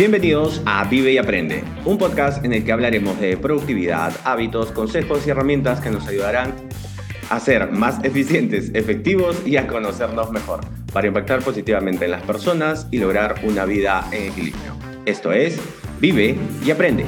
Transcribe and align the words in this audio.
Bienvenidos 0.00 0.62
a 0.64 0.84
Vive 0.84 1.12
y 1.12 1.18
Aprende, 1.18 1.62
un 1.84 1.98
podcast 1.98 2.42
en 2.42 2.54
el 2.54 2.64
que 2.64 2.72
hablaremos 2.72 3.20
de 3.20 3.36
productividad, 3.36 4.14
hábitos, 4.24 4.72
consejos 4.72 5.26
y 5.26 5.30
herramientas 5.30 5.78
que 5.82 5.90
nos 5.90 6.08
ayudarán 6.08 6.54
a 7.28 7.38
ser 7.38 7.70
más 7.70 8.02
eficientes, 8.02 8.70
efectivos 8.72 9.46
y 9.46 9.58
a 9.58 9.66
conocernos 9.66 10.30
mejor, 10.30 10.60
para 10.94 11.06
impactar 11.06 11.40
positivamente 11.40 12.06
en 12.06 12.12
las 12.12 12.22
personas 12.22 12.88
y 12.90 12.96
lograr 12.96 13.34
una 13.42 13.66
vida 13.66 14.08
en 14.10 14.32
equilibrio. 14.32 14.72
Esto 15.04 15.32
es 15.32 15.60
Vive 16.00 16.34
y 16.64 16.70
Aprende. 16.70 17.04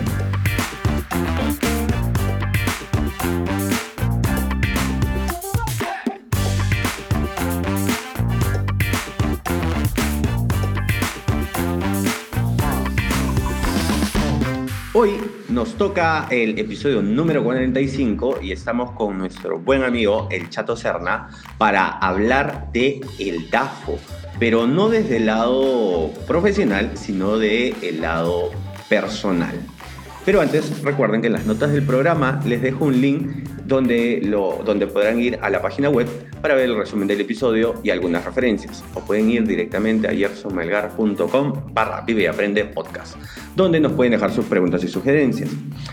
Toca 15.82 16.28
el 16.30 16.60
episodio 16.60 17.02
número 17.02 17.42
45 17.42 18.38
y 18.40 18.52
estamos 18.52 18.92
con 18.92 19.18
nuestro 19.18 19.59
buen 19.59 19.82
amigo 19.82 20.28
el 20.30 20.48
Chato 20.48 20.77
Serna 20.77 21.28
para 21.59 21.88
hablar 21.88 22.70
de 22.73 23.00
el 23.18 23.50
DAFO, 23.50 23.98
pero 24.38 24.68
no 24.68 24.88
desde 24.88 25.16
el 25.16 25.26
lado 25.26 26.12
profesional, 26.28 26.92
sino 26.95 27.37
del 27.37 27.74
el 27.82 28.00
lado 28.00 28.52
personal. 28.88 29.59
Pero 30.24 30.40
antes, 30.40 30.82
recuerden 30.82 31.20
que 31.20 31.26
en 31.26 31.32
las 31.32 31.46
notas 31.46 31.72
del 31.72 31.82
programa 31.82 32.40
les 32.44 32.62
dejo 32.62 32.84
un 32.84 33.00
link 33.00 33.28
donde, 33.66 34.20
donde 34.64 34.86
podrán 34.86 35.18
ir 35.18 35.38
a 35.42 35.50
la 35.50 35.60
página 35.60 35.88
web 35.88 36.06
para 36.40 36.54
ver 36.54 36.66
el 36.66 36.76
resumen 36.76 37.09
del 37.09 37.20
episodio 37.20 37.74
y 37.82 37.90
algunas 37.90 38.24
referencias. 38.24 38.84
O 38.95 39.01
pueden 39.01 39.30
ir 39.30 39.46
directamente 39.46 40.06
a 40.06 40.12
yersonmelgar.com 40.12 41.52
barra 41.73 42.02
Vive 42.02 42.23
y 42.23 42.26
Aprende 42.26 42.64
Podcast, 42.66 43.16
donde 43.56 43.80
nos 43.80 43.92
pueden 43.92 44.12
dejar 44.12 44.32
sus 44.32 44.45
preguntas 44.46 44.84
y 44.84 44.88
sugerencias. 44.88 45.51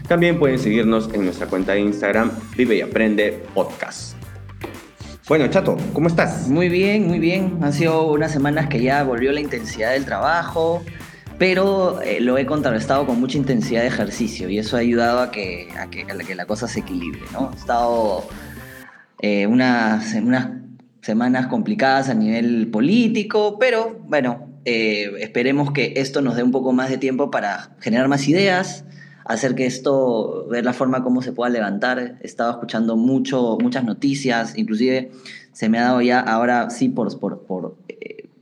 También 0.07 0.37
pueden 0.37 0.59
seguirnos 0.59 1.09
en 1.13 1.25
nuestra 1.25 1.47
cuenta 1.47 1.73
de 1.73 1.81
Instagram 1.81 2.31
Vive 2.55 2.77
y 2.77 2.81
Aprende 2.81 3.43
Podcast. 3.55 4.15
Bueno, 5.27 5.47
Chato, 5.47 5.77
¿cómo 5.93 6.07
estás? 6.07 6.47
Muy 6.47 6.69
bien, 6.69 7.07
muy 7.07 7.19
bien. 7.19 7.59
Han 7.61 7.73
sido 7.73 8.11
unas 8.11 8.31
semanas 8.31 8.67
que 8.67 8.81
ya 8.81 9.03
volvió 9.03 9.31
la 9.31 9.39
intensidad 9.39 9.91
del 9.91 10.05
trabajo 10.05 10.83
pero 11.39 12.01
eh, 12.01 12.19
lo 12.19 12.37
he 12.37 12.45
contrarrestado 12.45 13.07
con 13.07 13.19
mucha 13.19 13.37
intensidad 13.37 13.81
de 13.81 13.87
ejercicio 13.87 14.49
y 14.49 14.59
eso 14.59 14.75
ha 14.75 14.81
ayudado 14.81 15.21
a 15.21 15.31
que, 15.31 15.69
a 15.79 15.89
que, 15.89 16.05
que 16.05 16.35
la 16.35 16.45
cosa 16.45 16.67
se 16.67 16.81
equilibre. 16.81 17.21
¿no? 17.31 17.51
He 17.53 17.57
estado 17.57 18.27
eh, 19.21 19.47
unas, 19.47 20.13
unas 20.15 20.49
semanas 21.01 21.47
complicadas 21.47 22.09
a 22.09 22.13
nivel 22.13 22.67
político, 22.69 23.57
pero 23.57 23.97
bueno, 24.05 24.49
eh, 24.65 25.13
esperemos 25.21 25.71
que 25.71 25.93
esto 25.95 26.21
nos 26.21 26.35
dé 26.35 26.43
un 26.43 26.51
poco 26.51 26.73
más 26.73 26.89
de 26.89 26.97
tiempo 26.97 27.31
para 27.31 27.77
generar 27.79 28.09
más 28.09 28.27
ideas, 28.27 28.83
hacer 29.23 29.55
que 29.55 29.65
esto, 29.65 30.45
ver 30.49 30.65
la 30.65 30.73
forma 30.73 31.03
como 31.03 31.21
se 31.21 31.31
pueda 31.31 31.49
levantar. 31.49 32.17
He 32.21 32.27
estado 32.27 32.51
escuchando 32.51 32.97
mucho, 32.97 33.57
muchas 33.61 33.85
noticias, 33.85 34.57
inclusive 34.57 35.11
se 35.53 35.69
me 35.69 35.79
ha 35.79 35.83
dado 35.83 36.01
ya 36.01 36.19
ahora 36.19 36.69
sí 36.69 36.89
por, 36.89 37.17
por, 37.17 37.43
por 37.43 37.77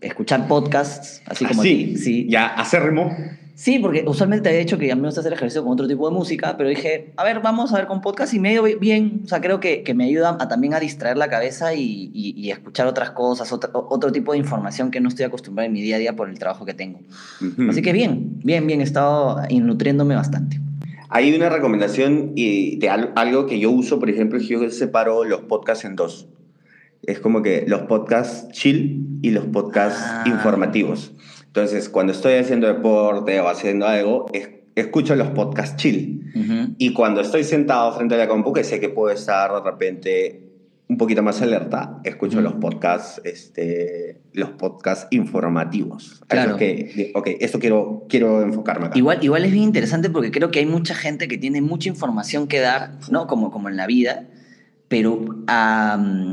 escuchar 0.02 0.48
podcasts, 0.48 1.22
así 1.26 1.46
como 1.46 1.62
sí, 1.62 1.98
sí. 1.98 2.28
Ya, 2.30 2.48
acérrimo. 2.48 3.16
Sí, 3.58 3.80
porque 3.80 4.06
usualmente 4.06 4.52
he 4.52 4.62
hecho 4.62 4.78
que 4.78 4.92
a 4.92 4.96
mí 4.96 5.02
me 5.02 5.08
gusta 5.08 5.22
hacer 5.22 5.34
ejercicio 5.34 5.64
con 5.64 5.74
otro 5.74 5.88
tipo 5.88 6.08
de 6.08 6.14
música, 6.14 6.56
pero 6.58 6.70
dije, 6.70 7.12
a 7.18 7.24
ver, 7.24 7.42
vamos 7.42 7.74
a 7.74 7.78
ver 7.78 7.88
con 7.88 8.02
podcast 8.02 8.32
y 8.36 8.40
medio 8.40 8.62
bien. 8.80 9.22
O 9.26 9.28
sea, 9.28 9.42
creo 9.42 9.60
que, 9.60 9.82
que 9.82 9.96
me 9.96 10.06
ayuda 10.06 10.38
a, 10.40 10.48
también 10.48 10.76
a 10.76 10.80
distraer 10.80 11.18
la 11.18 11.28
cabeza 11.28 11.74
y, 11.74 12.12
y, 12.14 12.52
escuchar 12.52 12.86
otras 12.86 13.10
cosas, 13.12 13.52
otro, 13.52 13.72
otro 13.90 14.12
tipo 14.12 14.34
de 14.34 14.38
información 14.38 14.92
que 14.92 15.00
no 15.00 15.10
estoy 15.10 15.26
acostumbrado 15.26 15.66
en 15.66 15.74
mi 15.74 15.82
día 15.82 15.96
a 15.96 16.00
día 16.00 16.16
por 16.16 16.30
el 16.30 16.38
trabajo 16.38 16.66
que 16.66 16.76
tengo. 16.76 17.00
Así 17.68 17.82
que 17.82 17.94
bien, 17.94 18.40
bien, 18.44 18.68
bien, 18.68 18.80
he 18.80 18.84
estado 18.84 19.42
nutriéndome 19.50 20.14
bastante. 20.14 20.60
Hay 21.10 21.34
una 21.34 21.50
recomendación 21.50 22.36
de 22.36 23.12
algo 23.16 23.48
que 23.48 23.58
yo 23.60 23.72
uso, 23.72 24.00
por 24.00 24.12
ejemplo, 24.12 24.38
yo 24.38 24.70
separo 24.70 25.24
los 25.24 25.42
podcasts 25.42 25.84
en 25.84 25.96
dos 25.96 26.28
es 27.04 27.20
como 27.20 27.42
que 27.42 27.66
los 27.68 27.82
podcasts 27.82 28.52
chill 28.52 29.20
y 29.22 29.32
los 29.32 29.46
podcasts 29.46 30.02
ah. 30.04 30.24
informativos. 30.28 31.14
Entonces, 31.46 31.90
cuando 31.90 32.14
estoy 32.14 32.36
haciendo 32.36 32.68
deporte 32.68 33.40
o 33.40 33.48
haciendo 33.48 33.88
algo, 33.88 34.28
escucho 34.76 35.16
los 35.16 35.30
podcasts 35.30 35.76
chill. 35.78 36.14
Y 36.78 36.94
cuando 36.94 37.22
estoy 37.22 37.44
sentado 37.44 37.92
frente 37.94 38.14
a 38.14 38.20
la 38.20 38.28
compu, 38.28 38.54
que 38.54 38.64
sé 38.64 38.80
que 38.80 38.90
puedo 38.90 39.12
estar 39.12 39.52
de 39.52 39.62
repente 39.62 40.44
un 40.90 40.98
poquito 40.98 41.24
más 41.24 41.42
alerta, 41.42 42.00
escucho 42.04 42.40
los 42.42 42.54
podcasts, 42.54 43.20
este, 43.26 44.22
los 44.34 44.52
podcasts 44.52 45.08
informativos. 45.10 46.22
Claro. 46.28 46.56
que, 46.58 47.12
ok, 47.16 47.28
esto 47.40 47.60
quiero, 47.60 48.06
quiero 48.08 48.42
enfocarme 48.42 48.88
acá. 48.88 48.98
Igual, 48.98 49.24
igual 49.24 49.46
es 49.46 49.52
bien 49.52 49.64
interesante 49.64 50.10
porque 50.10 50.32
creo 50.32 50.52
que 50.52 50.60
hay 50.60 50.66
mucha 50.66 50.94
gente 50.94 51.28
que 51.28 51.38
tiene 51.38 51.62
mucha 51.62 51.90
información 51.90 52.48
que 52.48 52.60
dar, 52.60 53.00
¿no? 53.10 53.28
Como, 53.28 53.52
como 53.52 53.68
en 53.68 53.76
la 53.78 53.88
vida 53.88 54.28
pero 54.88 55.44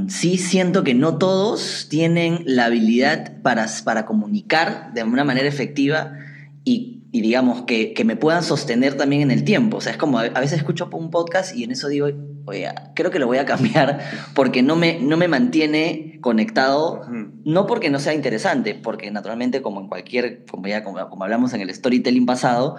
sí 0.09 0.39
siento 0.39 0.85
que 0.85 0.95
no 0.95 1.19
todos 1.19 1.87
tienen 1.89 2.45
la 2.47 2.67
habilidad 2.67 3.43
para, 3.43 3.67
para 3.85 4.07
comunicar 4.07 4.93
de 4.95 5.03
una 5.03 5.25
manera 5.25 5.49
efectiva 5.49 6.19
y, 6.65 7.03
digamos 7.13 7.63
que, 7.63 7.93
que, 7.95 8.05
me 8.05 8.17
puedan 8.17 8.43
sostener 8.43 8.97
también 8.97 9.23
en 9.23 9.31
el 9.31 9.45
tiempo. 9.45 9.79
O 9.79 9.81
sea, 9.81 9.93
es 9.93 9.99
como 9.99 10.19
a, 10.19 10.29
veces 10.29 10.59
escucho 10.59 10.89
un 10.93 11.11
podcast 11.11 11.55
y 11.55 11.65
en 11.65 11.73
eso 11.73 11.89
digo, 11.89 12.09
oye, 12.45 12.69
creo 12.95 13.11
que 13.11 13.19
lo 13.19 13.27
voy 13.27 13.39
a 13.39 13.45
cambiar 13.45 14.01
porque 14.35 14.63
no 14.63 14.77
me, 14.77 15.01
no 15.01 15.17
me 15.17 15.29
mantiene 15.29 16.19
conectado, 16.21 17.03
no 17.45 17.67
porque 17.67 17.91
no 17.91 17.99
sea 17.99 18.15
interesante, 18.15 18.75
porque 18.75 19.11
naturalmente 19.11 19.63
como 19.63 19.81
en 19.81 19.89
cualquier, 19.89 20.45
como 20.47 20.67
ya 20.69 20.83
como 20.85 21.25
hablamos 21.25 21.53
en 21.55 21.61
el 21.61 21.75
storytelling 21.75 22.27
pasado, 22.27 22.77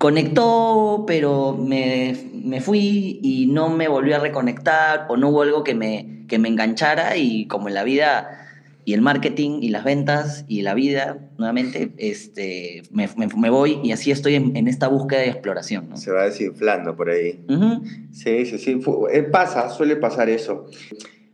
conectó, 0.00 1.04
pero 1.06 1.54
me, 1.54 2.16
me, 2.42 2.62
fui 2.62 3.20
y 3.22 3.48
no 3.48 3.68
me 3.68 3.86
volvió 3.86 4.16
a 4.16 4.18
reconectar 4.18 5.04
o 5.10 5.18
no 5.18 5.28
hubo 5.28 5.42
algo 5.42 5.62
que 5.62 5.74
me, 5.74 6.24
que 6.26 6.38
me 6.38 6.48
enganchara 6.48 7.18
y 7.18 7.46
como 7.48 7.68
en 7.68 7.74
la 7.74 7.84
vida 7.84 8.48
y 8.86 8.94
el 8.94 9.02
marketing 9.02 9.58
y 9.60 9.68
las 9.68 9.84
ventas 9.84 10.46
y 10.48 10.62
la 10.62 10.72
vida, 10.72 11.18
nuevamente, 11.36 11.92
este, 11.98 12.82
me, 12.90 13.10
me, 13.14 13.50
voy 13.50 13.78
y 13.84 13.92
así 13.92 14.10
estoy 14.10 14.36
en, 14.36 14.68
esta 14.68 14.88
búsqueda 14.88 15.20
de 15.20 15.28
exploración. 15.28 15.94
Se 15.98 16.10
va 16.10 16.24
desinflando 16.24 16.96
por 16.96 17.10
ahí. 17.10 17.44
Sí, 18.10 18.46
sí, 18.46 18.56
sí. 18.56 18.80
Eh, 19.12 19.22
pasa, 19.24 19.68
suele 19.68 19.96
pasar 19.96 20.30
eso. 20.30 20.64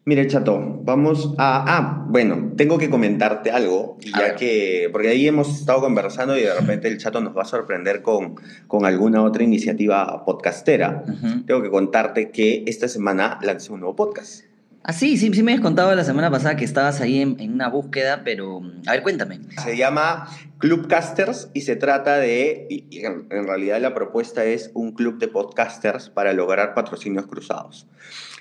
Mire, 0.09 0.29
Chato, 0.29 0.83
vamos 0.85 1.35
a... 1.37 1.65
Ah, 1.67 2.07
bueno, 2.09 2.53
tengo 2.57 2.79
que 2.79 2.89
comentarte 2.89 3.51
algo, 3.51 3.99
ya 4.01 4.37
que... 4.37 4.89
Porque 4.93 5.09
ahí 5.09 5.27
hemos 5.27 5.49
estado 5.59 5.81
conversando 5.81 6.39
y 6.39 6.43
de 6.43 6.55
repente 6.55 6.87
el 6.87 6.99
Chato 6.99 7.21
nos 7.21 7.37
va 7.37 7.43
a 7.43 7.45
sorprender 7.45 8.03
con, 8.03 8.37
con 8.69 8.87
alguna 8.87 9.25
otra 9.25 9.43
iniciativa 9.43 10.25
podcastera. 10.25 11.03
Tengo 11.45 11.61
que 11.61 11.71
contarte 11.71 12.31
que 12.31 12.63
esta 12.69 12.87
semana 12.87 13.41
lancé 13.43 13.73
un 13.73 13.81
nuevo 13.81 13.97
podcast. 13.97 14.46
Ah, 14.89 14.93
sí, 14.93 15.17
sí, 15.17 15.33
sí 15.35 15.43
me 15.43 15.53
has 15.53 15.61
contado 15.61 15.93
la 15.97 16.05
semana 16.05 16.31
pasada 16.31 16.55
que 16.55 16.65
estabas 16.65 17.01
ahí 17.01 17.21
en, 17.21 17.41
en, 17.41 17.55
una 17.55 17.69
búsqueda, 17.69 18.23
pero 18.25 18.63
a 18.87 18.93
ver, 18.93 19.03
cuéntame. 19.03 19.41
Se 19.61 19.77
llama 19.77 20.29
Clubcasters 20.59 21.51
y 21.55 21.63
se 21.63 21.75
trata 21.75 22.19
de, 22.19 22.69
y 22.71 23.05
en, 23.05 23.29
realidad 23.29 23.81
la 23.81 23.95
propuesta 23.95 24.45
es 24.45 24.71
un 24.75 24.93
club 24.93 25.19
de 25.19 25.27
podcasters 25.27 26.09
para 26.09 26.33
lograr 26.33 26.73
patrocinios 26.73 27.27
cruzados. 27.27 27.89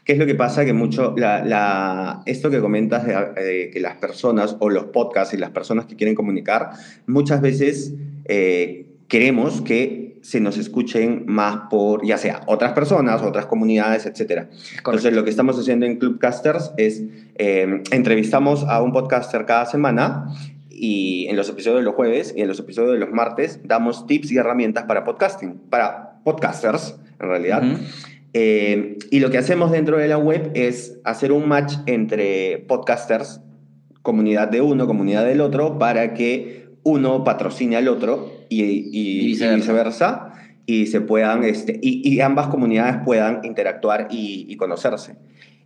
¿Qué 0.03 0.13
es 0.13 0.19
lo 0.19 0.27
que 0.27 0.35
pasa? 0.35 0.65
Que 0.65 0.73
mucho, 0.73 1.15
la, 1.17 2.21
esto 2.27 2.51
que 2.51 2.61
comentas 2.61 3.07
de, 3.07 3.71
que 3.73 3.79
las 3.79 3.95
personas 3.95 4.55
o 4.59 4.69
los 4.69 4.85
podcasts 4.85 5.33
y 5.33 5.37
las 5.37 5.49
personas 5.49 5.87
que 5.87 5.95
quieren 5.95 6.13
comunicar, 6.13 6.73
muchas 7.07 7.41
veces 7.41 7.95
eh, 8.25 8.85
queremos 9.07 9.61
que 9.61 10.04
se 10.25 10.39
nos 10.39 10.57
escuchen 10.57 11.25
más 11.27 11.67
por, 11.69 12.03
ya 12.03 12.17
sea, 12.17 12.41
otras 12.47 12.73
personas, 12.73 13.21
otras 13.21 13.45
comunidades, 13.45 14.07
etc. 14.07 14.47
Entonces, 14.75 15.13
lo 15.13 15.23
que 15.23 15.29
estamos 15.29 15.55
haciendo 15.59 15.85
en 15.85 15.99
Clubcasters 15.99 16.71
es, 16.77 17.03
eh, 17.35 17.83
entrevistamos 17.91 18.63
a 18.63 18.81
un 18.81 18.91
podcaster 18.91 19.45
cada 19.45 19.67
semana 19.67 20.33
y 20.71 21.27
en 21.29 21.35
los 21.35 21.47
episodios 21.47 21.81
de 21.81 21.85
los 21.85 21.93
jueves 21.93 22.33
y 22.35 22.41
en 22.41 22.47
los 22.47 22.59
episodios 22.59 22.93
de 22.93 22.99
los 22.99 23.11
martes 23.11 23.59
damos 23.65 24.07
tips 24.07 24.31
y 24.31 24.37
herramientas 24.37 24.85
para 24.85 25.03
podcasting, 25.03 25.59
para 25.69 26.15
podcasters, 26.23 26.95
en 27.19 27.29
realidad. 27.29 27.61
Eh, 28.33 28.97
y 29.11 29.19
lo 29.19 29.29
que 29.29 29.37
hacemos 29.37 29.69
dentro 29.69 29.97
de 29.97 30.07
la 30.07 30.17
web 30.17 30.49
es 30.55 30.97
hacer 31.03 31.33
un 31.33 31.47
match 31.47 31.75
entre 31.85 32.65
podcasters, 32.67 33.41
comunidad 34.01 34.47
de 34.47 34.61
uno, 34.61 34.87
comunidad 34.87 35.23
del 35.23 35.41
otro, 35.41 35.77
para 35.77 36.15
que 36.15 36.65
uno 36.81 37.23
patrocine 37.23 37.75
al 37.75 37.87
otro 37.89 38.34
y, 38.49 39.25
viceversa. 39.25 40.33
y 40.65 40.87
se 40.87 41.01
puedan, 41.01 41.43
este, 41.43 41.79
y, 41.81 42.19
ambas 42.21 42.47
comunidades 42.47 42.97
puedan 43.05 43.41
interactuar 43.43 44.07
y, 44.09 44.55
conocerse. 44.57 45.15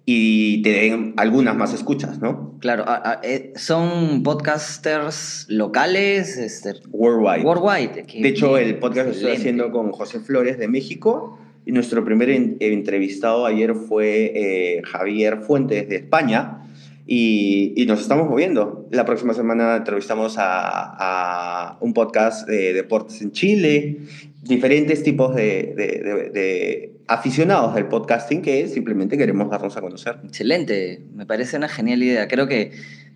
Y 0.05 0.63
te 0.63 0.71
den 0.71 1.13
algunas 1.17 1.55
más 1.55 1.73
escuchas, 1.73 2.19
¿no? 2.19 2.57
Claro, 2.59 2.83
eh, 3.21 3.53
son 3.55 4.23
podcasters 4.23 5.45
locales, 5.49 6.37
este, 6.37 6.73
worldwide. 6.89 7.43
Worldwide. 7.43 8.05
de 8.19 8.27
hecho, 8.27 8.57
el 8.57 8.79
podcast 8.79 9.07
lo 9.07 9.13
estoy 9.13 9.33
haciendo 9.33 9.71
con 9.71 9.91
José 9.91 10.19
Flores 10.19 10.57
de 10.57 10.67
México 10.67 11.37
y 11.69 11.71
nuestro 11.71 12.03
primer 12.03 12.31
entrevistado 12.31 13.45
ayer 13.45 13.75
fue 13.75 14.31
eh, 14.33 14.81
Javier 14.85 15.41
Fuentes 15.41 15.87
de 15.87 15.97
España. 15.97 16.63
Y, 17.11 17.73
y 17.75 17.87
nos 17.87 18.01
estamos 18.01 18.29
moviendo. 18.29 18.87
La 18.91 19.03
próxima 19.03 19.33
semana 19.33 19.77
entrevistamos 19.77 20.35
a, 20.37 21.71
a 21.71 21.77
un 21.81 21.95
podcast 21.95 22.47
de 22.47 22.71
deportes 22.71 23.19
en 23.23 23.31
Chile, 23.31 24.01
diferentes 24.43 25.01
tipos 25.01 25.35
de, 25.35 25.73
de, 25.75 26.03
de, 26.03 26.29
de 26.29 26.93
aficionados 27.07 27.73
del 27.73 27.87
podcasting 27.87 28.43
que 28.43 28.67
simplemente 28.67 29.17
queremos 29.17 29.49
darnos 29.49 29.75
a 29.75 29.81
conocer. 29.81 30.19
Excelente, 30.23 31.03
me 31.15 31.25
parece 31.25 31.57
una 31.57 31.67
genial 31.67 32.03
idea. 32.03 32.27
Creo 32.27 32.47
que 32.47 32.73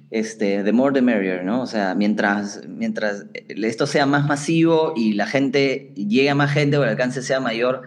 este, 0.10 0.64
the 0.64 0.72
more 0.72 0.92
the 0.92 1.04
merrier, 1.04 1.46
¿no? 1.46 1.62
O 1.62 1.68
sea, 1.68 1.94
mientras, 1.94 2.62
mientras 2.68 3.28
esto 3.48 3.86
sea 3.86 4.08
más 4.08 4.26
masivo 4.26 4.94
y 4.96 5.14
la 5.14 5.28
gente 5.28 5.92
llegue 5.96 6.32
a 6.32 6.36
más 6.36 6.52
gente 6.52 6.78
o 6.80 6.84
el 6.84 6.90
alcance 6.90 7.22
sea 7.22 7.40
mayor, 7.40 7.84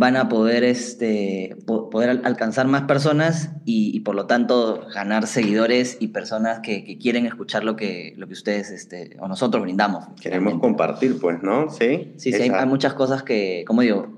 van 0.00 0.16
a 0.16 0.28
poder, 0.28 0.62
este, 0.62 1.56
po- 1.66 1.90
poder 1.90 2.10
al- 2.10 2.22
alcanzar 2.24 2.68
más 2.68 2.82
personas 2.82 3.50
y, 3.64 3.90
y 3.96 4.00
por 4.00 4.14
lo 4.14 4.26
tanto 4.26 4.86
ganar 4.94 5.26
seguidores 5.26 5.96
y 5.98 6.08
personas 6.08 6.60
que, 6.60 6.84
que 6.84 6.98
quieren 6.98 7.26
escuchar 7.26 7.64
lo 7.64 7.74
que, 7.74 8.14
lo 8.16 8.28
que 8.28 8.34
ustedes 8.34 8.70
este, 8.70 9.16
o 9.18 9.26
nosotros 9.26 9.60
brindamos. 9.62 10.04
Queremos 10.20 10.52
finalmente. 10.52 10.60
compartir, 10.60 11.18
pues, 11.20 11.42
¿no? 11.42 11.68
Sí. 11.70 12.12
Sí, 12.16 12.32
sí, 12.32 12.42
hay, 12.42 12.50
hay 12.50 12.66
muchas 12.66 12.94
cosas 12.94 13.24
que, 13.24 13.64
como 13.66 13.82
digo, 13.82 14.16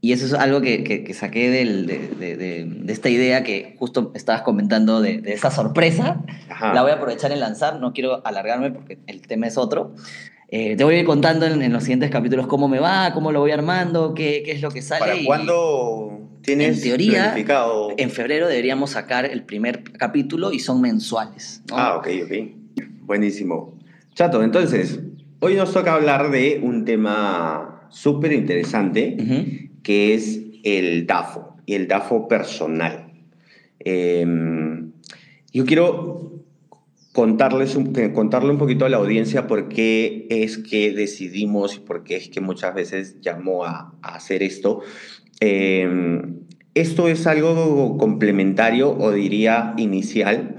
y 0.00 0.10
eso 0.12 0.26
es 0.26 0.32
algo 0.34 0.60
que, 0.60 0.82
que- 0.82 1.04
que 1.04 1.14
saqué 1.14 1.50
del- 1.50 1.86
de, 1.86 1.98
de- 2.18 2.36
de- 2.36 2.64
de 2.66 2.92
esta 2.92 3.08
idea 3.08 3.44
que 3.44 3.76
justo 3.78 4.10
estabas 4.16 4.42
comentando 4.42 5.00
de, 5.00 5.18
de 5.20 5.34
esa 5.34 5.52
sorpresa. 5.52 6.20
Ajá. 6.48 6.74
La 6.74 6.82
voy 6.82 6.90
a 6.90 6.94
aprovechar 6.94 7.30
en 7.30 7.38
lanzar, 7.38 7.78
no 7.78 7.92
quiero 7.92 8.26
alargarme 8.26 8.72
porque 8.72 8.98
el 9.06 9.20
tema 9.28 9.46
es 9.46 9.56
otro. 9.56 9.94
Eh, 10.54 10.76
te 10.76 10.84
voy 10.84 10.96
a 10.96 10.98
ir 10.98 11.06
contando 11.06 11.46
en, 11.46 11.62
en 11.62 11.72
los 11.72 11.82
siguientes 11.82 12.10
capítulos 12.10 12.46
cómo 12.46 12.68
me 12.68 12.78
va, 12.78 13.14
cómo 13.14 13.32
lo 13.32 13.40
voy 13.40 13.52
armando, 13.52 14.12
qué, 14.12 14.42
qué 14.44 14.52
es 14.52 14.60
lo 14.60 14.70
que 14.70 14.82
sale. 14.82 15.00
¿Para 15.00 15.16
y 15.16 15.24
cuándo 15.24 16.28
tienes 16.42 16.76
en 16.76 16.82
teoría? 16.82 17.34
En 17.96 18.10
febrero 18.10 18.48
deberíamos 18.48 18.90
sacar 18.90 19.24
el 19.24 19.44
primer 19.44 19.82
capítulo 19.82 20.52
y 20.52 20.58
son 20.58 20.82
mensuales. 20.82 21.62
¿no? 21.70 21.78
Ah, 21.78 21.96
ok, 21.96 22.06
ok. 22.24 22.32
Buenísimo. 23.00 23.78
Chato, 24.14 24.42
entonces, 24.42 25.00
hoy 25.40 25.54
nos 25.54 25.72
toca 25.72 25.94
hablar 25.94 26.30
de 26.30 26.60
un 26.62 26.84
tema 26.84 27.88
súper 27.88 28.34
interesante, 28.34 29.70
que 29.82 30.12
es 30.12 30.38
el 30.64 31.06
DAFO, 31.06 31.56
y 31.64 31.76
el 31.76 31.88
DAFO 31.88 32.28
personal. 32.28 33.10
Eh, 33.80 34.26
yo 35.50 35.64
quiero 35.64 36.41
contarles 37.12 37.76
un, 37.76 37.92
contarle 38.14 38.50
un 38.50 38.58
poquito 38.58 38.84
a 38.84 38.88
la 38.88 38.96
audiencia 38.96 39.46
por 39.46 39.68
qué 39.68 40.26
es 40.30 40.58
que 40.58 40.92
decidimos 40.92 41.76
y 41.76 41.80
por 41.80 42.04
qué 42.04 42.16
es 42.16 42.28
que 42.28 42.40
muchas 42.40 42.74
veces 42.74 43.20
llamó 43.20 43.64
a, 43.64 43.94
a 44.02 44.14
hacer 44.16 44.42
esto. 44.42 44.80
Eh, 45.40 45.88
esto 46.74 47.08
es 47.08 47.26
algo 47.26 47.98
complementario 47.98 48.90
o 48.90 49.12
diría 49.12 49.74
inicial. 49.76 50.56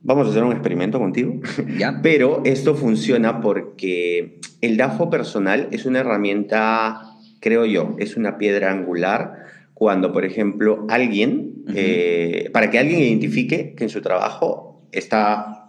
Vamos 0.00 0.26
a 0.26 0.30
hacer 0.30 0.42
un 0.42 0.52
experimento 0.52 0.98
contigo. 0.98 1.40
¿Ya? 1.78 2.00
Pero 2.02 2.42
esto 2.44 2.74
funciona 2.74 3.40
porque 3.40 4.40
el 4.60 4.76
DAFO 4.76 5.10
personal 5.10 5.68
es 5.70 5.86
una 5.86 6.00
herramienta, 6.00 7.02
creo 7.40 7.64
yo, 7.66 7.94
es 7.98 8.16
una 8.16 8.36
piedra 8.36 8.72
angular 8.72 9.44
cuando, 9.74 10.12
por 10.12 10.24
ejemplo, 10.24 10.86
alguien, 10.88 11.64
eh, 11.74 12.50
para 12.52 12.70
que 12.70 12.78
alguien 12.78 13.00
identifique 13.00 13.74
que 13.76 13.84
en 13.84 13.90
su 13.90 14.02
trabajo 14.02 14.82
está, 14.92 15.63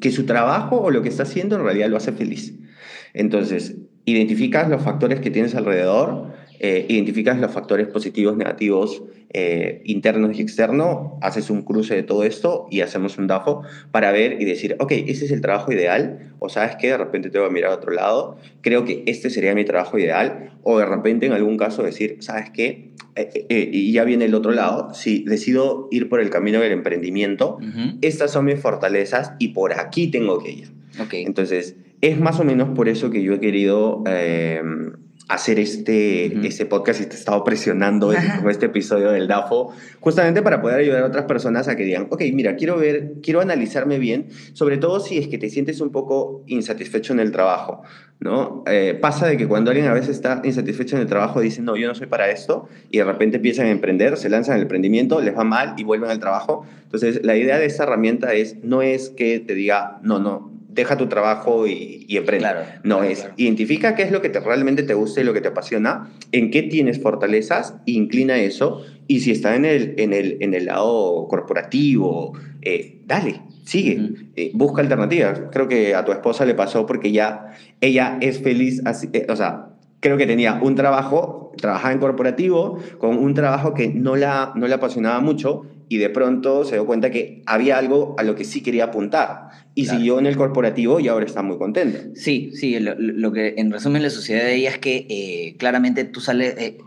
que 0.00 0.10
su 0.10 0.26
trabajo 0.26 0.80
o 0.80 0.90
lo 0.90 1.02
que 1.02 1.08
está 1.08 1.22
haciendo 1.22 1.56
en 1.56 1.64
realidad 1.64 1.88
lo 1.88 1.96
hace 1.96 2.12
feliz. 2.12 2.54
Entonces, 3.12 3.76
identificas 4.04 4.68
los 4.68 4.82
factores 4.82 5.20
que 5.20 5.30
tienes 5.30 5.54
alrededor, 5.54 6.32
eh, 6.66 6.86
identificas 6.88 7.38
los 7.38 7.52
factores 7.52 7.88
positivos, 7.88 8.38
negativos, 8.38 9.02
eh, 9.34 9.82
internos 9.84 10.38
y 10.38 10.40
externos, 10.40 11.12
haces 11.20 11.50
un 11.50 11.60
cruce 11.60 11.94
de 11.94 12.04
todo 12.04 12.24
esto 12.24 12.66
y 12.70 12.80
hacemos 12.80 13.18
un 13.18 13.26
DAFO 13.26 13.64
para 13.90 14.12
ver 14.12 14.40
y 14.40 14.46
decir, 14.46 14.74
ok, 14.78 14.92
ese 14.92 15.26
es 15.26 15.30
el 15.30 15.42
trabajo 15.42 15.72
ideal, 15.72 16.32
o 16.38 16.48
sabes 16.48 16.76
que 16.76 16.86
de 16.86 16.96
repente 16.96 17.28
tengo 17.28 17.46
que 17.48 17.52
mirar 17.52 17.72
a 17.72 17.74
otro 17.74 17.92
lado, 17.92 18.38
creo 18.62 18.86
que 18.86 19.02
este 19.04 19.28
sería 19.28 19.54
mi 19.54 19.66
trabajo 19.66 19.98
ideal, 19.98 20.52
o 20.62 20.78
de 20.78 20.86
repente 20.86 21.26
en 21.26 21.32
algún 21.32 21.58
caso 21.58 21.82
decir, 21.82 22.16
sabes 22.20 22.48
qué, 22.48 22.94
Eh, 23.16 23.46
eh, 23.48 23.68
y 23.72 23.92
ya 23.92 24.02
viene 24.02 24.24
el 24.24 24.34
otro 24.34 24.50
lado, 24.50 24.92
si 24.92 25.22
decido 25.22 25.86
ir 25.92 26.08
por 26.08 26.18
el 26.18 26.30
camino 26.30 26.58
del 26.58 26.72
emprendimiento, 26.72 27.58
estas 28.00 28.32
son 28.32 28.46
mis 28.46 28.58
fortalezas 28.58 29.34
y 29.38 29.48
por 29.48 29.72
aquí 29.72 30.10
tengo 30.10 30.42
que 30.42 30.50
ir. 30.50 30.68
Ok. 31.00 31.14
Entonces, 31.14 31.76
es 32.00 32.18
más 32.18 32.40
o 32.40 32.44
menos 32.44 32.70
por 32.74 32.88
eso 32.88 33.10
que 33.10 33.22
yo 33.22 33.34
he 33.34 33.38
querido 33.38 34.02
hacer 35.28 35.58
este, 35.58 36.46
este 36.46 36.66
podcast 36.66 37.00
y 37.00 37.06
te 37.06 37.14
he 37.14 37.18
estado 37.18 37.42
presionando 37.44 38.12
con 38.40 38.50
este 38.50 38.66
episodio 38.66 39.10
del 39.10 39.26
DAFO, 39.26 39.72
justamente 40.00 40.42
para 40.42 40.60
poder 40.60 40.80
ayudar 40.80 41.02
a 41.02 41.06
otras 41.06 41.24
personas 41.24 41.66
a 41.68 41.76
que 41.76 41.84
digan, 41.84 42.08
ok, 42.10 42.22
mira, 42.32 42.56
quiero 42.56 42.76
ver, 42.76 43.14
quiero 43.22 43.40
analizarme 43.40 43.98
bien, 43.98 44.26
sobre 44.52 44.76
todo 44.76 45.00
si 45.00 45.16
es 45.16 45.28
que 45.28 45.38
te 45.38 45.48
sientes 45.48 45.80
un 45.80 45.90
poco 45.90 46.44
insatisfecho 46.46 47.14
en 47.14 47.20
el 47.20 47.32
trabajo, 47.32 47.82
¿no? 48.20 48.64
Eh, 48.66 48.98
pasa 49.00 49.26
de 49.26 49.38
que 49.38 49.48
cuando 49.48 49.70
alguien 49.70 49.88
a 49.88 49.94
veces 49.94 50.10
está 50.10 50.42
insatisfecho 50.44 50.96
en 50.96 51.02
el 51.02 51.08
trabajo, 51.08 51.40
dice, 51.40 51.62
no, 51.62 51.76
yo 51.76 51.88
no 51.88 51.94
soy 51.94 52.06
para 52.06 52.30
esto, 52.30 52.68
y 52.90 52.98
de 52.98 53.04
repente 53.04 53.36
empiezan 53.36 53.66
a 53.66 53.70
emprender, 53.70 54.18
se 54.18 54.28
lanzan 54.28 54.56
al 54.56 54.62
emprendimiento, 54.62 55.20
les 55.20 55.36
va 55.36 55.44
mal 55.44 55.74
y 55.78 55.84
vuelven 55.84 56.10
al 56.10 56.20
trabajo. 56.20 56.66
Entonces, 56.82 57.24
la 57.24 57.36
idea 57.36 57.58
de 57.58 57.64
esta 57.64 57.84
herramienta 57.84 58.34
es, 58.34 58.62
no 58.62 58.82
es 58.82 59.08
que 59.08 59.40
te 59.40 59.54
diga, 59.54 60.00
no, 60.02 60.18
no, 60.18 60.52
deja 60.74 60.96
tu 60.96 61.08
trabajo 61.08 61.66
y, 61.66 62.04
y 62.08 62.16
emprende. 62.16 62.48
Claro, 62.48 62.60
no, 62.82 62.96
claro, 62.98 63.10
es 63.10 63.20
claro. 63.20 63.34
identifica 63.36 63.94
qué 63.94 64.02
es 64.02 64.10
lo 64.10 64.20
que 64.20 64.28
te, 64.28 64.40
realmente 64.40 64.82
te 64.82 64.94
gusta 64.94 65.20
y 65.20 65.24
lo 65.24 65.32
que 65.32 65.40
te 65.40 65.48
apasiona, 65.48 66.10
en 66.32 66.50
qué 66.50 66.62
tienes 66.62 67.00
fortalezas, 67.00 67.74
inclina 67.86 68.36
eso, 68.38 68.82
y 69.06 69.20
si 69.20 69.30
está 69.30 69.54
en 69.54 69.64
el, 69.64 69.94
en 69.98 70.12
el, 70.12 70.38
en 70.40 70.54
el 70.54 70.66
lado 70.66 71.26
corporativo, 71.28 72.32
eh, 72.62 73.00
dale, 73.06 73.40
sigue, 73.64 74.00
eh, 74.36 74.50
busca 74.54 74.82
alternativas. 74.82 75.42
Creo 75.52 75.68
que 75.68 75.94
a 75.94 76.04
tu 76.04 76.12
esposa 76.12 76.44
le 76.44 76.54
pasó 76.54 76.86
porque 76.86 77.12
ya 77.12 77.52
ella 77.80 78.18
es 78.20 78.40
feliz, 78.40 78.82
así, 78.84 79.08
eh, 79.12 79.26
o 79.28 79.36
sea, 79.36 79.68
creo 80.00 80.16
que 80.16 80.26
tenía 80.26 80.60
un 80.62 80.74
trabajo, 80.74 81.52
trabajaba 81.56 81.92
en 81.92 81.98
corporativo, 81.98 82.78
con 82.98 83.16
un 83.16 83.34
trabajo 83.34 83.74
que 83.74 83.88
no 83.88 84.16
la, 84.16 84.52
no 84.54 84.66
le 84.66 84.74
apasionaba 84.74 85.20
mucho 85.20 85.66
y 85.94 85.98
de 85.98 86.10
pronto 86.10 86.64
se 86.64 86.74
dio 86.74 86.86
cuenta 86.86 87.10
que 87.12 87.42
había 87.46 87.78
algo 87.78 88.16
a 88.18 88.24
lo 88.24 88.34
que 88.34 88.44
sí 88.44 88.62
quería 88.62 88.84
apuntar 88.86 89.48
y 89.76 89.84
Claro. 89.84 89.98
siguió 89.98 90.18
en 90.18 90.26
el 90.26 90.36
corporativo 90.36 90.98
y 90.98 91.06
ahora 91.06 91.24
está 91.24 91.40
muy 91.42 91.56
contenta. 91.56 92.00
Sí, 92.16 92.50
sí, 92.54 92.80
lo, 92.80 92.96
lo 92.98 93.30
que 93.32 93.54
en 93.58 93.70
resumen 93.70 94.02
le 94.02 94.10
sucede 94.10 94.40
a 94.42 94.50
ella 94.50 94.70
es 94.70 94.78
que 94.78 95.06
eh, 95.08 95.56
claramente 95.56 96.02
tú 96.02 96.20
sales, 96.20 96.56
eh, 96.58 96.78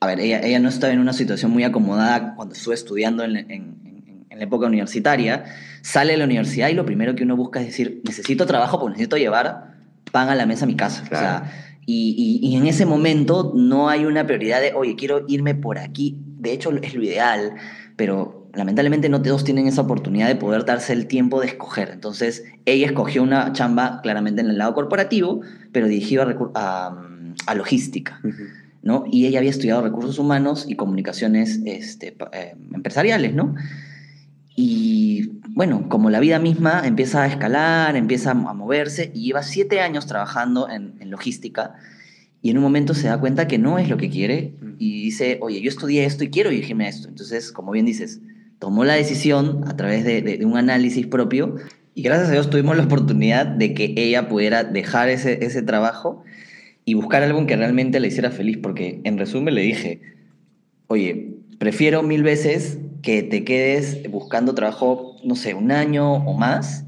a 0.00 0.06
ver, 0.06 0.20
ella, 0.20 0.40
ella 0.40 0.58
no 0.58 0.70
estaba 0.70 0.90
en 0.94 1.00
una 1.00 1.12
situación 1.12 1.50
muy 1.50 1.64
acomodada 1.64 2.34
cuando 2.34 2.54
estuvo 2.54 2.72
estudiando 2.72 3.24
en, 3.24 3.36
en- 3.36 3.46
en- 3.50 4.26
en 4.30 4.38
la 4.38 4.44
época 4.44 4.66
universitaria, 4.66 5.44
sale 5.82 6.12
de 6.12 6.18
la 6.18 6.24
universidad 6.24 6.70
y 6.70 6.72
lo 6.74 6.86
primero 6.86 7.14
que 7.14 7.24
uno 7.24 7.36
busca 7.36 7.60
es 7.60 7.66
decir, 7.66 8.00
necesito 8.04 8.46
trabajo 8.46 8.78
porque 8.80 8.92
necesito 8.92 9.18
llevar 9.18 9.74
pan 10.12 10.30
a 10.30 10.34
la 10.34 10.46
mesa 10.46 10.64
a 10.64 10.68
mi 10.68 10.76
casa. 10.76 11.02
O 11.04 11.08
Claro. 11.10 11.46
sea, 11.46 11.52
y, 11.86 12.40
y- 12.42 12.48
y 12.48 12.56
en 12.56 12.66
ese 12.66 12.86
momento 12.86 13.52
no 13.54 13.88
hay 13.90 14.06
una 14.06 14.26
prioridad 14.26 14.62
de, 14.62 14.72
oye, 14.72 14.96
quiero 14.96 15.24
irme 15.28 15.54
por 15.54 15.78
aquí. 15.78 16.16
De 16.38 16.52
hecho, 16.52 16.70
es 16.82 16.94
lo 16.94 17.02
ideal, 17.02 17.54
pero 17.96 18.35
lamentablemente 18.56 19.08
no 19.08 19.22
todos 19.22 19.44
tienen 19.44 19.66
esa 19.66 19.82
oportunidad 19.82 20.28
de 20.28 20.36
poder 20.36 20.64
darse 20.64 20.92
el 20.92 21.06
tiempo 21.06 21.40
de 21.40 21.46
escoger. 21.46 21.90
Entonces, 21.92 22.44
ella 22.64 22.86
escogió 22.86 23.22
una 23.22 23.52
chamba 23.52 24.00
claramente 24.02 24.40
en 24.40 24.48
el 24.48 24.58
lado 24.58 24.74
corporativo, 24.74 25.42
pero 25.72 25.86
dirigido 25.86 26.22
a, 26.22 26.26
recu- 26.26 26.50
a, 26.54 27.06
a 27.46 27.54
logística. 27.54 28.20
¿no? 28.82 29.04
Y 29.10 29.26
ella 29.26 29.38
había 29.38 29.50
estudiado 29.50 29.82
recursos 29.82 30.18
humanos 30.18 30.64
y 30.68 30.76
comunicaciones 30.76 31.60
este, 31.64 32.16
eh, 32.32 32.54
empresariales, 32.72 33.34
¿no? 33.34 33.54
Y 34.54 35.32
bueno, 35.48 35.88
como 35.88 36.08
la 36.08 36.20
vida 36.20 36.38
misma 36.38 36.82
empieza 36.84 37.24
a 37.24 37.26
escalar, 37.26 37.96
empieza 37.96 38.30
a 38.30 38.34
moverse 38.34 39.10
y 39.12 39.26
lleva 39.26 39.42
siete 39.42 39.80
años 39.80 40.06
trabajando 40.06 40.70
en, 40.70 40.94
en 41.00 41.10
logística 41.10 41.74
y 42.42 42.50
en 42.50 42.58
un 42.58 42.62
momento 42.62 42.94
se 42.94 43.08
da 43.08 43.18
cuenta 43.18 43.48
que 43.48 43.58
no 43.58 43.78
es 43.78 43.88
lo 43.88 43.96
que 43.96 44.08
quiere 44.08 44.54
y 44.78 45.02
dice, 45.02 45.38
oye, 45.42 45.60
yo 45.60 45.68
estudié 45.68 46.04
esto 46.04 46.22
y 46.22 46.30
quiero 46.30 46.50
dirigirme 46.50 46.86
a 46.86 46.88
esto. 46.88 47.08
Entonces, 47.08 47.50
como 47.50 47.72
bien 47.72 47.86
dices, 47.86 48.20
tomó 48.66 48.84
la 48.84 48.94
decisión 48.94 49.62
a 49.68 49.76
través 49.76 50.02
de, 50.02 50.40
un 50.44 50.56
análisis 50.56 51.06
propio 51.06 51.54
y 51.94 52.02
gracias 52.02 52.30
a 52.30 52.32
Dios 52.32 52.50
tuvimos 52.50 52.76
la 52.76 52.82
oportunidad 52.82 53.46
de 53.46 53.74
que 53.74 53.94
ella 53.96 54.28
pudiera 54.28 54.64
dejar 54.64 55.08
ese, 55.08 55.44
ese 55.44 55.62
trabajo 55.62 56.24
y 56.84 56.94
buscar 56.94 57.22
algo 57.22 57.46
que 57.46 57.54
realmente 57.54 58.00
le 58.00 58.08
hiciera 58.08 58.32
feliz, 58.32 58.58
porque 58.60 59.02
en 59.04 59.18
resumen 59.18 59.54
le 59.54 59.60
dije, 59.60 60.00
oye, 60.88 61.36
prefiero 61.60 62.02
mil 62.02 62.24
veces 62.24 62.80
que 63.02 63.22
te 63.22 63.44
quedes 63.44 64.10
buscando 64.10 64.52
trabajo, 64.52 65.14
no 65.22 65.36
sé, 65.36 65.54
un 65.54 65.70
año 65.70 66.14
o 66.14 66.36
más, 66.36 66.86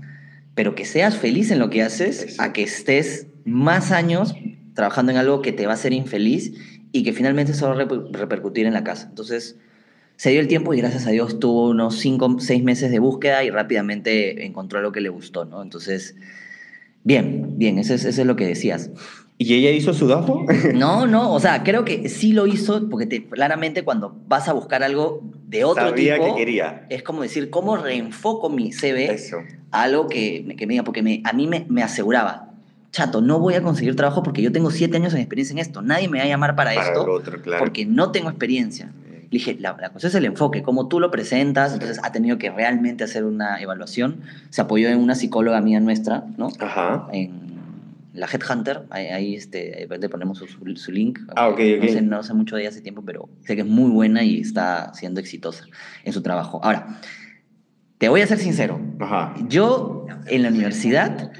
pero 0.57 0.75
que 0.75 0.85
seas 0.85 1.17
feliz 1.17 1.53
en 1.53 1.61
lo 1.61 1.71
que 1.71 1.85
haces, 1.85 2.41
a 2.41 2.53
que 2.53 2.65
estés 2.65 3.29
más 3.45 3.93
años 3.93 4.35
trabajando 4.75 5.13
en 5.13 5.19
algo 5.19 5.43
que 5.43 5.53
te 5.53 5.67
va 5.67 5.75
a 5.75 5.75
hacer 5.75 5.93
infeliz 5.93 6.55
y 6.91 7.05
que 7.05 7.13
finalmente 7.13 7.53
eso 7.53 7.69
va 7.69 7.77
a 7.77 7.87
reper- 7.87 8.11
repercutir 8.11 8.67
en 8.67 8.75
la 8.75 8.83
casa. 8.83 9.07
Entonces, 9.09 9.59
se 10.19 10.31
dio 10.31 10.41
el 10.41 10.49
tiempo 10.49 10.75
y 10.75 10.79
gracias 10.79 11.07
a 11.07 11.11
Dios 11.11 11.39
tuvo 11.39 11.71
unos 11.71 11.97
cinco, 11.99 12.37
seis 12.41 12.63
meses 12.65 12.91
de 12.91 12.99
búsqueda 12.99 13.45
y 13.45 13.51
rápidamente 13.51 14.45
encontró 14.45 14.83
lo 14.83 14.91
que 14.93 15.01
le 15.01 15.09
gustó, 15.11 15.45
¿no? 15.45 15.63
Entonces, 15.63 16.17
bien, 17.05 17.55
bien, 17.57 17.79
eso 17.79 17.95
es, 17.95 18.05
eso 18.05 18.21
es 18.23 18.27
lo 18.27 18.37
que 18.37 18.47
decías. 18.47 18.91
¿Y 19.41 19.55
ella 19.55 19.71
hizo 19.71 19.95
su 19.95 20.09
DAFO? 20.09 20.45
No, 20.75 21.07
no, 21.07 21.33
o 21.33 21.39
sea, 21.39 21.63
creo 21.63 21.85
que 21.85 22.09
sí 22.09 22.33
lo 22.33 22.49
hizo 22.49 22.89
porque 22.91 23.07
te- 23.07 23.25
claramente 23.25 23.85
cuando 23.85 24.17
vas 24.27 24.49
a 24.49 24.53
buscar 24.53 24.83
algo 24.83 25.23
de 25.47 25.63
otro 25.65 25.91
Sabía 25.91 26.15
tipo, 26.17 26.35
que 26.35 26.41
quería. 26.45 26.87
es 26.91 27.05
como 27.05 27.23
decir, 27.23 27.49
¿cómo 27.49 27.77
reenfoco 27.77 28.51
mi 28.51 28.73
CV 28.73 29.13
Eso. 29.13 29.39
a 29.71 29.83
algo 29.85 30.09
que, 30.09 30.43
me- 30.45 30.57
que 30.57 30.67
me 30.67 30.73
diga? 30.75 30.83
Porque 30.85 31.03
me- 31.05 31.23
a 31.25 31.33
mí 31.33 31.47
me, 31.47 31.65
me 31.69 31.85
aseguraba, 31.85 32.51
chato, 32.91 33.21
no 33.21 33.39
voy 33.39 33.55
a 33.55 33.63
conseguir 33.63 33.95
trabajo 33.95 34.25
porque 34.25 34.43
yo 34.43 34.51
tengo 34.51 34.73
siete 34.73 34.97
años 34.97 35.13
de 35.13 35.21
experiencia 35.21 35.53
en 35.53 35.59
esto. 35.61 35.81
Nadie 35.83 36.09
me 36.09 36.19
va 36.19 36.25
a 36.25 36.29
llamar 36.29 36.57
para, 36.57 36.75
Para 36.75 36.89
esto 36.89 37.05
otro, 37.09 37.41
claro. 37.41 37.61
porque 37.61 37.87
no 37.87 38.11
tengo 38.11 38.29
experiencia. 38.31 38.91
Le 39.31 39.39
dije, 39.39 39.57
la, 39.61 39.77
la 39.79 39.91
cosa 39.91 40.09
es 40.09 40.15
el 40.15 40.25
enfoque, 40.25 40.63
cómo 40.63 40.89
tú 40.89 41.01
lo 41.01 41.11
presentas, 41.11 41.75
entonces 41.75 42.01
ha 42.03 42.13
tenido 42.13 42.39
que 42.39 42.51
realmente 42.51 43.05
hacer 43.05 43.25
una 43.25 43.61
evaluación. 43.61 44.23
Se 44.51 44.63
apoyó 44.63 44.89
en 44.89 44.99
una 44.99 45.15
psicóloga 45.15 45.61
mía 45.61 45.81
nuestra, 45.81 46.25
¿no? 46.39 46.49
Ajá. 46.61 47.09
En 47.13 47.49
la 48.15 48.27
Headhunter, 48.27 48.85
ahí, 48.91 49.07
ahí, 49.07 49.35
este, 49.35 49.87
te 50.01 50.09
ponemos 50.09 50.39
su, 50.39 50.47
su- 50.47 50.77
su 50.77 50.93
link. 50.93 51.19
Ah, 51.37 51.49
ok, 51.49 51.59
No 51.79 51.85
ok. 51.85 51.91
sé, 51.91 52.01
no 52.03 52.23
sé 52.23 52.33
mucho 52.35 52.57
de 52.57 52.63
ella 52.63 52.71
hace 52.71 52.81
tiempo, 52.81 53.03
pero 53.05 53.29
sé 53.45 53.55
que 53.55 53.61
es 53.63 53.67
muy 53.69 53.91
buena 53.91 54.25
y 54.25 54.41
está 54.41 54.93
siendo 54.95 55.21
exitosa 55.21 55.67
en 56.05 56.13
su 56.15 56.23
trabajo. 56.23 56.59
Ahora, 56.65 56.99
te 57.99 58.09
voy 58.09 58.23
a 58.23 58.27
ser 58.27 58.39
sincero. 58.39 58.81
Ajá. 58.99 59.35
Yo 59.49 60.07
en 60.27 60.43
la 60.43 60.49
universidad 60.49 61.33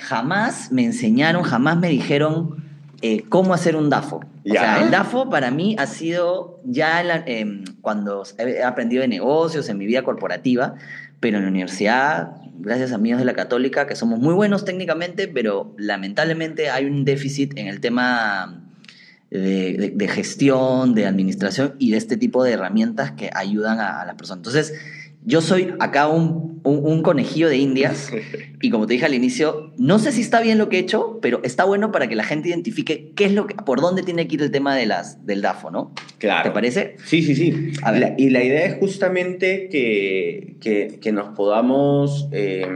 jamás 0.00 0.72
me 0.72 0.84
enseñaron, 0.84 1.42
jamás 1.42 1.76
me 1.76 1.88
dijeron 1.88 2.63
eh, 3.06 3.22
cómo 3.28 3.52
hacer 3.52 3.76
un 3.76 3.90
DAFO. 3.90 4.16
O 4.16 4.24
Ya. 4.44 4.60
sea, 4.60 4.82
el 4.82 4.90
DAFO 4.90 5.28
para 5.28 5.50
mí 5.50 5.76
ha 5.78 5.86
sido 5.86 6.60
ya 6.64 7.02
la- 7.02 7.22
em, 7.26 7.62
cuando 7.82 8.22
he 8.38 8.62
aprendido 8.62 9.02
de 9.02 9.08
negocios, 9.08 9.68
en 9.68 9.76
mi 9.76 9.84
vida 9.84 10.02
corporativa, 10.02 10.74
pero 11.20 11.36
en 11.36 11.42
la 11.44 11.50
universidad, 11.50 12.30
gracias 12.60 12.92
a 12.92 12.94
amigos 12.94 13.18
de 13.18 13.26
la 13.26 13.34
católica, 13.34 13.86
que 13.86 13.94
somos 13.94 14.18
muy 14.20 14.32
buenos 14.32 14.64
técnicamente, 14.64 15.28
pero 15.28 15.74
lamentablemente 15.76 16.70
hay 16.70 16.86
un 16.86 17.04
déficit 17.04 17.52
en 17.58 17.66
el 17.66 17.80
tema 17.80 18.62
de, 19.30 19.76
de- 19.76 19.92
de 19.94 20.08
gestión, 20.08 20.94
de 20.94 21.06
administración 21.06 21.74
y 21.78 21.90
de 21.90 21.96
este 21.98 22.16
tipo 22.16 22.42
de 22.44 22.52
herramientas 22.52 23.12
que 23.12 23.30
ayudan 23.34 23.80
a, 23.80 24.00
a 24.00 24.06
las 24.06 24.14
personas. 24.14 24.38
Entonces, 24.38 24.72
yo 25.24 25.40
soy 25.40 25.74
acá 25.80 26.08
un, 26.08 26.60
un- 26.64 26.80
un 26.86 27.02
conejillo 27.02 27.48
de 27.48 27.56
indias 27.58 28.10
y 28.62 28.70
como 28.70 28.86
te 28.86 28.94
dije 28.94 29.06
al 29.06 29.14
inicio, 29.14 29.72
no 29.78 29.98
sé 29.98 30.12
si 30.12 30.20
está 30.20 30.40
bien 30.40 30.58
lo 30.58 30.68
que 30.68 30.76
he 30.76 30.80
hecho, 30.80 31.18
pero 31.22 31.40
está 31.44 31.64
bueno 31.64 31.92
para 31.92 32.06
que 32.08 32.14
la 32.16 32.24
gente 32.24 32.48
identifique 32.48 33.12
qué 33.16 33.24
es 33.26 33.32
lo 33.32 33.46
que, 33.46 33.54
por 33.54 33.80
dónde 33.80 34.02
tiene 34.02 34.26
que 34.28 34.34
ir 34.36 34.42
el 34.42 34.50
tema 34.50 34.74
de 34.76 34.86
las, 34.86 35.24
del 35.26 35.42
DAFO, 35.42 35.70
¿no? 35.70 35.92
Claro. 36.18 36.44
¿Te 36.48 36.50
parece? 36.54 36.96
Sí, 37.04 37.22
sí, 37.22 37.34
sí. 37.34 37.72
A 37.82 37.90
ver. 37.92 38.00
La- 38.00 38.14
y 38.18 38.30
la 38.30 38.42
idea 38.44 38.64
es 38.66 38.76
justamente 38.78 39.68
que, 39.70 40.56
que, 40.60 40.98
que 41.00 41.12
nos 41.12 41.34
podamos, 41.36 42.28
eh, 42.32 42.66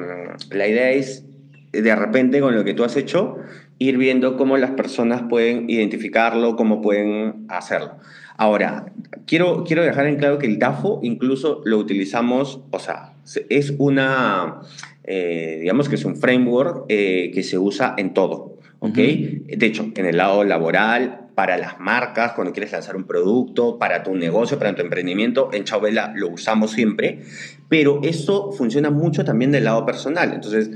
la 0.50 0.66
idea 0.68 0.90
es 0.90 1.24
de 1.72 1.94
repente 1.96 2.40
con 2.40 2.54
lo 2.54 2.64
que 2.64 2.74
tú 2.74 2.84
has 2.84 2.96
hecho, 2.96 3.36
ir 3.78 3.96
viendo 3.98 4.36
cómo 4.36 4.56
las 4.56 4.72
personas 4.72 5.22
pueden 5.28 5.68
identificarlo, 5.70 6.56
cómo 6.56 6.80
pueden 6.82 7.44
hacerlo. 7.48 7.98
Ahora, 8.38 8.87
quiero, 9.26 9.64
quiero 9.64 9.83
dejar 9.83 10.07
en 10.07 10.16
claro 10.16 10.38
que 10.38 10.47
el 10.47 10.59
DAFO 10.59 11.00
incluso 11.02 11.61
lo 11.64 11.76
utilizamos, 11.76 12.61
o 12.71 12.78
sea, 12.78 13.14
se- 13.25 13.45
es 13.50 13.75
una, 13.78 14.61
eh, 15.04 15.59
digamos 15.61 15.88
que 15.88 15.97
es 15.97 16.04
un 16.04 16.14
framework 16.16 16.85
eh, 16.88 17.30
que 17.35 17.42
se 17.42 17.59
usa 17.59 17.95
en 17.99 18.14
todo, 18.14 18.57
¿ok? 18.78 18.95
De 18.95 19.66
hecho, 19.66 19.90
en 19.95 20.07
el 20.07 20.16
lado 20.16 20.45
laboral, 20.45 21.26
para 21.35 21.57
las 21.59 21.78
marcas, 21.80 22.33
cuando 22.33 22.52
quieres 22.52 22.73
lanzar 22.73 22.95
un 22.97 23.04
producto, 23.04 23.78
para 23.78 24.02
tu 24.04 24.14
negocio, 24.14 24.59
para 24.59 24.75
tu 24.75 24.83
emprendimiento, 24.83 25.50
en 25.52 25.64
Chavela 25.64 26.12
lo 26.16 26.28
usamos 26.30 26.71
siempre, 26.73 27.23
pero 27.68 28.00
esto 28.04 28.52
funciona 28.52 28.90
mucho 28.90 29.25
también 29.25 29.50
del 29.52 29.64
lado 29.64 29.85
personal. 29.85 30.33
Entonces, 30.33 30.71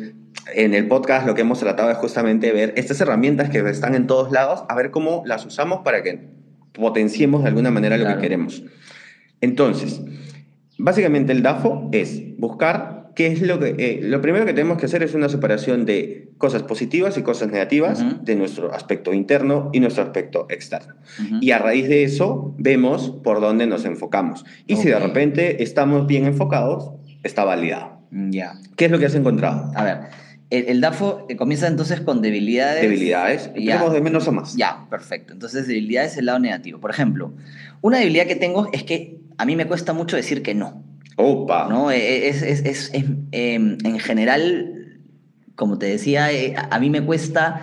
en 0.54 0.74
el 0.74 0.88
podcast 0.88 1.26
lo 1.28 1.34
que 1.36 1.40
hemos 1.42 1.60
tratado 1.60 1.90
es 1.90 1.96
justamente 1.96 2.52
ver 2.52 2.74
estas 2.76 3.00
herramientas 3.00 3.50
que 3.50 3.58
están 3.70 3.94
en 3.94 4.06
todos 4.08 4.30
lados, 4.32 4.64
a 4.68 4.74
ver 4.74 4.90
cómo 4.90 5.22
las 5.26 5.44
usamos 5.46 5.80
para 5.84 6.02
que 6.02 6.41
potenciemos 6.72 7.42
de 7.42 7.48
alguna 7.48 7.70
manera 7.70 7.96
lo 7.96 8.06
que 8.06 8.20
queremos. 8.20 8.62
Entonces, 9.40 10.02
básicamente 10.78 11.32
el 11.32 11.42
DAFO 11.42 11.88
es 11.92 12.22
buscar 12.38 13.10
qué 13.14 13.28
es 13.28 13.42
lo 13.42 13.58
que... 13.58 13.74
eh, 13.78 14.00
lo 14.02 14.20
primero 14.20 14.46
que 14.46 14.54
tenemos 14.54 14.78
que 14.78 14.86
hacer 14.86 15.02
es 15.02 15.14
una 15.14 15.28
separación 15.28 15.84
de 15.84 16.30
cosas 16.38 16.62
positivas 16.62 17.16
y 17.18 17.22
cosas 17.22 17.50
negativas 17.50 18.04
de 18.24 18.34
nuestro 18.34 18.74
aspecto 18.74 19.12
interno 19.12 19.70
y 19.72 19.80
nuestro 19.80 20.02
aspecto 20.02 20.46
externo. 20.50 20.94
Y 21.40 21.52
a 21.52 21.58
raíz 21.58 21.88
de 21.88 22.04
eso 22.04 22.54
vemos 22.58 23.10
por 23.22 23.40
dónde 23.40 23.66
nos 23.66 23.84
enfocamos. 23.84 24.44
Y 24.66 24.76
si 24.76 24.88
de 24.88 24.98
repente 24.98 25.62
estamos 25.62 26.06
bien 26.06 26.24
enfocados, 26.24 26.92
está 27.22 27.44
validado. 27.44 28.00
Ya. 28.10 28.54
¿Qué 28.76 28.86
es 28.86 28.90
lo 28.90 28.98
que 28.98 29.06
has 29.06 29.14
encontrado? 29.14 29.70
A 29.74 29.84
ver, 29.84 29.98
el, 30.58 30.64
el 30.68 30.80
DAFO 30.80 31.26
eh, 31.28 31.36
comienza 31.36 31.66
entonces 31.66 32.00
con 32.00 32.22
debilidades. 32.22 32.82
Debilidades. 32.82 33.52
Tenemos 33.54 33.92
de 33.92 34.00
menos 34.00 34.28
a 34.28 34.30
más. 34.32 34.54
Ya, 34.56 34.86
perfecto. 34.90 35.32
Entonces, 35.32 35.66
debilidad 35.66 36.04
es 36.04 36.16
el 36.16 36.26
lado 36.26 36.38
negativo. 36.38 36.78
Por 36.80 36.90
ejemplo, 36.90 37.32
una 37.80 37.98
debilidad 37.98 38.26
que 38.26 38.36
tengo 38.36 38.68
es 38.72 38.82
que 38.84 39.18
a 39.38 39.44
mí 39.44 39.56
me 39.56 39.66
cuesta 39.66 39.92
mucho 39.92 40.16
decir 40.16 40.42
que 40.42 40.54
no. 40.54 40.82
Opa. 41.16 41.68
¿no? 41.68 41.90
Eh, 41.90 42.28
Es, 42.28 42.42
es- 42.42 42.64
es- 42.64 42.90
es, 42.94 43.10
em, 43.32 43.76
en 43.84 43.98
general, 43.98 44.98
como 45.56 45.78
te 45.78 45.86
decía, 45.86 46.30
eh, 46.32 46.54
a 46.56 46.76
a 46.76 46.80
mí 46.80 46.88
me 46.90 47.02
cuesta 47.02 47.60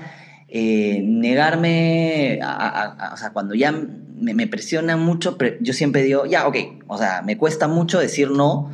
eh, 0.51 1.01
negarme, 1.03 2.39
a- 2.41 2.51
a- 2.51 3.09
a- 3.09 3.13
o 3.13 3.17
sea, 3.17 3.29
cuando 3.31 3.53
ya 3.55 3.71
me, 3.71 4.33
me 4.33 4.47
presionan 4.47 4.99
mucho, 4.99 5.37
yo 5.61 5.73
siempre 5.73 6.01
digo, 6.03 6.25
ya, 6.25 6.47
ok, 6.47 6.55
o 6.87 6.97
sea, 6.97 7.21
me 7.21 7.37
cuesta 7.37 7.67
mucho 7.67 7.99
decir 7.99 8.31
no. 8.31 8.71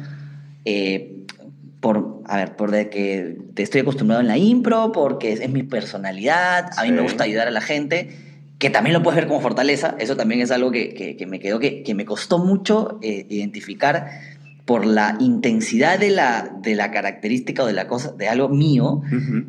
eh, 0.68 1.15
por, 1.86 2.24
a 2.26 2.38
ver, 2.38 2.56
por 2.56 2.72
de 2.72 2.90
que 2.90 3.38
te 3.54 3.62
estoy 3.62 3.82
acostumbrado 3.82 4.20
en 4.20 4.28
la 4.28 4.40
impro, 4.40 4.92
porque 4.92 5.32
es, 5.32 5.40
es 5.40 5.52
mi 5.52 5.62
personalidad, 5.62 6.72
a 6.78 6.84
mí 6.84 6.90
me 6.92 6.98
Sí. 6.98 7.04
gusta 7.04 7.26
ayudar 7.26 7.48
a 7.48 7.52
la 7.52 7.62
gente, 7.62 8.10
que 8.58 8.72
también 8.72 8.96
lo 8.96 9.04
puedes 9.04 9.18
ver 9.20 9.28
como 9.28 9.40
fortaleza, 9.40 9.96
eso 10.00 10.18
también 10.18 10.42
es 10.42 10.50
algo 10.50 10.72
que, 10.72 10.96
que- 10.96 11.16
que 11.16 11.28
me 11.28 11.40
quedó, 11.40 11.60
que, 11.60 11.84
que 11.84 11.94
me 11.94 12.04
costó 12.04 12.40
mucho 12.40 12.98
eh, 13.04 13.28
identificar 13.30 14.08
por 14.66 14.84
la 14.88 15.16
intensidad 15.20 16.00
de 16.00 16.10
la, 16.10 16.58
de 16.60 16.74
la 16.74 16.90
característica 16.90 17.62
o 17.62 17.68
de 17.68 17.74
la 17.74 17.86
cosa, 17.86 18.14
de 18.14 18.28
algo 18.30 18.50
mío, 18.50 19.04
Ujú. 19.06 19.44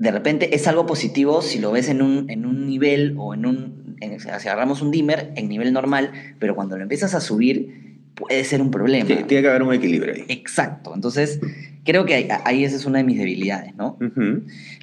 de 0.00 0.10
repente 0.10 0.56
es 0.56 0.66
algo 0.66 0.86
positivo 0.86 1.40
si 1.40 1.60
lo 1.60 1.70
ves 1.70 1.88
en 1.88 2.02
un, 2.02 2.28
en 2.28 2.46
un 2.46 2.66
nivel 2.66 3.14
o 3.16 3.32
en 3.32 3.46
un, 3.46 3.96
en, 4.00 4.18
si 4.18 4.28
agarramos 4.28 4.82
un 4.82 4.90
dimmer 4.90 5.30
en 5.36 5.48
nivel 5.48 5.72
normal, 5.72 6.10
pero 6.40 6.56
cuando 6.56 6.76
lo 6.76 6.82
empiezas 6.82 7.14
a 7.14 7.20
subir 7.20 7.86
puede 8.16 8.42
ser 8.44 8.60
un 8.60 8.70
problema. 8.72 9.06
Tiene 9.06 9.22
tiene 9.24 9.42
que 9.42 9.48
haber 9.50 9.62
un 9.62 9.72
equilibrio 9.74 10.14
ahí. 10.14 10.24
Exacto, 10.28 10.92
entonces 10.94 11.38
creo 11.86 12.04
que 12.04 12.28
ahí, 12.44 12.64
esa 12.64 12.76
es 12.76 12.84
una 12.84 12.98
de 12.98 13.04
mis 13.04 13.16
debilidades, 13.18 13.74
¿no? 13.76 13.96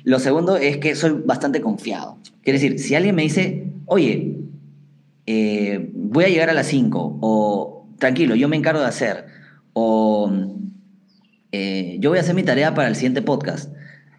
Lo 0.04 0.20
segundo 0.20 0.58
es 0.58 0.78
que 0.78 0.96
soy 0.96 1.22
bastante 1.26 1.62
confiado. 1.62 2.18
Quiere 2.44 2.58
decir, 2.60 2.80
si 2.80 2.96
alguien 2.96 3.14
me 3.16 3.22
dice, 3.22 3.68
oye, 3.86 4.38
eh, 5.28 5.90
voy 5.94 6.26
a 6.26 6.30
llegar 6.30 6.50
a 6.50 6.54
las 6.54 6.68
5, 6.68 7.20
o 7.22 7.88
tranquilo, 8.00 8.36
yo 8.36 8.48
me 8.50 8.58
encargo 8.58 8.82
de 8.82 8.88
hacer, 8.88 9.26
o 9.74 10.32
eh, 11.52 11.98
yo 12.00 12.10
voy 12.10 12.18
a 12.18 12.22
hacer 12.22 12.34
mi 12.36 12.44
tarea 12.44 12.74
para 12.74 12.88
el 12.90 12.96
siguiente 12.96 13.22
podcast, 13.22 13.72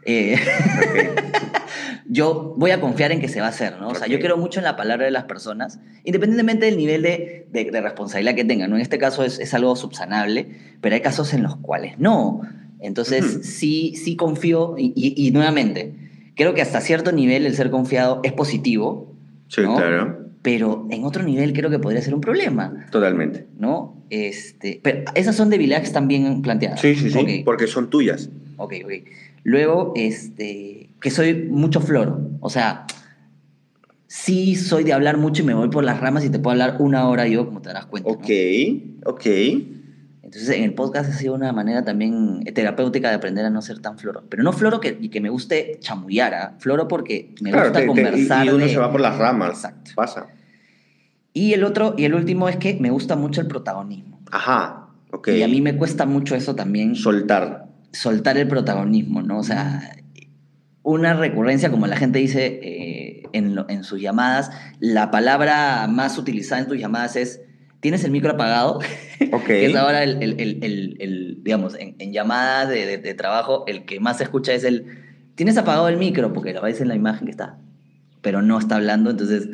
eh, 0.07 0.37
yo 2.07 2.55
voy 2.57 2.71
a 2.71 2.81
confiar 2.81 3.13
en 3.13 3.21
que 3.21 3.29
se 3.29 3.41
va 3.41 3.47
a 3.47 3.51
hacer, 3.51 3.79
¿no? 3.79 3.89
O 3.89 3.95
sea, 3.95 4.07
yo 4.07 4.19
creo 4.21 4.37
mucho 4.37 4.61
en 4.61 4.65
la 4.65 4.77
palabra 4.77 5.05
de 5.07 5.11
las 5.11 5.25
personas, 5.25 5.81
independientemente 6.05 6.67
del 6.67 6.77
nivel 6.77 7.03
de, 7.03 7.47
de- 7.53 7.71
de 7.71 7.81
responsabilidad 7.81 8.35
que 8.35 8.45
tengan, 8.45 8.71
¿no? 8.71 8.77
En 8.77 8.83
este 8.83 8.99
caso 8.99 9.25
es, 9.25 9.39
es 9.39 9.55
algo 9.55 9.75
subsanable, 9.77 10.49
pero 10.81 10.95
hay 10.95 11.01
casos 11.01 11.33
en 11.35 11.43
los 11.43 11.57
cuales 11.57 11.99
no. 11.99 12.43
Entonces, 12.85 13.25
Ujú. 13.37 13.43
sí, 13.43 13.95
sí 13.97 14.15
confío, 14.15 14.75
y, 14.79 14.93
y- 14.95 15.27
y 15.27 15.31
nuevamente, 15.31 15.95
creo 16.37 16.53
que 16.55 16.61
hasta 16.63 16.81
cierto 16.83 17.13
nivel 17.13 17.47
el 17.47 17.55
ser 17.55 17.71
confiado 17.71 18.21
es 18.25 18.33
positivo, 18.33 19.11
Sí, 19.49 19.63
¿no? 19.63 19.77
claro. 19.77 20.19
pero 20.43 20.87
en 20.91 21.05
otro 21.05 21.23
nivel 21.23 21.55
creo 21.55 21.71
que 21.71 21.79
podría 21.79 22.03
ser 22.03 22.15
un 22.15 22.21
problema, 22.21 22.87
Totalmente. 22.91 23.47
¿no? 23.59 23.97
Este, 24.11 24.81
pero 24.83 25.05
esas 25.15 25.35
son 25.35 25.49
debilidades 25.49 25.83
que 25.85 25.87
están 25.89 26.07
bien 26.09 26.43
planteadas. 26.43 26.81
Sí, 26.81 26.95
sí, 26.95 27.09
sí. 27.11 27.19
Ok. 27.19 27.29
Porque 27.47 27.67
son 27.67 27.89
tuyas. 27.89 28.29
Ok, 28.59 28.75
ok. 28.85 28.93
Luego, 29.45 29.93
este, 29.97 30.91
que 31.01 31.11
soy 31.11 31.35
mucho 31.49 31.81
floro. 31.81 32.21
O 32.41 32.51
sea, 32.51 32.87
sí 34.07 34.55
soy 34.57 34.85
de 34.85 34.93
hablar 34.93 35.17
mucho 35.17 35.43
y 35.43 35.47
me 35.47 35.55
voy 35.55 35.71
por 35.71 35.85
las 35.85 36.01
ramas 36.01 36.25
y 36.25 36.31
te 36.31 36.39
puedo 36.39 36.53
hablar 36.53 36.77
una 36.81 37.09
hora 37.09 37.27
yo, 37.27 37.47
como 37.47 37.61
te 37.63 37.69
darás 37.69 37.87
cuenta. 37.87 38.11
¿no? 38.11 38.17
Ok, 38.17 38.31
ok. 39.07 39.27
Entonces, 40.35 40.57
en 40.57 40.65
el 40.65 40.75
podcast 40.75 41.11
ha 41.11 41.13
sido 41.13 41.35
una 41.35 41.53
manera 41.53 41.85
también 41.85 42.43
terapéutica 42.55 43.09
de 43.09 43.15
aprender 43.15 43.45
a 43.47 43.51
no 43.51 43.63
ser 43.63 43.79
tan 43.79 43.99
floro. 43.99 44.25
Pero 44.29 44.43
no 44.43 44.53
floro 44.53 44.81
que, 44.81 44.99
y 45.01 45.09
que 45.09 45.21
me 45.21 45.29
guste 45.29 45.77
chamullar, 45.79 46.35
¿ah? 46.35 46.55
floro 46.59 46.89
porque 46.89 47.33
me 47.41 47.51
Claro, 47.53 47.67
gusta 47.69 47.79
te- 47.79 47.83
te- 47.83 47.87
conversar. 47.87 48.45
y 48.47 48.49
uno 48.49 48.65
de- 48.65 48.69
se 48.69 48.79
va 48.79 48.91
por 48.91 49.01
las 49.01 49.17
ramas. 49.17 49.51
Exacto. 49.51 49.93
Pasa. 49.95 50.27
Y 51.33 51.53
el 51.53 51.63
otro, 51.63 51.95
y 51.97 52.05
el 52.05 52.15
último 52.15 52.49
es 52.49 52.57
que 52.57 52.75
me 52.81 52.91
gusta 52.91 53.15
mucho 53.15 53.41
el 53.41 53.47
protagonismo. 53.47 54.19
Ajá. 54.33 54.89
Ok. 55.13 55.29
Y 55.29 55.43
a 55.45 55.49
mí 55.49 55.61
me 55.61 55.77
cuesta 55.77 56.05
mucho 56.05 56.35
eso 56.35 56.55
también. 56.57 56.97
Soltar. 56.97 57.67
soltar 57.93 58.37
el 58.37 58.49
protagonismo, 58.49 59.23
¿no? 59.23 59.39
O 59.39 59.45
sea, 59.45 59.95
una 60.83 61.15
recurrencia, 61.15 61.71
como 61.71 61.87
la 61.87 61.97
gente 61.97 62.19
dice 62.19 62.59
eh, 62.61 63.23
en, 63.33 63.55
lo- 63.55 63.67
en 63.69 63.85
sus 63.85 64.01
llamadas, 64.01 64.51
la 64.81 65.13
palabra 65.13 65.87
más 65.89 66.19
utilizada 66.19 66.61
en 66.61 66.67
tus 66.67 66.77
llamadas 66.79 67.15
es, 67.15 67.41
¿tienes 67.85 68.03
el 68.05 68.13
micro 68.13 68.31
apagado? 68.31 68.79
Ok. 69.31 69.45
que 69.45 69.67
es 69.67 69.77
ahora 69.77 70.03
el, 70.03 70.23
el- 70.23 70.41
el- 70.41 70.65
el- 70.65 70.97
el, 71.01 71.39
digamos, 71.45 71.75
en, 71.79 71.97
en 71.99 72.15
llamadas 72.15 72.71
de, 72.71 72.87
de- 72.87 72.97
de 72.97 73.13
trabajo, 73.13 73.65
el 73.67 73.85
que 73.85 74.01
más 74.01 74.17
se 74.17 74.25
escucha 74.25 74.55
es 74.55 74.65
el, 74.65 74.87
¿tienes 75.35 75.59
apagado 75.59 75.87
el 75.89 75.99
micro? 75.99 76.33
Porque 76.33 76.55
lo 76.55 76.63
ves 76.63 76.81
en 76.81 76.89
la 76.89 76.95
imagen 76.95 77.27
que 77.27 77.31
está, 77.31 77.59
pero 78.23 78.41
no 78.41 78.59
está 78.59 78.77
hablando. 78.77 79.11
Entonces, 79.11 79.51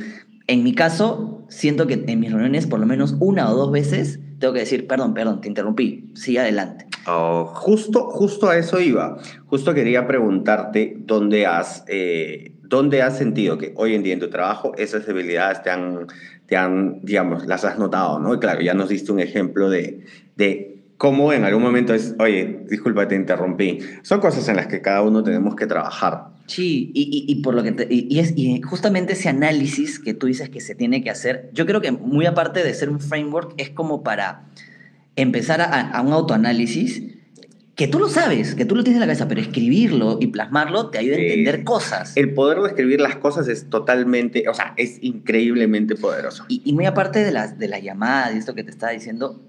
en 0.46 0.62
mi 0.62 0.75
caso, 0.76 1.44
siento 1.49 1.88
que 1.88 2.04
en 2.06 2.20
mis 2.20 2.30
reuniones, 2.30 2.68
por 2.68 2.78
lo 2.78 2.87
menos 2.87 3.16
una 3.18 3.50
o 3.50 3.56
dos 3.56 3.72
veces, 3.72 4.20
tengo 4.38 4.54
que 4.54 4.60
decir, 4.60 4.87
perdón, 4.87 5.12
perdón, 5.12 5.40
te 5.40 5.49
interrumpí, 5.49 6.12
sigue 6.14 6.38
adelante. 6.38 6.87
Oh, 7.08 7.46
justo, 7.46 8.10
justo 8.10 8.49
a 8.49 8.56
eso 8.56 8.80
iba. 8.80 9.18
Justo 9.46 9.75
quería 9.75 10.06
preguntarte 10.06 10.96
dónde 11.00 11.46
has, 11.46 11.82
eh, 11.88 12.52
dónde 12.62 13.02
has 13.02 13.18
sentido 13.18 13.58
que 13.58 13.72
hoy 13.76 13.94
en 13.96 14.02
día 14.04 14.14
en 14.14 14.20
tu 14.20 14.30
trabajo 14.30 14.72
esas 14.78 15.04
debilidades 15.06 15.62
te 15.62 15.70
han, 15.70 16.06
te 16.50 16.57
han, 16.57 16.99
digamos, 17.04 17.47
las 17.47 17.64
has 17.64 17.78
notado, 17.78 18.19
¿no? 18.19 18.35
Y 18.35 18.40
claro, 18.40 18.61
ya 18.61 18.75
nos 18.75 18.88
diste 18.88 19.12
un 19.12 19.21
ejemplo 19.21 19.71
de, 19.71 20.04
de 20.35 20.83
cómo 20.97 21.33
en 21.33 21.45
algún 21.45 21.62
momento 21.62 21.95
es, 21.95 22.16
oye, 22.19 22.64
disculpa, 22.69 23.07
te 23.07 23.14
interrumpí. 23.14 23.78
Son 24.02 24.19
cosas 24.19 24.49
en 24.49 24.57
las 24.57 24.66
que 24.66 24.83
cada 24.83 25.02
uno 25.02 25.23
tenemos 25.23 25.54
que 25.54 25.69
trabajar. 25.69 26.25
Sí, 26.47 26.90
y, 26.92 27.25
y, 27.28 27.42
por 27.42 27.54
lo 27.54 27.62
que 27.62 27.87
y, 27.88 28.19
es, 28.19 28.33
y 28.35 28.61
justamente 28.62 29.12
ese 29.12 29.28
análisis 29.28 30.00
que 30.00 30.12
tú 30.12 30.26
dices 30.26 30.49
que 30.49 30.61
se 30.61 30.75
tiene 30.75 31.04
que 31.04 31.11
hacer, 31.11 31.50
yo 31.52 31.66
creo 31.66 31.80
que 31.80 31.92
muy 31.92 32.26
aparte 32.26 32.64
de 32.64 32.75
ser 32.75 32.90
un 32.90 32.99
framework, 32.99 33.54
es 33.57 33.71
como 33.71 34.02
para 34.02 34.49
empezar 35.14 35.61
a, 35.61 35.88
a 35.88 36.02
un 36.02 36.12
autoanálisis 36.12 37.20
que 37.80 37.88
tú 37.88 37.99
lo 37.99 38.10
sabes, 38.10 38.54
que 38.54 38.66
tú 38.66 38.76
lo 38.76 38.84
tienes 38.84 38.99
en 38.99 39.00
la 39.00 39.06
cabeza, 39.06 39.26
pero 39.26 39.40
escribirlo 39.40 40.18
y 40.20 40.26
plasmarlo 40.26 40.90
te 40.90 40.99
ayuda 40.99 41.16
a 41.16 41.20
entender 41.20 41.64
cosas. 41.64 42.14
El 42.14 42.34
poder 42.34 42.58
de 42.58 42.68
escribir 42.68 43.00
las 43.00 43.16
cosas 43.16 43.49
es 43.49 43.70
totalmente, 43.70 44.46
o 44.50 44.52
sea, 44.52 44.75
es 44.76 44.99
increíblemente 45.00 45.94
poderoso. 45.94 46.44
Y, 46.49 46.60
y 46.62 46.75
muy 46.75 46.84
aparte 46.84 47.25
de 47.25 47.32
las 47.32 47.58
de 47.58 47.68
la 47.68 47.78
llamada 47.78 48.34
y 48.34 48.37
esto 48.37 48.54
que 48.54 48.64
te 48.64 48.70
estaba 48.70 48.92
diciendo, 48.92 49.40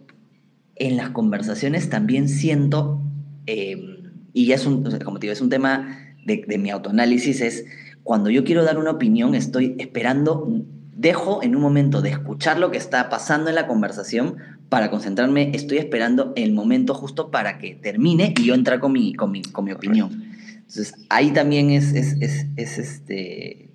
en 0.77 0.95
las 0.95 1.09
conversaciones 1.09 1.89
también 1.89 2.29
siento, 2.29 3.01
eh, 3.47 3.99
y 4.31 4.45
ya 4.45 4.55
es 4.55 4.65
un, 4.65 4.81
como 5.03 5.19
te 5.19 5.25
digo, 5.25 5.33
es 5.33 5.41
un 5.41 5.49
tema 5.49 5.99
de, 6.25 6.45
de, 6.47 6.57
mi 6.57 6.69
autoanálisis, 6.69 7.41
es 7.41 7.65
cuando 8.01 8.29
yo 8.29 8.45
quiero 8.45 8.63
dar 8.63 8.77
una 8.77 8.91
opinión, 8.91 9.35
estoy 9.35 9.75
esperando, 9.77 10.47
dejo 10.95 11.43
en 11.43 11.53
un 11.53 11.61
momento 11.61 12.01
de 12.01 12.11
escuchar 12.11 12.59
lo 12.59 12.71
que 12.71 12.77
está 12.77 13.09
pasando 13.09 13.49
en 13.49 13.55
la 13.55 13.67
conversación 13.67 14.37
para 14.71 14.89
concentrarme, 14.89 15.51
estoy 15.53 15.79
esperando 15.79 16.31
el 16.37 16.53
momento 16.53 16.93
justo 16.93 17.29
para 17.29 17.57
que 17.57 17.75
termine 17.75 18.33
y 18.39 18.45
yo 18.45 18.53
entrar 18.53 18.79
con 18.79 18.93
mi, 18.93 19.13
con 19.13 19.29
mi, 19.29 19.41
con 19.41 19.65
mi 19.65 19.73
opinión. 19.73 20.23
Entonces, 20.59 20.93
ahí 21.09 21.31
también 21.31 21.71
es, 21.71 21.91
es, 21.91 22.15
es, 22.21 22.45
es 22.55 22.77
este, 22.77 23.69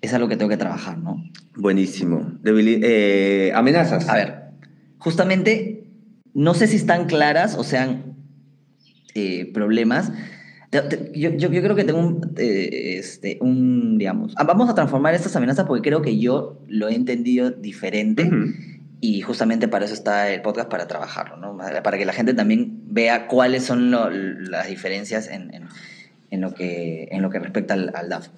es 0.00 0.12
algo 0.12 0.26
que 0.26 0.36
tengo 0.36 0.48
que 0.48 0.56
trabajar, 0.56 0.98
¿no? 0.98 1.22
Buenísimo. 1.54 2.32
Debili 2.42 2.80
eh, 2.82 3.52
amenazas. 3.54 4.08
A 4.08 4.16
ver, 4.16 4.50
justamente 4.98 5.84
no 6.34 6.54
sé 6.54 6.66
si 6.66 6.74
están 6.74 7.06
claras 7.06 7.54
o 7.54 7.62
sean 7.62 8.16
eh, 9.14 9.48
problemas. 9.54 10.10
Yo, 10.72 11.30
yo, 11.36 11.50
yo, 11.52 11.62
creo 11.62 11.76
que 11.76 11.84
tengo 11.84 12.00
un, 12.00 12.32
eh, 12.36 12.96
este, 12.98 13.38
un, 13.40 13.96
digamos, 13.96 14.34
ah, 14.38 14.42
vamos 14.42 14.68
a 14.68 14.74
transformar 14.74 15.14
estas 15.14 15.36
amenazas 15.36 15.66
porque 15.66 15.88
creo 15.88 16.02
que 16.02 16.18
yo 16.18 16.64
lo 16.66 16.88
he 16.88 16.96
entendido 16.96 17.52
diferente 17.52 18.24
uh 18.24 18.30
-huh. 18.30 18.79
Y 19.00 19.22
justamente 19.22 19.66
para 19.66 19.86
eso 19.86 19.94
está 19.94 20.30
el 20.30 20.42
podcast, 20.42 20.68
para 20.68 20.86
trabajarlo, 20.86 21.36
¿no? 21.36 21.56
Para 21.56 21.98
que 21.98 22.04
la 22.04 22.12
gente 22.12 22.34
también 22.34 22.82
vea 22.86 23.26
cuáles 23.26 23.64
son 23.64 23.90
lo, 23.90 24.10
las 24.10 24.68
diferencias 24.68 25.28
en, 25.28 25.54
en, 25.54 25.68
en, 26.30 26.40
lo 26.40 26.54
que, 26.54 27.08
en 27.10 27.22
lo 27.22 27.30
que 27.30 27.38
respecta 27.38 27.74
al, 27.74 27.92
al 27.94 28.08
DAF. 28.08 28.28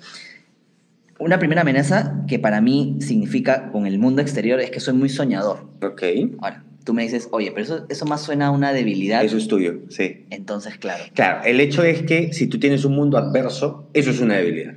Una 1.18 1.38
primera 1.38 1.62
amenaza 1.62 2.24
que 2.26 2.38
para 2.38 2.60
mí 2.60 2.96
significa 3.00 3.70
con 3.70 3.86
el 3.86 3.98
mundo 3.98 4.22
exterior 4.22 4.60
es 4.60 4.70
que 4.70 4.80
soy 4.80 4.94
muy 4.94 5.08
soñador. 5.08 5.68
Ok. 5.82 6.02
Ahora, 6.40 6.64
tú 6.84 6.94
me 6.94 7.02
dices, 7.02 7.28
oye, 7.32 7.50
pero 7.52 7.64
eso, 7.64 7.86
eso 7.88 8.06
más 8.06 8.22
suena 8.22 8.46
a 8.46 8.50
una 8.50 8.72
debilidad. 8.72 9.24
Eso 9.24 9.36
es 9.36 9.48
tuyo, 9.48 9.80
sí. 9.88 10.26
Entonces, 10.30 10.78
claro. 10.78 11.04
Claro, 11.14 11.44
el 11.44 11.60
hecho 11.60 11.82
es 11.82 12.02
que 12.02 12.32
si 12.32 12.46
tú 12.46 12.58
tienes 12.58 12.84
un 12.84 12.94
mundo 12.94 13.18
adverso, 13.18 13.88
eso 13.94 14.10
es 14.10 14.20
una 14.20 14.36
debilidad. 14.36 14.74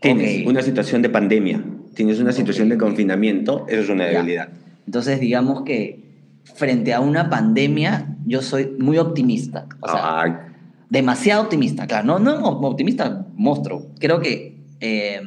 Tienes 0.00 0.28
okay. 0.28 0.46
una 0.46 0.62
situación 0.62 1.02
de 1.02 1.08
pandemia, 1.08 1.64
tienes 1.94 2.20
una 2.20 2.32
situación 2.32 2.68
okay. 2.68 2.76
de 2.76 2.84
confinamiento, 2.84 3.66
eso 3.68 3.80
es 3.82 3.88
una 3.88 4.06
debilidad. 4.06 4.48
Ya. 4.48 4.63
Entonces, 4.86 5.20
digamos 5.20 5.62
que 5.62 6.04
frente 6.42 6.92
a 6.92 7.00
una 7.00 7.30
pandemia, 7.30 8.16
yo 8.26 8.42
soy 8.42 8.74
muy 8.78 8.98
optimista. 8.98 9.66
O 9.80 9.88
sea, 9.88 10.54
demasiado 10.90 11.42
optimista, 11.42 11.86
claro. 11.86 12.06
No, 12.06 12.18
no 12.18 12.48
optimista, 12.48 13.26
monstruo. 13.34 13.86
Creo 13.98 14.20
que 14.20 14.58
eh, 14.80 15.20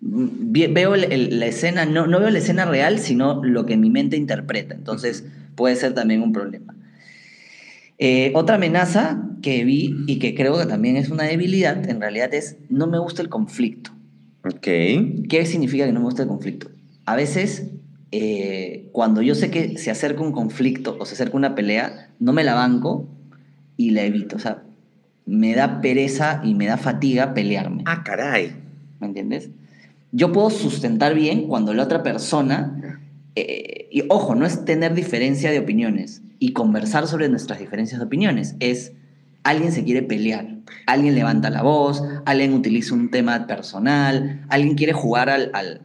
veo 0.00 0.94
el, 0.94 1.12
el, 1.12 1.40
la 1.40 1.46
escena, 1.46 1.86
no, 1.86 2.06
no 2.06 2.18
veo 2.18 2.30
la 2.30 2.38
escena 2.38 2.64
real, 2.64 2.98
sino 2.98 3.44
lo 3.44 3.66
que 3.66 3.76
mi 3.76 3.90
mente 3.90 4.16
interpreta. 4.16 4.74
Entonces 4.74 5.24
puede 5.54 5.76
ser 5.76 5.94
también 5.94 6.22
un 6.22 6.32
problema. 6.32 6.74
Eh, 7.98 8.32
otra 8.34 8.56
amenaza 8.56 9.22
que 9.42 9.64
vi 9.64 9.94
y 10.08 10.18
que 10.18 10.34
creo 10.34 10.58
que 10.58 10.66
también 10.66 10.96
es 10.96 11.10
una 11.10 11.24
debilidad, 11.24 11.88
en 11.88 12.00
realidad 12.00 12.34
es 12.34 12.56
no 12.68 12.88
me 12.88 12.98
gusta 12.98 13.22
el 13.22 13.28
conflicto. 13.28 13.92
Ok. 14.44 14.66
¿Qué 15.28 15.46
significa 15.46 15.86
que 15.86 15.92
no 15.92 16.00
me 16.00 16.06
gusta 16.06 16.22
el 16.22 16.28
conflicto? 16.28 16.68
A 17.04 17.14
veces, 17.14 17.70
eh, 18.12 18.90
cuando 18.92 19.22
yo 19.22 19.34
sé 19.34 19.50
que 19.50 19.78
se 19.78 19.90
acerca 19.90 20.20
un 20.20 20.32
conflicto 20.32 20.96
o 21.00 21.06
se 21.06 21.14
acerca 21.14 21.36
una 21.36 21.54
pelea, 21.54 22.10
no 22.20 22.34
me 22.34 22.44
la 22.44 22.54
banco 22.54 23.08
y 23.78 23.90
la 23.90 24.02
evito. 24.02 24.36
O 24.36 24.38
sea, 24.38 24.62
me 25.24 25.54
da 25.54 25.80
pereza 25.80 26.42
y 26.44 26.54
me 26.54 26.66
da 26.66 26.76
fatiga 26.76 27.32
pelearme. 27.32 27.82
Ah, 27.86 28.02
caray. 28.04 28.54
¿Me 29.00 29.06
entiendes? 29.06 29.48
Yo 30.12 30.30
puedo 30.30 30.50
sustentar 30.50 31.14
bien 31.14 31.48
cuando 31.48 31.72
la 31.72 31.84
otra 31.84 32.02
persona, 32.02 33.00
eh, 33.34 33.88
y 33.90 34.04
ojo, 34.10 34.34
no 34.34 34.44
es 34.44 34.66
tener 34.66 34.94
diferencia 34.94 35.50
de 35.50 35.58
opiniones 35.58 36.20
y 36.38 36.52
conversar 36.52 37.06
sobre 37.06 37.30
nuestras 37.30 37.60
diferencias 37.60 37.98
de 37.98 38.06
opiniones, 38.06 38.56
es 38.60 38.92
alguien 39.42 39.72
se 39.72 39.84
quiere 39.84 40.02
pelear, 40.02 40.58
alguien 40.86 41.14
levanta 41.14 41.48
la 41.48 41.62
voz, 41.62 42.02
alguien 42.26 42.52
utiliza 42.52 42.94
un 42.94 43.10
tema 43.10 43.46
personal, 43.46 44.44
alguien 44.50 44.74
quiere 44.74 44.92
jugar 44.92 45.30
al, 45.30 45.50
al, 45.54 45.80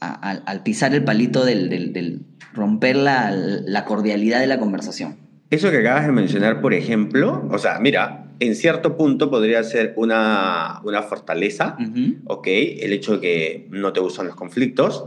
al, 0.00 0.42
al 0.46 0.62
pisar 0.62 0.94
el 0.94 1.04
palito 1.04 1.44
del, 1.44 1.68
del, 1.68 1.92
del 1.92 2.22
romper 2.54 2.96
la, 2.96 3.30
la 3.30 3.84
cordialidad 3.84 4.40
de 4.40 4.46
la 4.46 4.58
conversación. 4.58 5.16
Eso 5.50 5.70
que 5.70 5.78
acabas 5.78 6.06
de 6.06 6.12
mencionar, 6.12 6.60
por 6.60 6.74
ejemplo, 6.74 7.48
o 7.50 7.58
sea, 7.58 7.78
mira, 7.80 8.26
en 8.40 8.54
cierto 8.54 8.96
punto 8.96 9.30
podría 9.30 9.62
ser 9.64 9.94
una, 9.96 10.80
una 10.84 11.02
fortaleza, 11.02 11.76
uh 11.78 11.82
-huh. 11.82 12.16
¿ok? 12.26 12.46
El 12.46 12.92
hecho 12.92 13.14
de 13.14 13.20
que 13.20 13.68
no 13.70 13.92
te 13.92 14.00
gustan 14.00 14.26
los 14.26 14.36
conflictos. 14.36 15.06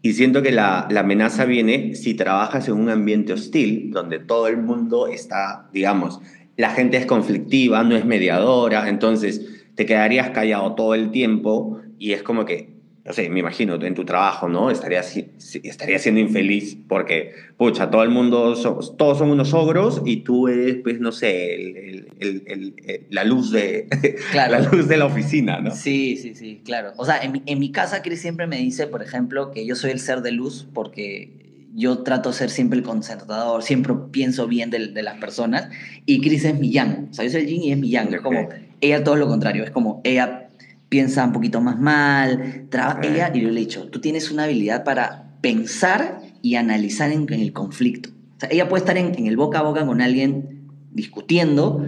Y 0.00 0.12
siento 0.12 0.42
que 0.42 0.52
la, 0.52 0.86
la, 0.90 1.00
amenaza 1.00 1.44
viene 1.44 1.94
si 1.94 2.14
trabajas 2.14 2.68
en 2.68 2.74
un 2.74 2.88
ambiente 2.88 3.32
hostil, 3.32 3.90
donde 3.90 4.20
todo 4.20 4.46
el 4.46 4.56
mundo 4.56 5.08
está, 5.08 5.68
digamos, 5.72 6.20
la 6.56 6.70
gente 6.70 6.96
es 6.96 7.06
conflictiva, 7.06 7.82
no 7.82 7.96
es 7.96 8.04
mediadora, 8.04 8.88
entonces 8.88 9.66
te 9.74 9.86
quedarías 9.86 10.30
callado 10.30 10.74
todo 10.74 10.94
el 10.94 11.10
tiempo 11.10 11.80
y 11.98 12.12
es 12.12 12.22
como 12.22 12.44
que 12.44 12.77
no 13.08 13.14
sé, 13.14 13.30
me 13.30 13.40
imagino, 13.40 13.82
en 13.82 13.94
tu 13.94 14.04
trabajo, 14.04 14.50
¿no? 14.50 14.70
Estarías, 14.70 15.16
estaría 15.62 15.98
siendo 15.98 16.20
infeliz 16.20 16.76
porque, 16.88 17.32
pucha, 17.56 17.90
todo 17.90 18.02
el 18.02 18.10
mundo, 18.10 18.54
somos, 18.54 18.98
todos 18.98 19.16
son 19.16 19.30
unos 19.30 19.54
ogros 19.54 20.02
y 20.04 20.18
tú 20.18 20.46
eres, 20.46 20.76
pues, 20.82 21.00
no 21.00 21.10
sé, 21.10 21.54
el, 21.54 22.06
el, 22.20 22.42
el, 22.46 23.06
la, 23.08 23.24
luz 23.24 23.50
de, 23.50 23.88
claro. 24.30 24.58
la 24.58 24.68
luz 24.68 24.88
de 24.88 24.98
la 24.98 25.06
oficina, 25.06 25.58
¿no? 25.58 25.70
Sí, 25.70 26.18
sí, 26.18 26.34
sí, 26.34 26.60
claro. 26.62 26.92
O 26.98 27.06
sea, 27.06 27.22
en 27.22 27.32
mi, 27.32 27.42
en 27.46 27.58
mi 27.58 27.72
casa 27.72 28.02
Chris 28.02 28.20
siempre 28.20 28.46
me 28.46 28.58
dice, 28.58 28.86
por 28.86 29.02
ejemplo, 29.02 29.52
que 29.52 29.64
yo 29.64 29.74
soy 29.74 29.92
el 29.92 30.00
ser 30.00 30.20
de 30.20 30.32
luz 30.32 30.68
porque 30.74 31.32
yo 31.74 32.00
trato 32.02 32.28
de 32.28 32.34
ser 32.34 32.50
siempre 32.50 32.78
el 32.78 32.84
concentrador, 32.84 33.62
siempre 33.62 33.94
pienso 34.10 34.46
bien 34.48 34.68
de, 34.68 34.88
de, 34.88 35.02
las 35.02 35.16
personas 35.16 35.70
y 36.04 36.20
Chris 36.20 36.44
es 36.44 36.58
mi 36.58 36.72
yang. 36.72 37.08
O 37.10 37.14
sea, 37.14 37.24
yo 37.24 37.30
soy 37.30 37.40
el 37.40 37.46
yin 37.46 37.62
y 37.62 37.72
es 37.72 37.78
mi 37.78 37.88
yang. 37.88 38.08
Okay. 38.08 38.16
Es 38.16 38.22
como, 38.22 38.48
ella 38.82 39.02
todo 39.02 39.16
lo 39.16 39.28
contrario, 39.28 39.64
es 39.64 39.70
como, 39.70 40.02
ella 40.04 40.47
piensa 40.88 41.24
un 41.24 41.32
poquito 41.32 41.60
más 41.60 41.78
mal, 41.78 42.66
traba, 42.70 42.94
okay. 42.94 43.12
ella, 43.12 43.30
y 43.34 43.40
yo 43.40 43.50
le 43.50 43.60
he 43.60 43.64
dicho, 43.64 43.88
tú 43.88 44.00
tienes 44.00 44.30
una 44.30 44.44
habilidad 44.44 44.84
para 44.84 45.38
pensar 45.40 46.20
y 46.42 46.54
analizar 46.54 47.12
en, 47.12 47.32
en 47.32 47.40
el 47.40 47.52
conflicto. 47.52 48.10
O 48.36 48.40
sea, 48.40 48.48
ella 48.50 48.68
puede 48.68 48.82
estar 48.82 48.96
en, 48.96 49.14
en, 49.18 49.26
el 49.26 49.36
boca 49.36 49.58
a 49.58 49.62
boca 49.62 49.84
con 49.84 50.00
alguien 50.00 50.68
discutiendo 50.92 51.84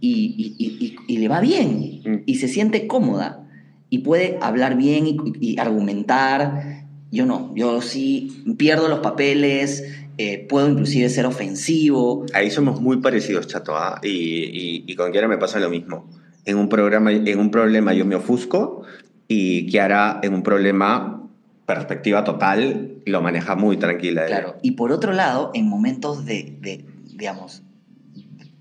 y, 0.00 0.54
y, 0.58 0.64
y, 0.64 0.96
y 1.06 1.18
le 1.18 1.28
va 1.28 1.40
bien 1.40 2.02
mm. 2.04 2.22
y 2.26 2.34
se 2.36 2.48
siente 2.48 2.86
cómoda 2.86 3.46
y 3.90 3.98
puede 3.98 4.38
hablar 4.40 4.76
bien 4.76 5.06
y, 5.06 5.58
argumentar. 5.58 6.84
Yo 7.12 7.26
no, 7.26 7.54
yo 7.54 7.80
sí 7.80 8.42
pierdo 8.58 8.88
los 8.88 8.98
papeles, 8.98 9.84
eh, 10.18 10.46
puedo 10.48 10.68
inclusive 10.68 11.08
ser 11.08 11.26
ofensivo. 11.26 12.26
Ahí 12.34 12.50
somos 12.50 12.80
muy 12.80 12.96
parecidos, 12.96 13.46
Chato, 13.46 13.74
y, 14.02 14.08
y, 14.08 14.84
y 14.86 14.96
con 14.96 15.12
Kiara 15.12 15.28
me 15.28 15.38
pasa 15.38 15.60
lo 15.60 15.70
mismo 15.70 16.08
en 16.44 16.56
un, 16.58 16.68
programa, 16.68 17.12
en 17.12 17.38
un 17.38 17.50
problema 17.50 17.94
yo 17.94 18.04
me 18.04 18.14
ofusco 18.14 18.82
y 19.28 19.66
Kiara 19.66 20.20
en 20.22 20.34
un 20.34 20.42
problema 20.42 21.22
perspectiva 21.66 22.24
total 22.24 22.98
lo 23.06 23.22
maneja 23.22 23.56
muy 23.56 23.76
tranquila. 23.76 24.26
Claro, 24.26 24.56
y 24.62 24.72
por 24.72 24.92
otro 24.92 25.12
lado, 25.12 25.50
en 25.54 25.68
momentos 25.68 26.24
de, 26.26 26.56
de 26.60 26.84
digamos, 27.16 27.62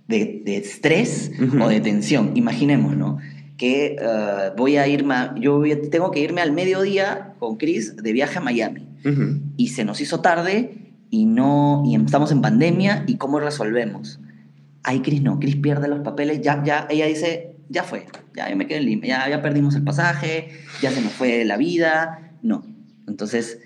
de, 0.07 0.41
de 0.45 0.57
estrés 0.57 1.31
uh 1.39 1.43
-huh. 1.43 1.63
o 1.65 1.67
de 1.69 1.81
tensión, 1.81 2.31
imaginemos, 2.35 2.95
¿no? 2.95 3.17
Que 3.57 3.97
uh, 3.99 4.55
voy 4.57 4.77
a 4.77 4.87
irme, 4.87 5.15
yo 5.39 5.57
voy 5.57 5.71
a, 5.71 5.81
tengo 5.81 6.11
que 6.11 6.19
irme 6.19 6.41
al 6.41 6.51
mediodía 6.51 7.33
con 7.39 7.57
Chris 7.57 7.95
de 7.97 8.11
viaje 8.13 8.37
a 8.37 8.41
Miami 8.41 8.87
uh 9.05 9.09
-huh. 9.09 9.41
y 9.57 9.67
se 9.69 9.83
nos 9.85 9.99
hizo 10.01 10.21
tarde 10.21 10.77
y 11.09 11.25
no, 11.25 11.83
y 11.85 11.95
estamos 11.95 12.31
en 12.31 12.41
pandemia 12.41 13.03
y 13.07 13.17
cómo 13.17 13.39
resolvemos. 13.39 14.19
Ay, 14.83 15.01
Chris 15.01 15.21
no, 15.21 15.39
Chris 15.39 15.55
pierde 15.57 15.87
los 15.87 15.99
papeles, 15.99 16.41
ya, 16.41 16.63
ya, 16.63 16.87
ella 16.89 17.05
dice, 17.05 17.52
ya 17.69 17.83
fue, 17.83 18.05
ya 18.35 18.53
me 18.55 18.67
quedé 18.67 18.79
en 18.79 18.85
Lima, 18.85 19.05
ya, 19.05 19.29
ya 19.29 19.41
perdimos 19.41 19.75
el 19.75 19.83
pasaje, 19.83 20.49
ya 20.81 20.91
se 20.91 21.01
nos 21.01 21.13
fue 21.13 21.43
la 21.45 21.57
vida, 21.57 22.31
no. 22.41 22.65
Entonces, 23.07 23.59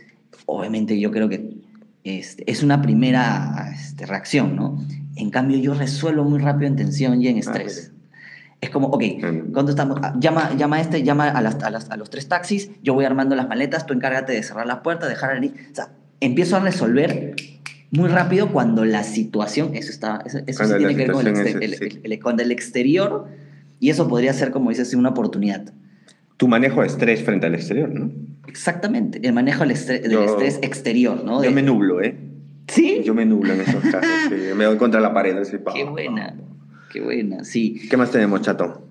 obviamente 0.45 0.99
yo 0.99 1.11
creo 1.11 1.29
que 1.29 1.57
este, 2.03 2.49
es 2.49 2.63
una 2.63 2.81
primera 2.81 3.71
este, 3.73 4.05
reacción, 4.05 4.55
¿no? 4.55 4.83
En 5.15 5.29
cambio, 5.29 5.57
yo 5.57 5.73
resuelvo 5.73 6.23
muy 6.23 6.39
rápido 6.39 6.67
en 6.67 6.75
tensión 6.75 7.21
y 7.21 7.27
en 7.27 7.37
estrés. 7.37 7.91
es 8.61 8.69
como, 8.71 8.87
ok. 8.87 9.03
¿cuándo 9.53 9.69
estamos? 9.71 9.99
Ah, 10.01 10.15
Llama, 10.19 10.55
llama 10.57 10.77
a 10.77 10.81
este, 10.81 11.03
llama 11.03 11.29
a, 11.29 11.41
las- 11.41 11.61
a 11.63 11.69
las- 11.69 11.91
a 11.91 11.97
los 11.97 12.09
tres 12.09 12.27
taxis, 12.27 12.71
yo 12.81 12.93
voy 12.95 13.05
armando 13.05 13.35
las 13.35 13.47
maletas, 13.47 13.85
tú 13.85 13.93
encárgate 13.93 14.33
de 14.33 14.41
cerrar 14.41 14.65
las 14.65 14.79
puertas, 14.79 15.09
dejar 15.09 15.31
ahí. 15.37 15.53
O 15.71 15.75
sea, 15.75 15.89
empiezo 16.21 16.55
a 16.55 16.59
resolver 16.61 17.35
muy 17.91 18.09
rápido 18.09 18.51
cuando 18.51 18.83
la 18.83 19.03
situación, 19.03 19.75
eso 19.75 19.91
está, 19.91 20.21
eso, 20.25 20.39
eso 20.47 20.63
sí 20.65 20.73
tiene 20.77 20.95
que 20.95 21.03
ver 21.03 21.11
con 21.11 21.27
el, 21.27 21.33
exter- 21.35 21.47
es- 21.63 21.81
el- 21.81 22.01
el- 22.03 22.13
el- 22.13 22.39
el 22.41 22.51
exterior, 22.51 23.27
y 23.79 23.89
eso 23.89 24.07
podría 24.07 24.33
ser, 24.33 24.51
como 24.51 24.69
dices, 24.69 24.93
una 24.93 25.09
oportunidad. 25.09 25.71
Tu 26.37 26.47
manejo 26.47 26.81
de 26.81 26.87
estrés 26.87 27.23
frente 27.23 27.45
al 27.47 27.55
exterior, 27.55 27.89
¿no? 27.89 28.11
Exactamente, 28.47 29.19
el 29.25 29.33
manejo 29.33 29.61
del 29.61 29.71
estrés, 29.71 30.03
del 30.03 30.11
Yo- 30.11 30.25
estrés 30.25 30.59
exterior, 30.61 31.23
¿no? 31.23 31.43
Yo 31.43 31.49
De- 31.49 31.55
me 31.55 31.61
nublo, 31.63 32.01
¿eh? 32.01 32.15
¿Sí? 32.67 33.01
Yo 33.03 33.13
me 33.13 33.25
nublo 33.25 33.53
en 33.53 33.61
esos 33.61 33.81
casos. 33.83 34.09
sí. 34.29 34.35
Me 34.55 34.65
doy 34.65 34.77
contra 34.77 34.99
la 34.99 35.13
pared. 35.13 35.37
Así, 35.37 35.57
pa, 35.57 35.73
Qué 35.73 35.83
buena, 35.85 36.27
pa. 36.35 36.43
qué 36.91 37.01
buena, 37.01 37.43
sí. 37.43 37.81
¿Qué 37.89 37.95
más 37.97 38.11
tenemos, 38.11 38.41
chato? 38.41 38.83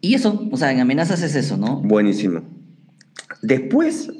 Y 0.00 0.14
eso, 0.14 0.48
o 0.50 0.56
sea, 0.56 0.72
en 0.72 0.80
amenazas 0.80 1.22
es 1.22 1.34
eso, 1.36 1.56
¿no? 1.56 1.76
Buenísimo. 1.80 2.42
Después, 3.42 4.10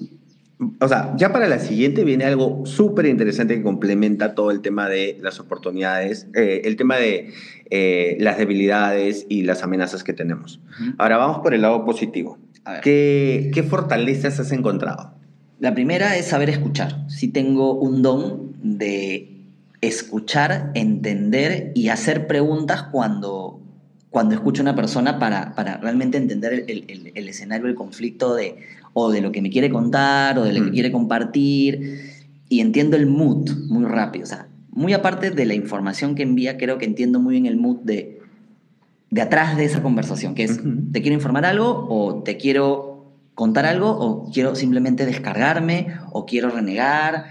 o 0.80 0.88
sea, 0.88 1.14
ya 1.16 1.32
para 1.32 1.48
la 1.48 1.58
siguiente 1.58 2.04
viene 2.04 2.24
algo 2.24 2.64
súper 2.66 3.06
interesante 3.06 3.56
que 3.56 3.62
complementa 3.62 4.34
todo 4.34 4.50
el 4.50 4.60
tema 4.60 4.88
de 4.88 5.18
las 5.20 5.40
oportunidades, 5.40 6.26
eh, 6.34 6.62
el 6.64 6.76
tema 6.76 6.96
de 6.96 7.32
eh, 7.70 8.16
las 8.20 8.38
debilidades 8.38 9.26
y 9.28 9.42
las 9.42 9.62
amenazas 9.62 10.04
que 10.04 10.12
tenemos. 10.12 10.60
Ujú. 10.80 10.92
Ahora 10.98 11.16
vamos 11.16 11.38
por 11.38 11.54
el 11.54 11.62
lado 11.62 11.84
positivo. 11.84 12.38
¿Qué, 12.82 13.50
qué 13.52 13.62
fortalezas 13.62 14.38
has 14.38 14.52
encontrado? 14.52 15.14
La 15.58 15.74
primera 15.74 16.16
es 16.16 16.26
saber 16.26 16.48
escuchar. 16.50 17.08
Sí 17.08 17.28
tengo 17.28 17.74
un 17.74 18.02
don 18.02 18.52
de 18.62 19.28
escuchar, 19.80 20.70
entender 20.74 21.72
y 21.74 21.88
hacer 21.88 22.26
preguntas 22.28 22.84
cuando, 22.84 23.60
cuando 24.10 24.34
escucho 24.34 24.62
a 24.62 24.64
una 24.64 24.76
persona 24.76 25.18
para, 25.18 25.54
para 25.54 25.76
realmente 25.78 26.18
entender 26.18 26.64
el, 26.68 26.84
el- 26.88 27.12
el 27.14 27.28
escenario, 27.28 27.66
el 27.66 27.74
conflicto 27.74 28.34
de, 28.34 28.56
o 28.94 29.10
de 29.10 29.20
lo 29.20 29.32
que 29.32 29.42
me 29.42 29.50
quiere 29.50 29.70
contar 29.70 30.38
o 30.38 30.44
de 30.44 30.52
lo 30.52 30.64
que 30.64 30.70
Mm. 30.70 30.74
quiere 30.74 30.92
compartir. 30.92 32.00
Y 32.48 32.60
entiendo 32.60 32.96
el 32.96 33.06
mood 33.06 33.50
muy 33.68 33.84
rápido. 33.84 34.24
O 34.24 34.26
sea, 34.26 34.46
muy 34.70 34.92
aparte 34.92 35.30
de 35.30 35.46
la 35.46 35.54
información 35.54 36.14
que 36.14 36.22
envía, 36.22 36.56
creo 36.58 36.78
que 36.78 36.84
entiendo 36.84 37.18
muy 37.20 37.32
bien 37.34 37.46
el 37.46 37.56
mood 37.56 37.78
de, 37.84 38.20
de 39.10 39.20
atrás 39.22 39.56
de 39.56 39.64
esa 39.64 39.82
conversación, 39.82 40.34
que 40.34 40.44
es, 40.44 40.58
Ujú. 40.58 40.90
¿te 40.92 41.00
quiero 41.02 41.14
informar 41.14 41.44
algo 41.46 41.86
o 41.88 42.22
te 42.22 42.36
quiero 42.36 43.12
contar 43.34 43.64
algo 43.64 43.88
o 43.90 44.30
quiero 44.30 44.54
simplemente 44.54 45.06
descargarme 45.06 45.94
o 46.10 46.26
quiero 46.26 46.50
renegar 46.50 47.24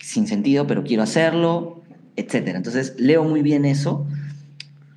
sin 0.00 0.26
sentido, 0.28 0.66
pero 0.68 0.84
quiero 0.84 1.02
hacerlo, 1.02 1.80
etcétera. 2.16 2.58
Entonces, 2.58 2.94
leo 2.98 3.24
muy 3.24 3.42
bien 3.42 3.64
eso 3.64 4.06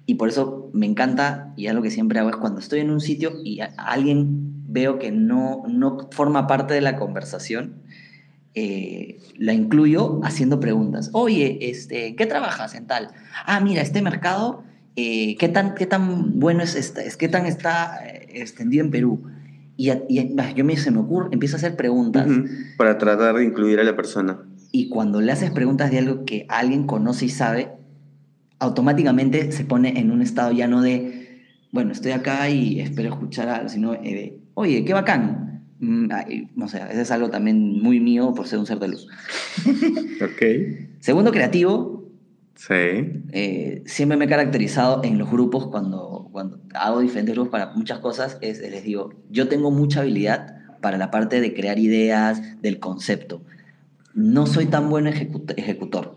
y 0.06 0.16
por 0.16 0.30
eso 0.30 0.70
me 0.74 0.86
encanta 0.86 1.54
y 1.58 1.68
algo 1.68 1.82
que 1.82 1.90
siempre 1.92 2.20
hago 2.20 2.30
es 2.30 2.36
cuando 2.36 2.60
estoy 2.60 2.82
en 2.82 2.92
un 2.92 3.02
sitio 3.02 3.34
y 3.44 3.60
alguien 3.78 4.55
veo 4.68 5.00
que 5.00 5.12
no, 5.12 5.64
no 5.68 6.10
forma 6.12 6.48
parte 6.48 6.74
de 6.74 6.82
la 6.82 6.96
conversación, 6.98 7.76
eh, 8.54 9.20
la 9.38 9.54
incluyo 9.54 10.22
haciendo 10.24 10.60
preguntas. 10.60 11.10
Oye, 11.14 11.58
este, 11.70 12.08
¿en 12.08 12.16
¿qué 12.16 12.26
trabajas 12.26 12.74
en 12.76 12.88
tal? 12.88 13.10
Ah, 13.46 13.60
mira, 13.60 13.82
este 13.82 14.02
mercado, 14.02 14.64
eh, 14.96 15.36
¿qué, 15.38 15.50
tan, 15.50 15.76
¿qué 15.76 15.86
tan 15.86 16.40
bueno 16.40 16.64
es, 16.64 16.76
esta, 16.76 17.04
es 17.04 17.18
qué 17.18 17.28
tan 17.28 17.46
está 17.46 18.00
eh, 18.08 18.28
extendido 18.42 18.86
en 18.86 18.92
Perú? 18.92 19.24
Y, 19.78 19.92
y 20.08 20.20
a- 20.40 20.52
yo 20.54 20.64
me, 20.64 20.78
se 20.78 20.90
me 20.92 21.00
ocurre, 21.00 21.30
empiezo 21.34 21.58
a 21.58 21.60
hacer 21.60 21.76
preguntas 21.76 22.28
Ujú. 22.28 22.46
Para 22.78 22.98
tratar 22.98 23.36
de 23.36 23.44
incluir 23.44 23.80
a 23.80 23.84
la 23.84 23.96
persona. 23.96 24.40
y 24.72 24.88
cuando 24.90 25.20
le 25.22 25.32
haces 25.34 25.52
preguntas 25.52 25.92
de 25.92 26.00
algo 26.00 26.24
que 26.26 26.46
alguien 26.50 26.86
conoce 26.88 27.26
y 27.26 27.30
sabe, 27.30 27.72
automáticamente 28.60 29.52
se 29.52 29.66
pone 29.66 30.00
en 30.00 30.12
un 30.12 30.22
estado 30.22 30.52
ya 30.54 30.68
no 30.68 30.82
de, 30.82 31.44
bueno, 31.72 31.92
estoy 31.92 32.12
acá 32.14 32.50
y 32.50 32.80
espero 32.80 33.10
escuchar 33.10 33.50
algo, 33.50 33.68
sino 33.70 33.94
eh, 33.96 34.00
de, 34.02 34.40
oye, 34.56 34.84
qué 34.84 34.94
bacán. 34.94 35.64
Mm, 35.80 36.08
ay, 36.12 36.50
no 36.56 36.68
sé, 36.68 36.82
eso 36.90 37.02
es 37.02 37.12
algo 37.12 37.30
también 37.30 37.82
muy 37.82 38.00
mío 38.00 38.34
por 38.34 38.48
ser 38.48 38.58
un 38.60 38.66
ser 38.66 38.80
de 38.80 38.88
luz. 38.88 39.08
Ok. 40.22 40.42
Segundo, 41.00 41.32
creativo. 41.32 41.94
Sí. 42.58 42.74
eh, 43.34 43.84
siempre 43.86 44.18
me 44.18 44.26
he 44.26 44.28
caracterizado 44.30 45.02
en 45.04 45.18
los 45.18 45.30
grupos 45.30 45.68
cuando, 45.68 46.30
cuando 46.32 46.62
hago 46.74 47.02
diferentes 47.02 47.36
grupos 47.36 47.52
para 47.52 47.74
muchas 47.74 48.00
cosas, 48.00 48.38
es, 48.40 48.60
les 48.62 48.82
digo, 48.86 49.14
yo 49.30 49.50
tengo 49.50 49.72
mucha 49.72 50.00
habilidad 50.00 50.56
para 50.82 50.98
la 50.98 51.12
parte 51.12 51.42
de 51.42 51.54
crear 51.54 51.78
ideas, 51.80 52.42
del 52.62 52.80
concepto. 52.80 53.42
No 54.14 54.48
soy 54.48 54.68
tan 54.68 54.90
buen 54.90 55.06
ejecut- 55.06 55.54
ejecutor. 55.58 56.16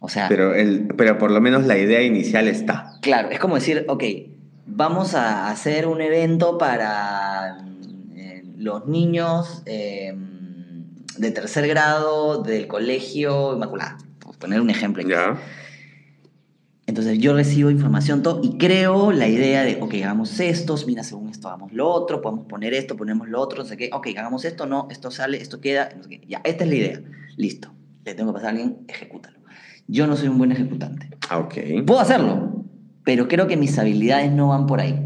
O 0.00 0.08
sea, 0.08 0.28
Pero, 0.28 0.52
el, 0.52 0.88
pero 0.96 1.16
por 1.16 1.30
lo 1.30 1.40
menos 1.40 1.64
la 1.64 1.78
idea 1.78 2.02
inicial 2.02 2.48
está. 2.48 2.94
Claro, 3.00 3.30
es 3.30 3.38
como 3.38 3.54
decir, 3.54 3.84
ok, 3.86 4.02
vamos 4.66 5.14
a 5.14 5.48
hacer 5.48 5.86
un 5.86 6.00
evento 6.00 6.58
para 6.58 7.58
eh, 8.14 8.42
los 8.56 8.86
niños 8.86 9.62
eh, 9.66 10.14
de 11.18 11.30
tercer 11.30 11.68
grado 11.68 12.42
del 12.42 12.66
colegio 12.66 13.54
Inmaculada, 13.54 13.98
por 14.18 14.36
poner 14.38 14.60
un 14.60 14.70
ejemplo. 14.70 15.02
¿Ya? 15.06 15.38
Entonces 16.86 17.18
yo 17.18 17.32
recibo 17.34 17.70
información 17.70 18.22
todo 18.22 18.40
y 18.42 18.58
creo 18.58 19.12
la 19.12 19.28
idea 19.28 19.62
de, 19.62 19.78
ok, 19.80 19.94
hagamos 20.02 20.40
estos, 20.40 20.86
mira, 20.86 21.04
según 21.04 21.28
esto 21.28 21.48
hagamos 21.48 21.72
lo 21.72 21.88
otro, 21.88 22.20
podemos 22.20 22.46
poner 22.46 22.74
esto, 22.74 22.96
ponemos 22.96 23.28
lo 23.28 23.40
otro, 23.40 23.62
no 23.62 23.68
sé 23.68 23.76
qué, 23.76 23.88
ok, 23.92 24.08
hagamos 24.16 24.44
esto, 24.44 24.66
no, 24.66 24.88
esto 24.90 25.10
sale, 25.10 25.40
esto 25.40 25.60
queda, 25.60 25.90
no 25.96 26.02
sé 26.02 26.10
qué. 26.10 26.26
ya, 26.26 26.40
esta 26.44 26.64
es 26.64 26.70
la 26.70 26.76
idea, 26.76 27.02
listo, 27.36 27.72
le 28.04 28.14
tengo 28.14 28.32
que 28.32 28.34
pasar 28.34 28.48
a 28.48 28.50
alguien, 28.50 28.78
ejecútalo. 28.88 29.38
Yo 29.86 30.06
no 30.06 30.16
soy 30.16 30.28
un 30.28 30.38
buen 30.38 30.52
ejecutante. 30.52 31.10
Ah, 31.28 31.38
ok. 31.38 31.54
Puedo 31.86 32.00
hacerlo, 32.00 32.51
pero 33.04 33.28
creo 33.28 33.46
que 33.46 33.56
mis 33.56 33.78
habilidades 33.78 34.30
no 34.32 34.48
van 34.48 34.66
por 34.66 34.80
ahí. 34.80 34.98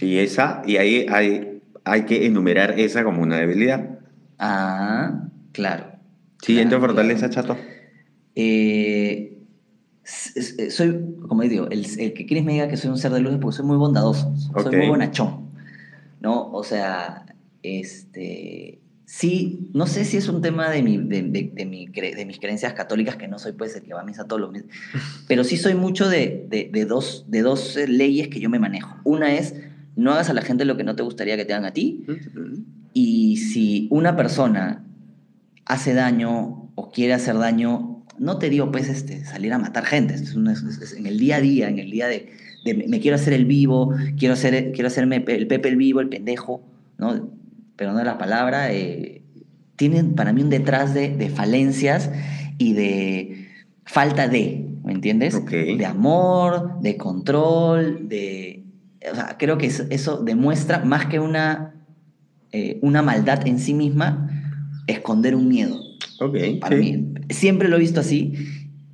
Y 0.00 0.18
esa, 0.18 0.62
y 0.66 0.76
ahí 0.76 1.06
hay, 1.10 1.60
hay 1.84 2.02
que 2.04 2.26
enumerar 2.26 2.78
esa 2.78 3.04
como 3.04 3.22
una 3.22 3.36
debilidad. 3.38 3.98
Ah, 4.38 5.28
claro. 5.52 5.86
Siguiente 6.40 6.76
Claro, 6.76 6.86
fortaleza, 6.86 7.28
claro. 7.28 7.48
chato. 7.48 7.60
Eh, 8.34 9.38
soy, 10.04 11.16
como 11.28 11.42
digo, 11.42 11.68
el, 11.70 11.86
el 11.98 12.12
que 12.14 12.26
Chris 12.26 12.44
me 12.44 12.52
diga 12.54 12.68
que 12.68 12.76
soy 12.76 12.90
un 12.90 12.98
ser 12.98 13.12
de 13.12 13.20
luz 13.20 13.34
es 13.34 13.38
porque 13.38 13.56
soy 13.56 13.66
muy 13.66 13.76
bondadoso, 13.76 14.34
soy 14.62 14.76
muy 14.76 14.88
bonachón, 14.88 15.50
¿no? 16.20 16.50
O 16.50 16.64
sea, 16.64 17.26
este, 17.62 18.79
sí, 19.12 19.68
no 19.74 19.86
sé 19.88 20.04
si 20.04 20.16
es 20.18 20.28
un 20.28 20.40
tema 20.40 20.70
de, 20.70 20.84
mi, 20.84 20.96
de, 20.98 21.22
de- 21.22 21.50
de 21.52 21.66
mi 21.66 21.88
cre- 21.88 22.14
de 22.14 22.24
mis 22.24 22.38
creencias 22.38 22.74
católicas, 22.74 23.16
que 23.16 23.26
no 23.26 23.40
soy 23.40 23.52
pues 23.52 23.74
el 23.74 23.82
que 23.82 23.92
va 23.92 24.02
a 24.02 24.04
misa 24.04 24.26
todos 24.28 24.40
los 24.40 24.52
meses, 24.52 24.68
pero 25.28 25.42
sí 25.42 25.56
soy 25.56 25.74
mucho 25.74 26.08
de, 26.08 26.46
dos, 26.88 27.24
de 27.28 27.42
dos 27.42 27.76
eh, 27.76 27.88
leyes 27.88 28.28
que 28.28 28.38
yo 28.38 28.48
me 28.48 28.60
manejo. 28.60 28.94
Una 29.02 29.34
es, 29.34 29.54
no 29.96 30.12
hagas 30.12 30.30
a 30.30 30.32
la 30.32 30.42
gente 30.42 30.64
lo 30.64 30.76
que 30.76 30.84
no 30.84 30.94
te 30.94 31.02
gustaría 31.02 31.36
que 31.36 31.44
te 31.44 31.52
hagan 31.52 31.64
a 31.66 31.72
ti, 31.72 32.04
y 32.92 33.36
si 33.38 33.88
una 33.90 34.16
persona 34.16 34.84
hace 35.64 35.92
daño 35.92 36.70
o 36.76 36.90
quiere 36.92 37.12
hacer 37.12 37.36
daño, 37.36 38.04
no 38.18 38.38
te 38.38 38.48
digo 38.48 38.70
pues 38.70 38.88
este, 38.88 39.24
salir 39.24 39.52
a 39.52 39.58
matar 39.58 39.84
gente, 39.86 40.14
es, 40.14 40.34
un- 40.36 40.48
es- 40.48 40.62
es 40.62 40.92
en 40.94 41.06
el 41.06 41.18
día 41.18 41.36
a 41.36 41.40
día, 41.40 41.68
en 41.68 41.78
el 41.80 41.90
día 41.90 42.06
de, 42.06 42.30
me, 42.86 43.00
quiero 43.00 43.16
hacer 43.16 43.32
el 43.32 43.44
vivo, 43.46 43.92
quiero, 44.18 44.34
hacer, 44.34 44.70
quiero 44.72 44.86
hacerme 44.86 45.24
el 45.26 45.46
Pepe 45.48 45.68
el 45.68 45.76
vivo, 45.76 46.00
el 46.00 46.08
pendejo, 46.08 46.62
¿no? 46.98 47.39
Pero 47.80 47.94
no 47.94 48.04
la 48.04 48.18
palabra, 48.18 48.70
eh, 48.74 49.22
tienen 49.76 50.14
para 50.14 50.34
mí 50.34 50.42
un 50.42 50.50
detrás 50.50 50.92
de, 50.92 51.16
de 51.16 51.30
falencias 51.30 52.10
y 52.58 52.74
de 52.74 53.48
falta 53.86 54.28
de, 54.28 54.66
¿me 54.84 54.92
entiendes? 54.92 55.34
Ok. 55.34 55.50
De 55.50 55.86
amor, 55.86 56.78
de 56.82 56.98
control, 56.98 58.06
de... 58.06 58.66
O 59.10 59.14
sea, 59.14 59.36
creo 59.38 59.56
que 59.56 59.68
eso, 59.68 59.84
eso 59.88 60.18
demuestra 60.18 60.80
más 60.80 61.06
que 61.06 61.20
una, 61.20 61.72
eh, 62.52 62.78
una 62.82 63.00
maldad 63.00 63.46
en 63.46 63.58
sí 63.58 63.72
misma, 63.72 64.28
esconder 64.86 65.34
un 65.34 65.48
miedo. 65.48 65.80
Ok. 66.20 66.36
Para 66.60 66.76
sí. 66.76 66.82
mí, 66.82 67.14
siempre 67.30 67.70
lo 67.70 67.76
he 67.76 67.80
visto 67.80 68.00
así. 68.00 68.34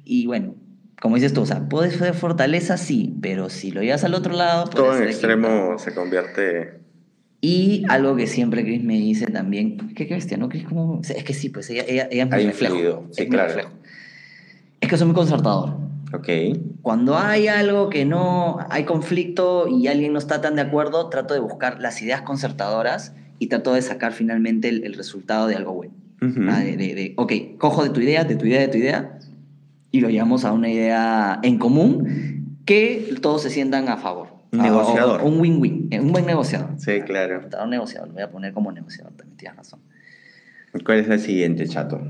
Y 0.05 0.29
bueno, 0.29 0.55
como 1.03 1.17
dices 1.17 1.33
tú, 1.33 1.41
o 1.41 1.47
sea, 1.47 1.69
puedes 1.69 1.95
ser 1.95 2.15
fortaleza, 2.15 2.77
sí, 2.77 3.17
pero 3.21 3.51
si 3.51 3.73
lo 3.73 3.83
llevas 3.83 4.05
al 4.05 4.15
otro 4.15 4.33
lado... 4.33 4.69
Todo 4.69 4.97
en 4.97 5.09
extremo 5.09 5.49
equivocado. 5.49 5.79
se 5.81 5.93
convierte. 5.93 6.86
Y 7.41 7.85
algo 7.89 8.17
que 8.17 8.27
siempre 8.27 8.65
Chris 8.65 8.83
me 8.83 8.95
dice 8.95 9.27
también, 9.27 9.77
¿qué, 9.95 10.07
qué 10.07 10.15
bestia, 10.15 10.37
no? 10.37 10.49
Chris, 10.49 10.65
¿cómo? 10.65 11.01
Es 11.03 11.23
que 11.23 11.35
sí, 11.35 11.49
pues 11.51 11.69
ella, 11.71 11.85
ella, 11.87 12.09
ella 12.11 12.25
es 12.25 12.31
reflejo. 12.47 12.75
influido, 12.75 13.05
sí, 13.11 13.23
es 13.23 13.29
claro. 13.29 13.49
reflejo. 13.49 13.71
Es 14.81 14.89
que 14.89 14.97
soy 14.97 15.07
muy 15.07 15.15
concertador. 15.15 15.77
Ok. 16.13 16.29
Cuando 16.83 17.19
hay 17.19 17.49
algo 17.49 17.89
que 17.91 18.05
no, 18.05 18.59
hay 18.71 18.85
conflicto 18.85 19.69
y 19.69 19.89
alguien 19.89 20.13
no 20.13 20.19
está 20.19 20.41
tan 20.41 20.55
de 20.57 20.63
acuerdo, 20.63 21.09
trato 21.09 21.35
de 21.35 21.41
buscar 21.41 21.81
las 21.81 22.01
ideas 22.03 22.23
concertadoras 22.23 23.13
y 23.39 23.49
trato 23.49 23.75
de 23.75 23.83
sacar 23.83 24.13
finalmente 24.13 24.69
el, 24.69 24.85
el 24.85 24.95
resultado 24.95 25.47
de 25.47 25.57
algo 25.57 25.75
bueno. 25.75 25.93
Ujú. 26.23 26.41
Ah, 26.49 26.61
de, 26.61 26.77
de- 26.77 26.95
de, 26.95 27.15
ok, 27.17 27.33
cojo 27.59 27.83
de 27.85 27.91
tu 27.91 28.01
idea, 28.01 28.25
de 28.25 28.37
tu 28.37 28.47
idea, 28.47 28.61
de 28.61 28.69
tu 28.69 28.79
idea, 28.79 29.19
y 29.91 30.01
lo 30.01 30.09
llevamos 30.09 30.45
a 30.45 30.53
una 30.53 30.71
idea 30.71 31.39
en 31.43 31.59
común 31.59 32.59
que 32.65 33.15
todos 33.21 33.43
se 33.43 33.51
sientan 33.51 33.89
a 33.89 33.97
favor. 33.99 34.29
Negociador. 34.53 35.23
Un 35.23 35.41
win-win, 35.41 35.89
eh, 35.91 36.01
un 36.01 36.13
buen 36.13 36.27
negociador. 36.27 36.71
Sí, 36.79 37.01
claro. 37.03 37.49
Un 37.63 37.71
negociador, 37.71 38.09
lo 38.09 38.15
voy 38.15 38.23
a 38.23 38.31
poner 38.31 38.53
como 38.53 38.73
negociador 38.73 39.13
también, 39.15 39.37
tienes 39.37 39.57
razón. 39.57 39.81
¿Cuál 40.85 40.99
es 40.99 41.09
la 41.09 41.19
siguiente, 41.19 41.67
chato? 41.67 42.01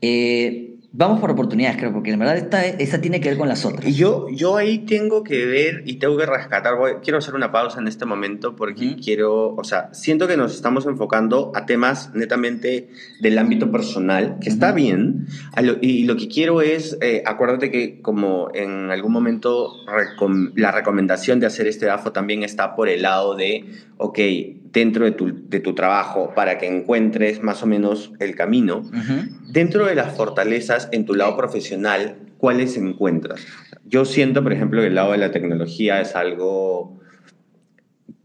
Eh, 0.00 0.67
Vamos 0.90 1.20
por 1.20 1.30
oportunidades, 1.30 1.76
creo, 1.76 1.92
porque 1.92 2.12
en 2.12 2.18
verdad 2.18 2.38
esta, 2.38 2.64
esta 2.64 2.98
tiene 2.98 3.20
que 3.20 3.28
ver 3.28 3.36
con 3.38 3.46
las 3.46 3.66
otras. 3.66 3.84
Y 3.86 3.92
yo, 3.94 4.26
yo 4.30 4.56
ahí 4.56 4.78
tengo 4.86 5.22
que 5.22 5.44
ver 5.44 5.82
y 5.84 5.96
tengo 5.98 6.16
que 6.16 6.24
rescatar, 6.24 6.76
voy- 6.78 6.94
quiero 7.02 7.18
hacer 7.18 7.34
una 7.34 7.52
pausa 7.52 7.78
en 7.78 7.88
este 7.88 8.06
momento 8.06 8.56
porque 8.56 8.86
Ujú. 8.92 8.96
quiero, 9.04 9.54
o 9.54 9.64
sea, 9.64 9.92
siento 9.92 10.26
que 10.26 10.38
nos 10.38 10.54
estamos 10.54 10.86
enfocando 10.86 11.52
a 11.54 11.66
temas 11.66 12.14
netamente 12.14 12.88
del 13.20 13.36
ámbito 13.38 13.70
personal, 13.70 14.38
que 14.40 14.48
está 14.48 14.68
Ujú. 14.68 14.76
bien, 14.76 15.26
lo- 15.62 15.76
y 15.82 16.04
lo 16.04 16.16
que 16.16 16.26
quiero 16.26 16.62
es, 16.62 16.96
eh, 17.02 17.22
acuérdate 17.26 17.70
que 17.70 18.00
como 18.00 18.48
en 18.54 18.90
algún 18.90 19.12
momento 19.12 19.68
recom- 19.86 20.52
la 20.56 20.72
recomendación 20.72 21.38
de 21.38 21.46
hacer 21.46 21.66
este 21.66 21.84
DAFO 21.84 22.12
también 22.12 22.42
está 22.42 22.74
por 22.74 22.88
el 22.88 23.02
lado 23.02 23.34
de, 23.34 23.66
ok, 23.98 24.18
dentro 24.72 25.04
de 25.04 25.12
tu, 25.12 25.48
de 25.48 25.60
tu 25.60 25.74
trabajo, 25.74 26.32
para 26.34 26.58
que 26.58 26.66
encuentres 26.66 27.42
más 27.42 27.62
o 27.62 27.66
menos 27.66 28.12
el 28.20 28.34
camino. 28.34 28.82
Dentro 29.48 29.86
de 29.86 29.94
las 29.94 30.14
fortalezas 30.16 30.88
en 30.92 31.04
tu 31.06 31.14
lado 31.14 31.36
profesional, 31.36 32.16
¿cuáles 32.38 32.76
encuentras? 32.76 33.40
Yo 33.86 34.04
siento, 34.04 34.42
por 34.42 34.52
ejemplo, 34.52 34.80
que 34.80 34.88
el 34.88 34.94
lado 34.94 35.12
de 35.12 35.18
la 35.18 35.30
tecnología 35.30 36.00
es 36.00 36.14
algo 36.14 36.98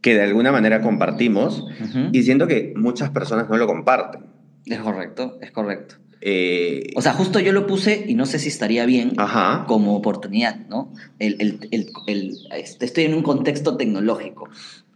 que 0.02 0.16
de 0.16 0.24
alguna 0.24 0.52
manera 0.52 0.82
compartimos 0.82 1.62
Ujú. 1.62 2.10
y 2.12 2.24
siento 2.24 2.46
que 2.48 2.74
muchas 2.76 3.10
personas 3.12 3.50
no 3.50 3.58
lo 3.58 3.68
comparten. 3.68 4.24
Es 4.66 4.80
correcto, 4.80 5.38
es 5.42 5.52
correcto. 5.52 5.96
Eh, 6.26 6.92
O 6.96 7.02
sea, 7.02 7.14
justo 7.14 7.40
yo 7.40 7.52
lo 7.52 7.68
puse 7.68 8.06
y 8.08 8.14
no 8.16 8.26
sé 8.26 8.40
si 8.40 8.48
estaría 8.48 8.86
bien 8.86 9.12
ajá. 9.18 9.66
como 9.68 9.96
oportunidad, 9.96 10.56
¿no? 10.70 10.94
El, 11.20 11.36
el- 11.40 11.68
el- 11.72 11.90
el- 12.08 12.38
este, 12.56 12.86
estoy 12.86 13.06
en 13.06 13.14
un 13.14 13.24
contexto 13.24 13.76
tecnológico. 13.78 14.50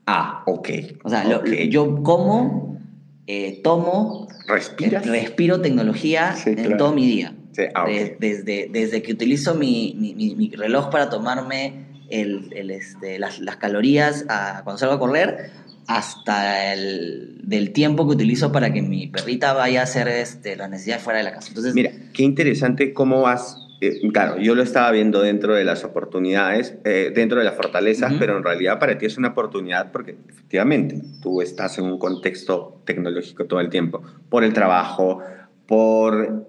Ah, 0.08 0.44
ok. 0.46 0.70
O 1.04 1.10
sea, 1.10 1.26
lo- 1.26 1.46
yo 1.46 2.02
como, 2.02 2.80
eh, 3.28 3.60
tomo, 3.64 4.28
¿Respiras? 4.48 5.06
respiro 5.06 5.60
tecnología 5.62 6.34
Sí, 6.34 6.52
en 6.52 6.56
claro. 6.56 6.78
todo 6.78 6.94
mi 6.94 7.06
día. 7.06 7.36
Sí, 7.52 7.64
ah, 7.76 7.86
desde, 8.20 8.70
desde 8.72 9.02
que 9.02 9.12
utilizo 9.12 9.54
mi, 9.56 9.96
mi- 10.00 10.16
mi- 10.16 10.36
mi 10.36 10.50
reloj 10.52 10.90
para 10.90 11.10
tomarme 11.10 12.04
el, 12.10 12.54
el, 12.56 12.72
este, 12.72 13.20
las, 13.20 13.40
las 13.40 13.58
calorías 13.58 14.26
a- 14.30 14.62
cuando 14.64 14.78
salgo 14.78 14.96
a 14.96 15.00
correr, 15.00 15.52
hasta 15.88 16.74
el 16.74 17.40
del 17.44 17.72
tiempo 17.74 18.08
que 18.08 18.14
utilizo 18.16 18.52
para 18.52 18.72
que 18.72 18.82
mi 18.82 19.08
perrita 19.08 19.54
vaya 19.54 19.82
a 19.82 19.84
hacer 19.84 20.08
este, 20.08 20.56
las 20.56 20.70
necesidades 20.70 21.04
fuera 21.04 21.18
de 21.20 21.26
la 21.26 21.34
casa. 21.34 21.50
Entonces, 21.50 21.74
Mira, 21.76 21.92
qué 22.14 22.24
interesante 22.24 22.94
cómo 22.94 23.22
vas. 23.22 23.58
Eh, 23.82 24.00
claro, 24.12 24.40
yo 24.40 24.56
lo 24.56 24.64
estaba 24.64 24.92
viendo 24.92 25.22
dentro 25.22 25.54
de 25.56 25.64
las 25.64 25.84
oportunidades, 25.84 26.76
eh, 26.86 27.12
dentro 27.14 27.38
de 27.40 27.46
las 27.46 27.56
fortalezas, 27.56 28.14
pero 28.20 28.38
en 28.38 28.44
realidad 28.44 28.80
para 28.80 28.98
ti 28.98 29.06
es 29.06 29.18
una 29.18 29.30
oportunidad 29.30 29.92
porque 29.92 30.16
efectivamente 30.30 31.02
tú 31.22 31.42
estás 31.42 31.78
en 31.78 31.86
un 31.86 32.00
contexto 32.00 32.82
tecnológico 32.86 33.46
todo 33.46 33.60
el 33.60 33.70
tiempo, 33.70 34.02
por 34.30 34.44
el 34.44 34.54
trabajo, 34.54 35.20
por 35.68 36.48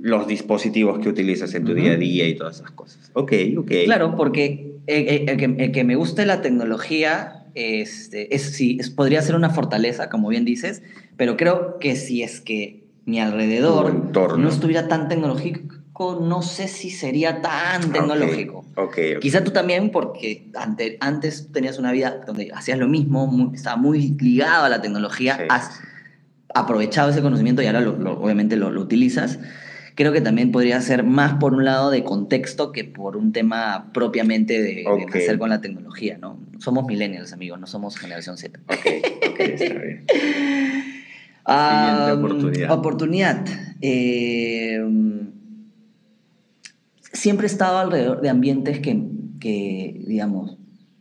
los 0.00 0.26
dispositivos 0.28 1.00
que 1.00 1.08
utilizas 1.08 1.54
en 1.54 1.64
tu 1.64 1.74
día 1.74 1.92
a 1.92 1.96
día 1.96 2.28
y 2.28 2.36
todas 2.36 2.56
esas 2.56 2.70
cosas. 2.70 3.10
Ok, 3.14 3.32
ok. 3.56 3.72
Claro, 3.84 4.14
porque 4.16 4.76
el, 4.86 5.28
el- 5.28 5.36
que, 5.36 5.44
el 5.64 5.72
que 5.72 5.84
me 5.84 5.96
guste 5.96 6.24
la 6.26 6.40
tecnología 6.40 7.46
este, 7.54 8.32
es, 8.34 8.42
sí, 8.54 8.76
es- 8.78 8.90
podría 8.90 9.20
ser 9.22 9.34
una 9.34 9.50
fortaleza, 9.50 10.08
como 10.08 10.28
bien 10.28 10.44
dices, 10.44 10.82
pero 11.16 11.36
creo 11.36 11.78
que 11.80 11.96
si 11.96 12.22
es 12.22 12.40
que 12.40 12.84
mi 13.06 13.18
alrededor 13.18 14.12
no 14.38 14.48
estuviera 14.48 14.86
tan 14.86 15.08
tecnológico, 15.08 15.74
no 15.98 16.42
sé 16.42 16.68
si 16.68 16.90
sería 16.90 17.40
tan 17.42 17.92
tecnológico. 17.92 18.58
Ok, 18.76 18.76
ok. 18.76 18.98
ok. 19.16 19.20
Quizá 19.20 19.42
tú 19.42 19.50
también, 19.50 19.90
porque 19.90 20.48
ante- 20.54 20.96
antes 21.00 21.50
tenías 21.52 21.78
una 21.78 21.90
vida 21.92 22.20
donde 22.26 22.50
hacías 22.54 22.78
lo 22.78 22.86
mismo, 22.88 23.26
muy- 23.26 23.54
estaba 23.56 23.76
muy 23.76 24.16
ligado 24.20 24.64
a 24.64 24.68
la 24.68 24.80
tecnología, 24.80 25.36
Sí. 25.36 25.42
has 25.48 25.80
aprovechado 26.54 27.10
ese 27.10 27.20
conocimiento 27.20 27.62
y 27.62 27.66
ahora 27.66 27.80
lo- 27.80 27.96
lo- 27.98 28.20
obviamente 28.20 28.56
lo, 28.56 28.70
lo 28.70 28.80
utilizas. 28.80 29.38
Creo 29.96 30.12
que 30.12 30.20
también 30.20 30.52
podría 30.52 30.80
ser 30.80 31.02
más 31.02 31.34
por 31.34 31.54
un 31.54 31.64
lado 31.64 31.90
de 31.90 32.04
contexto 32.04 32.70
que 32.70 32.84
por 32.84 33.16
un 33.16 33.32
tema 33.32 33.90
propiamente 33.92 34.62
de, 34.62 34.74
de 34.76 34.84
Ok. 34.86 35.12
nacer 35.14 35.38
con 35.38 35.50
la 35.50 35.60
tecnología, 35.60 36.16
¿no? 36.18 36.38
Somos 36.60 36.86
millennials, 36.86 37.32
amigos, 37.32 37.58
no 37.58 37.66
somos 37.66 37.98
generación 37.98 38.36
Z. 38.38 38.60
Ok, 38.68 38.86
ok, 39.32 39.40
está 39.40 39.74
bien. 39.74 40.04
Ah, 41.50 42.10
Siguiente 42.12 42.12
oportunidad. 42.26 42.70
Oportunidad. 42.78 43.46
Eh, 43.80 44.84
siempre 47.18 47.46
he 47.46 47.50
estado 47.50 47.78
alrededor 47.78 48.20
de 48.20 48.28
ambientes 48.28 48.80
que, 48.80 49.02
que, 49.40 50.02
digamos, 50.06 50.56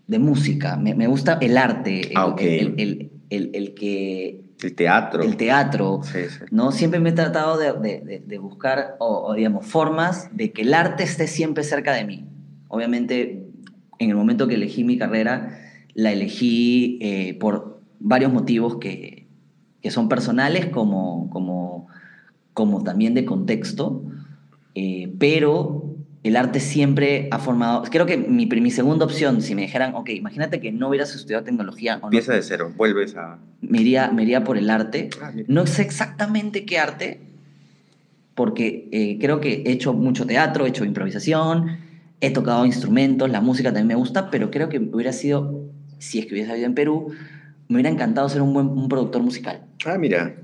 de 0.07 0.19
música. 0.19 0.77
Me, 0.77 0.93
me 0.95 1.07
gusta 1.07 1.37
el 1.41 1.57
arte, 1.57 2.11
el, 2.11 2.17
Ah, 2.17 2.27
ok. 2.27 2.41
el, 2.41 2.73
el- 2.77 3.11
el- 3.29 3.49
el 3.53 3.73
que, 3.73 4.41
El 4.63 4.73
teatro. 4.75 5.21
el 5.21 5.35
teatro. 5.37 5.99
Sí, 6.03 6.19
sí. 6.29 6.45
¿no? 6.51 6.71
Siempre 6.71 6.99
me 6.99 7.09
he 7.09 7.13
tratado 7.13 7.57
de, 7.57 7.73
de- 7.73 7.99
de- 8.01 8.19
de 8.25 8.37
buscar, 8.39 8.95
o, 8.99 9.27
o, 9.27 9.33
digamos, 9.33 9.65
formas 9.65 10.29
de 10.35 10.51
que 10.51 10.61
el 10.63 10.73
arte 10.73 11.03
esté 11.03 11.27
siempre 11.27 11.63
cerca 11.63 11.93
de 11.93 12.05
mí. 12.05 12.25
Obviamente, 12.69 13.45
en 13.99 14.09
el 14.09 14.15
momento 14.15 14.47
que 14.47 14.55
elegí 14.55 14.83
mi 14.83 14.97
carrera, 14.97 15.59
la 15.93 16.11
elegí 16.11 16.99
eh, 17.01 17.33
por 17.39 17.81
varios 17.99 18.31
motivos 18.31 18.77
que, 18.77 19.27
que 19.81 19.91
son 19.91 20.07
personales 20.09 20.67
como, 20.67 21.29
como, 21.31 21.87
como 22.53 22.83
también 22.83 23.13
de 23.13 23.25
contexto, 23.25 24.03
eh, 24.75 25.11
pero 25.19 25.76
el 26.27 26.35
arte 26.35 26.59
siempre 26.59 27.27
ha 27.31 27.39
formado, 27.39 27.83
creo 27.83 28.05
que 28.05 28.17
mi, 28.17 28.45
mi 28.45 28.71
segunda 28.71 29.05
opción, 29.05 29.41
si 29.41 29.55
me 29.55 29.61
dijeran, 29.63 29.95
ok, 29.95 30.09
imagínate 30.09 30.59
que 30.59 30.71
no 30.71 30.89
hubieras 30.89 31.13
estudiado 31.15 31.43
tecnología 31.43 31.97
o 31.97 31.99
no, 31.99 32.05
Empieza 32.07 32.33
de 32.33 32.41
cero, 32.41 32.71
vuelves 32.75 33.15
a... 33.15 33.39
me 33.61 33.81
iría, 33.81 34.11
me 34.11 34.23
iría 34.23 34.43
por 34.43 34.57
el 34.57 34.69
arte. 34.69 35.09
Ah. 35.21 35.31
No 35.47 35.65
sé 35.67 35.81
exactamente 35.83 36.65
qué 36.65 36.79
arte, 36.79 37.21
porque 38.35 38.87
eh, 38.91 39.17
creo 39.19 39.39
que 39.39 39.63
he 39.65 39.71
hecho 39.71 39.93
mucho 39.93 40.25
teatro, 40.25 40.65
he 40.65 40.69
hecho 40.69 40.85
improvisación, 40.85 41.77
he 42.21 42.31
tocado 42.31 42.65
instrumentos, 42.65 43.29
la 43.29 43.41
música 43.41 43.69
también 43.69 43.87
me 43.87 43.95
gusta, 43.95 44.29
pero 44.29 44.49
creo 44.51 44.69
que 44.69 44.79
hubiera 44.79 45.13
sido, 45.13 45.63
si 45.99 46.19
es 46.19 46.25
que 46.25 46.33
hubiese 46.33 46.51
vivido 46.51 46.67
en 46.67 46.75
Perú, 46.75 47.11
me 47.67 47.75
hubiera 47.75 47.89
encantado 47.89 48.27
ser 48.29 48.41
un 48.41 48.53
buen 48.53 48.67
un 48.67 48.89
productor 48.89 49.21
musical, 49.21 49.61
Ah, 49.85 49.97
mira. 49.97 50.35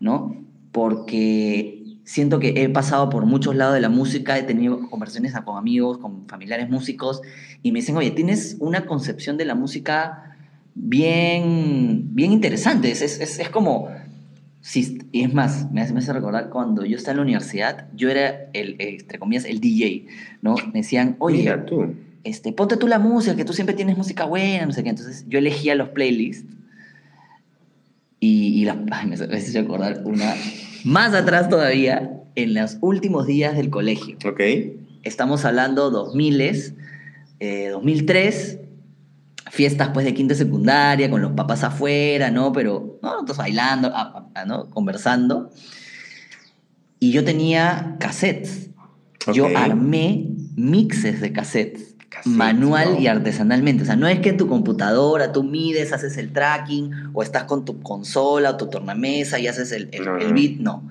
¿no? 0.00 0.36
Porque 0.72 1.75
siento 2.06 2.38
que 2.38 2.62
he 2.62 2.68
pasado 2.68 3.10
por 3.10 3.26
muchos 3.26 3.56
lados 3.56 3.74
de 3.74 3.80
la 3.80 3.88
música, 3.88 4.38
he 4.38 4.44
tenido 4.44 4.88
conversaciones 4.88 5.34
con 5.44 5.58
amigos, 5.58 5.98
con 5.98 6.26
familiares 6.28 6.70
músicos, 6.70 7.20
y 7.64 7.72
me 7.72 7.80
dicen, 7.80 7.96
oye, 7.96 8.12
tienes 8.12 8.56
una 8.60 8.86
concepción 8.86 9.36
de 9.36 9.44
la 9.44 9.56
música 9.56 10.36
bien, 10.76 12.14
bien 12.14 12.30
interesante. 12.30 12.92
Es, 12.92 13.02
es, 13.02 13.40
es, 13.40 13.48
como, 13.50 13.88
si, 14.60 14.98
y 15.10 15.24
es 15.24 15.34
más, 15.34 15.70
me 15.72 15.80
hace, 15.82 15.92
me 15.92 15.98
hace 15.98 16.12
recordar 16.12 16.48
cuando 16.48 16.84
yo 16.84 16.96
estaba 16.96 17.10
en 17.12 17.16
la 17.16 17.22
universidad, 17.24 17.88
yo 17.96 18.08
era 18.08 18.50
el, 18.52 18.76
entre 18.78 19.18
comillas, 19.18 19.44
el 19.44 19.58
DJ, 19.58 20.06
¿no? 20.42 20.54
Me 20.72 20.82
decían, 20.82 21.16
oye, 21.18 21.38
Mira 21.38 21.66
tú. 21.66 21.92
este, 22.22 22.52
ponte 22.52 22.76
tú 22.76 22.86
la 22.86 23.00
música, 23.00 23.34
que 23.34 23.44
tú 23.44 23.52
siempre 23.52 23.74
tienes 23.74 23.96
música 23.96 24.24
buena, 24.26 24.64
no 24.64 24.72
sé 24.72 24.84
qué. 24.84 24.90
Entonces 24.90 25.24
yo 25.26 25.40
elegía 25.40 25.74
los 25.74 25.88
playlists 25.88 26.48
y, 28.20 28.60
y 28.60 28.64
las, 28.64 28.76
ay, 28.92 29.08
me 29.08 29.16
me 29.16 29.38
hizo 29.38 29.58
acordar 29.58 30.02
una 30.04 30.32
más 30.86 31.14
atrás 31.14 31.48
todavía, 31.48 32.22
en 32.36 32.54
los 32.54 32.78
últimos 32.80 33.26
días 33.26 33.56
del 33.56 33.70
colegio. 33.70 34.16
Ok. 34.24 34.40
Estamos 35.02 35.44
hablando 35.44 35.90
2000, 35.90 36.76
eh, 37.40 37.70
2003, 37.72 38.60
fiestas 39.50 39.90
pues 39.92 40.06
de 40.06 40.14
quinta 40.14 40.34
y 40.34 40.36
secundaria, 40.36 41.10
con 41.10 41.22
los 41.22 41.32
papás 41.32 41.64
afuera, 41.64 42.30
¿no? 42.30 42.52
Pero, 42.52 43.00
¿no? 43.02 43.14
Nosotros 43.14 43.38
bailando, 43.38 43.90
ah, 43.92 44.28
ah, 44.36 44.44
¿no? 44.44 44.70
Conversando. 44.70 45.50
Y 47.00 47.10
yo 47.10 47.24
tenía 47.24 47.96
cassettes. 47.98 48.70
Yo 49.34 49.48
armé 49.56 50.28
mixes 50.54 51.20
de 51.20 51.32
cassettes, 51.32 51.95
Manual 52.24 52.88
wow. 52.92 53.00
y 53.00 53.06
artesanalmente. 53.06 53.82
O 53.82 53.86
sea, 53.86 53.96
no 53.96 54.06
es 54.08 54.20
que 54.20 54.30
en 54.30 54.36
tu 54.36 54.46
computadora 54.48 55.32
tú 55.32 55.42
mides, 55.44 55.92
haces 55.92 56.16
el 56.16 56.32
tracking, 56.32 56.90
o 57.12 57.22
estás 57.22 57.44
con 57.44 57.64
tu 57.64 57.80
consola 57.80 58.50
o 58.50 58.56
tu 58.56 58.66
tornamesa 58.68 59.38
y 59.38 59.46
haces 59.48 59.72
el, 59.72 59.88
el- 59.92 60.04
No, 60.04 60.16
el 60.16 60.28
no. 60.28 60.34
beat. 60.34 60.52
No. 60.58 60.88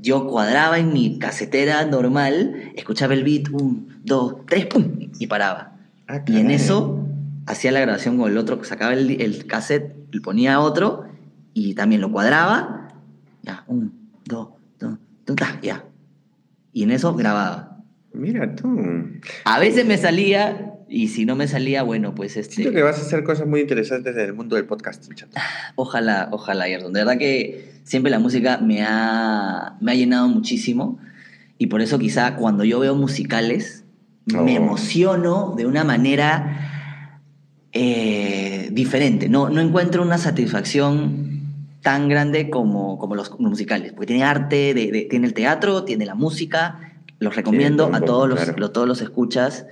Yo 0.00 0.26
cuadraba 0.28 0.78
en 0.78 0.92
mi 0.92 1.18
casetera 1.18 1.84
normal, 1.84 2.70
escuchaba 2.76 3.14
el 3.14 3.24
beat, 3.24 3.48
un, 3.50 4.00
dos, 4.04 4.36
tres, 4.46 4.66
pum, 4.66 4.84
y 5.18 5.26
paraba. 5.26 5.72
Ah, 6.06 6.22
Y 6.26 6.38
en 6.38 6.50
eso 6.52 7.04
hacía 7.46 7.72
la 7.72 7.80
grabación 7.80 8.16
con 8.18 8.30
el 8.30 8.38
otro, 8.38 8.62
sacaba 8.64 8.92
el, 8.92 9.20
el 9.20 9.46
cassette, 9.46 9.92
le 10.12 10.20
ponía 10.20 10.60
otro 10.60 11.04
y 11.52 11.74
también 11.74 12.00
lo 12.00 12.12
cuadraba. 12.12 12.88
Ya, 13.42 13.64
un, 13.66 13.92
dos, 14.24 14.48
dos, 14.78 14.98
dos, 15.26 15.36
ya. 15.62 15.84
Y 16.72 16.84
en 16.84 16.92
eso 16.92 17.14
grababa. 17.14 17.77
Mira 18.12 18.54
tú. 18.54 18.78
A 19.44 19.58
veces 19.60 19.86
me 19.86 19.98
salía 19.98 20.74
y 20.88 21.08
si 21.08 21.26
no 21.26 21.36
me 21.36 21.46
salía, 21.46 21.82
bueno, 21.82 22.14
pues 22.14 22.32
Siento 22.32 22.50
este, 22.62 22.72
que 22.72 22.82
vas 22.82 22.98
a 22.98 23.02
hacer 23.02 23.22
cosas 23.22 23.46
muy 23.46 23.60
interesantes 23.60 24.14
en 24.16 24.22
el 24.22 24.32
mundo 24.32 24.56
del 24.56 24.64
podcast, 24.64 25.06
chato. 25.14 25.38
ojalá, 25.76 26.28
ojalá, 26.32 26.64
Ayrton. 26.64 26.92
De 26.92 27.00
verdad 27.00 27.18
que 27.18 27.72
siempre 27.84 28.10
la 28.10 28.18
música 28.18 28.58
me 28.58 28.82
ha, 28.82 29.76
me 29.80 29.92
ha 29.92 29.94
llenado 29.94 30.28
muchísimo 30.28 30.98
y 31.58 31.66
por 31.66 31.82
eso 31.82 31.98
quizá 31.98 32.36
cuando 32.36 32.64
yo 32.64 32.78
veo 32.80 32.94
musicales 32.94 33.84
Oh. 34.34 34.42
me 34.44 34.56
emociono 34.56 35.54
de 35.56 35.64
una 35.64 35.84
manera 35.84 36.70
eh, 37.72 38.68
diferente. 38.72 39.28
No, 39.28 39.48
no 39.50 39.60
encuentro 39.62 40.02
una 40.02 40.18
satisfacción 40.18 41.40
tan 41.82 42.08
grande 42.08 42.50
como, 42.50 42.98
como 42.98 43.14
los 43.14 43.38
musicales, 43.40 43.92
porque 43.92 44.08
tiene 44.08 44.24
arte, 44.24 44.74
de- 44.74 44.90
de- 44.90 45.06
tiene 45.08 45.26
el 45.26 45.32
teatro, 45.34 45.84
tiene 45.84 46.04
la 46.04 46.14
música, 46.14 46.87
Los 47.18 47.34
recomiendo 47.36 47.90
a 47.94 48.00
todos 48.00 48.28
los, 48.28 48.56
lo- 48.58 48.70
todos 48.70 48.86
los 48.88 49.00
escuchas. 49.00 49.66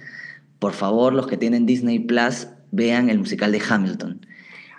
Por 0.58 0.72
favor, 0.72 1.12
los 1.12 1.26
que 1.26 1.36
tienen 1.36 1.66
Disney 1.66 1.98
Plus, 2.00 2.48
vean 2.72 3.08
el 3.10 3.18
musical 3.18 3.52
de 3.52 3.62
Hamilton. 3.68 4.26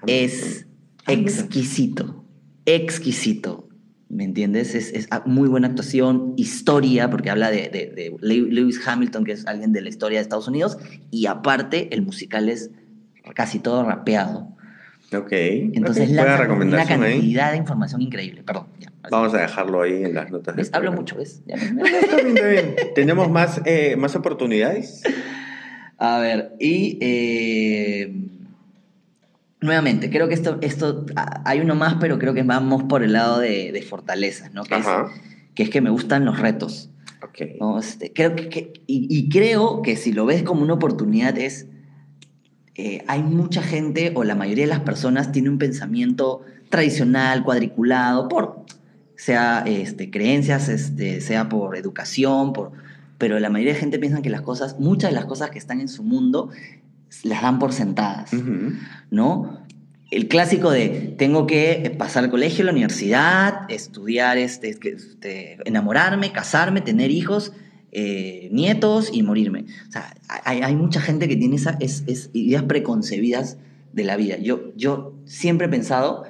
Es 0.06 0.66
Ah, 1.06 1.12
mira. 1.16 1.22
exquisito, 1.22 2.26
exquisito. 2.66 3.64
¿Me 4.10 4.24
entiendes? 4.24 4.74
Es, 4.76 4.92
es 4.94 5.08
muy 5.26 5.50
buena 5.50 5.68
actuación, 5.68 6.34
historia, 6.38 7.10
porque 7.10 7.30
habla 7.30 7.50
de, 7.52 7.70
de- 7.70 7.92
de 7.94 8.12
Lew- 8.22 8.50
Lewis 8.50 8.80
Hamilton, 8.86 9.24
que 9.26 9.34
es 9.34 9.46
alguien 9.48 9.74
de 9.74 9.82
la 9.82 9.90
historia 9.90 10.20
de 10.20 10.24
Estados 10.24 10.48
Unidos, 10.48 10.78
y 11.12 11.26
aparte 11.28 11.94
el 11.94 12.02
musical 12.02 12.48
es 12.50 12.72
casi 13.36 13.60
todo 13.60 13.84
rapeado. 13.84 14.56
Ok. 15.13 15.32
Entonces, 15.32 16.10
Ok, 16.10 16.15
lanza 16.15 16.48
buena 16.48 16.65
una 16.65 16.82
ahí. 16.82 16.88
cantidad 16.88 17.52
de 17.52 17.58
información 17.58 18.02
increíble. 18.02 18.43
Perdón, 18.43 18.67
ya. 18.80 18.91
Vamos 19.10 19.34
a 19.34 19.38
dejarlo 19.41 19.82
ahí 19.82 20.04
en 20.04 20.13
las 20.15 20.30
notas. 20.32 20.56
¿Ves? 20.56 20.70
Hablo 20.74 20.91
mucho, 20.91 21.15
¿ves? 21.15 21.41
Ya. 21.46 21.56
Está 21.56 22.15
bien, 22.17 22.28
está 22.36 22.48
bien. 22.48 22.76
¿Tenemos 22.93 23.30
más, 23.30 23.62
eh, 23.65 23.96
más 23.98 24.15
oportunidades? 24.17 25.04
A 25.98 26.20
ver, 26.20 26.54
y 26.60 26.98
eh, 27.02 28.13
nuevamente, 29.62 30.10
creo 30.10 30.28
que 30.28 30.34
esto, 30.34 30.58
esto, 30.62 31.06
hay 31.46 31.60
uno 31.62 31.76
más, 31.76 31.96
pero 32.00 32.20
creo 32.20 32.34
que 32.34 32.43
vamos 32.43 32.84
por 32.84 33.04
el 33.04 33.13
lado 33.13 33.39
de, 33.39 33.72
de 33.72 33.82
fortalezas, 33.82 34.54
¿no? 34.54 34.63
Que 34.63 34.76
es, 34.76 34.86
que 35.56 35.63
es 35.63 35.70
que 35.70 35.82
me 35.82 35.89
gustan 35.89 36.26
los 36.26 36.39
retos. 36.39 36.89
Ok. 37.24 37.58
¿no? 37.60 37.80
Este, 37.80 38.13
creo 38.13 38.36
que, 38.36 38.50
que- 38.50 38.74
y, 38.86 39.08
y 39.10 39.30
creo 39.30 39.82
que 39.82 39.96
si 39.96 40.12
lo 40.13 40.26
ves 40.26 40.43
como 40.43 40.62
una 40.62 40.74
oportunidad 40.74 41.38
es, 41.38 41.65
eh, 42.78 43.04
hay 43.08 43.24
mucha 43.24 43.63
gente 43.63 44.12
o 44.16 44.24
la 44.24 44.36
mayoría 44.36 44.66
de 44.66 44.70
las 44.70 44.82
personas 44.82 45.32
tiene 45.32 45.50
un 45.50 45.58
pensamiento 45.58 46.44
tradicional, 46.70 47.44
cuadriculado, 47.44 48.28
por 48.28 48.66
sea 49.16 49.63
este, 49.66 50.12
creencias, 50.12 50.70
este, 50.70 51.22
sea 51.22 51.50
por 51.50 51.76
educación, 51.76 52.54
por, 52.54 52.72
pero 53.18 53.40
la 53.40 53.50
mayoría 53.50 53.74
de 53.74 53.80
gente 53.80 53.98
piensa 53.98 54.22
que 54.22 54.30
las 54.30 54.42
cosas, 54.42 54.80
muchas 54.80 55.10
de 55.10 55.16
las 55.16 55.26
cosas 55.26 55.50
que 55.50 55.58
están 55.58 55.82
en 55.82 55.88
su 55.88 56.04
mundo, 56.04 56.52
las 57.24 57.42
dan 57.42 57.58
por 57.58 57.74
sentadas. 57.74 58.32
¿no? 59.10 59.66
El 60.12 60.28
clásico 60.28 60.70
de 60.70 61.16
tengo 61.18 61.48
que 61.48 61.96
pasar 61.98 62.26
al 62.26 62.30
colegio, 62.30 62.63
la 62.63 62.72
universidad, 62.72 63.62
estudiar, 63.70 64.38
este, 64.38 64.70
este, 64.70 65.58
enamorarme, 65.66 66.32
casarme, 66.32 66.82
tener 66.82 67.10
hijos, 67.10 67.54
eh, 67.91 68.50
nietos 68.52 69.10
y 69.13 69.23
morirme. 69.23 69.65
O 69.88 69.91
sea, 69.91 70.13
hay, 70.45 70.62
hay 70.62 70.76
mucha 70.76 71.02
gente 71.02 71.28
que 71.28 71.36
tiene 71.36 71.56
esas 71.56 71.78
es- 71.80 72.04
es 72.08 72.30
ideas 72.34 72.63
preconcebidas 72.63 73.58
de 73.93 74.04
la 74.04 74.15
vida. 74.17 74.38
Yo, 74.38 74.73
yo 74.76 75.13
siempre 75.26 75.67
he 75.67 75.69
pensado 75.69 76.23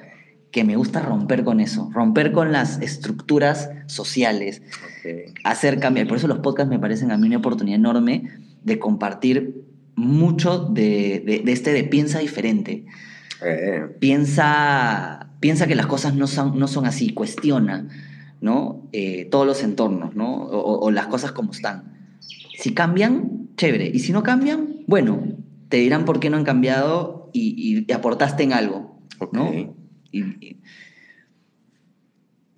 que 0.52 0.64
me 0.64 0.76
gusta 0.76 1.02
romper 1.02 1.44
con 1.44 1.60
eso, 1.60 1.90
romper 1.94 2.32
con 2.32 2.52
las 2.52 2.82
estructuras 2.82 3.70
sociales, 3.88 4.62
Ok. 5.06 5.34
hacer 5.44 5.80
cambiar. 5.80 6.08
Por 6.08 6.18
eso 6.18 6.28
los 6.28 6.40
podcasts 6.40 6.70
me 6.70 6.80
parecen 6.80 7.12
a 7.12 7.18
mí 7.18 7.28
una 7.28 7.38
oportunidad 7.38 7.78
enorme 7.80 8.30
de 8.64 8.80
compartir 8.80 9.64
mucho 9.96 10.60
de, 10.60 11.22
de- 11.26 11.40
de 11.44 11.52
este 11.52 11.74
de 11.74 11.84
piensa 11.84 12.20
diferente. 12.20 12.86
Eh, 13.46 13.82
Piensa, 14.00 15.30
piensa 15.40 15.68
que 15.68 15.76
las 15.76 15.86
cosas 15.88 16.14
no 16.16 16.28
son, 16.28 16.58
no 16.58 16.68
son 16.68 16.86
así, 16.86 17.10
cuestiona 17.14 17.88
¿no? 18.42 18.88
Eh, 18.92 19.26
todos 19.26 19.46
los 19.46 19.64
entornos 19.64 20.16
¿no? 20.16 20.44
o, 20.44 20.92
las 20.92 21.08
cosas 21.08 21.32
como 21.32 21.52
están. 21.52 22.18
Si 22.20 22.74
cambian, 22.74 23.50
chévere. 23.56 23.88
Y 23.94 24.00
si 24.00 24.12
no 24.12 24.24
cambian, 24.24 24.84
bueno, 24.88 25.22
te 25.70 25.78
dirán 25.78 26.06
por 26.06 26.20
qué 26.20 26.30
no 26.30 26.38
han 26.38 26.44
cambiado 26.44 27.30
y, 27.34 27.86
y 27.88 27.92
aportaste 27.92 28.44
en 28.44 28.54
algo. 28.54 29.00
¿no? 29.32 29.52
Y- 30.12 30.58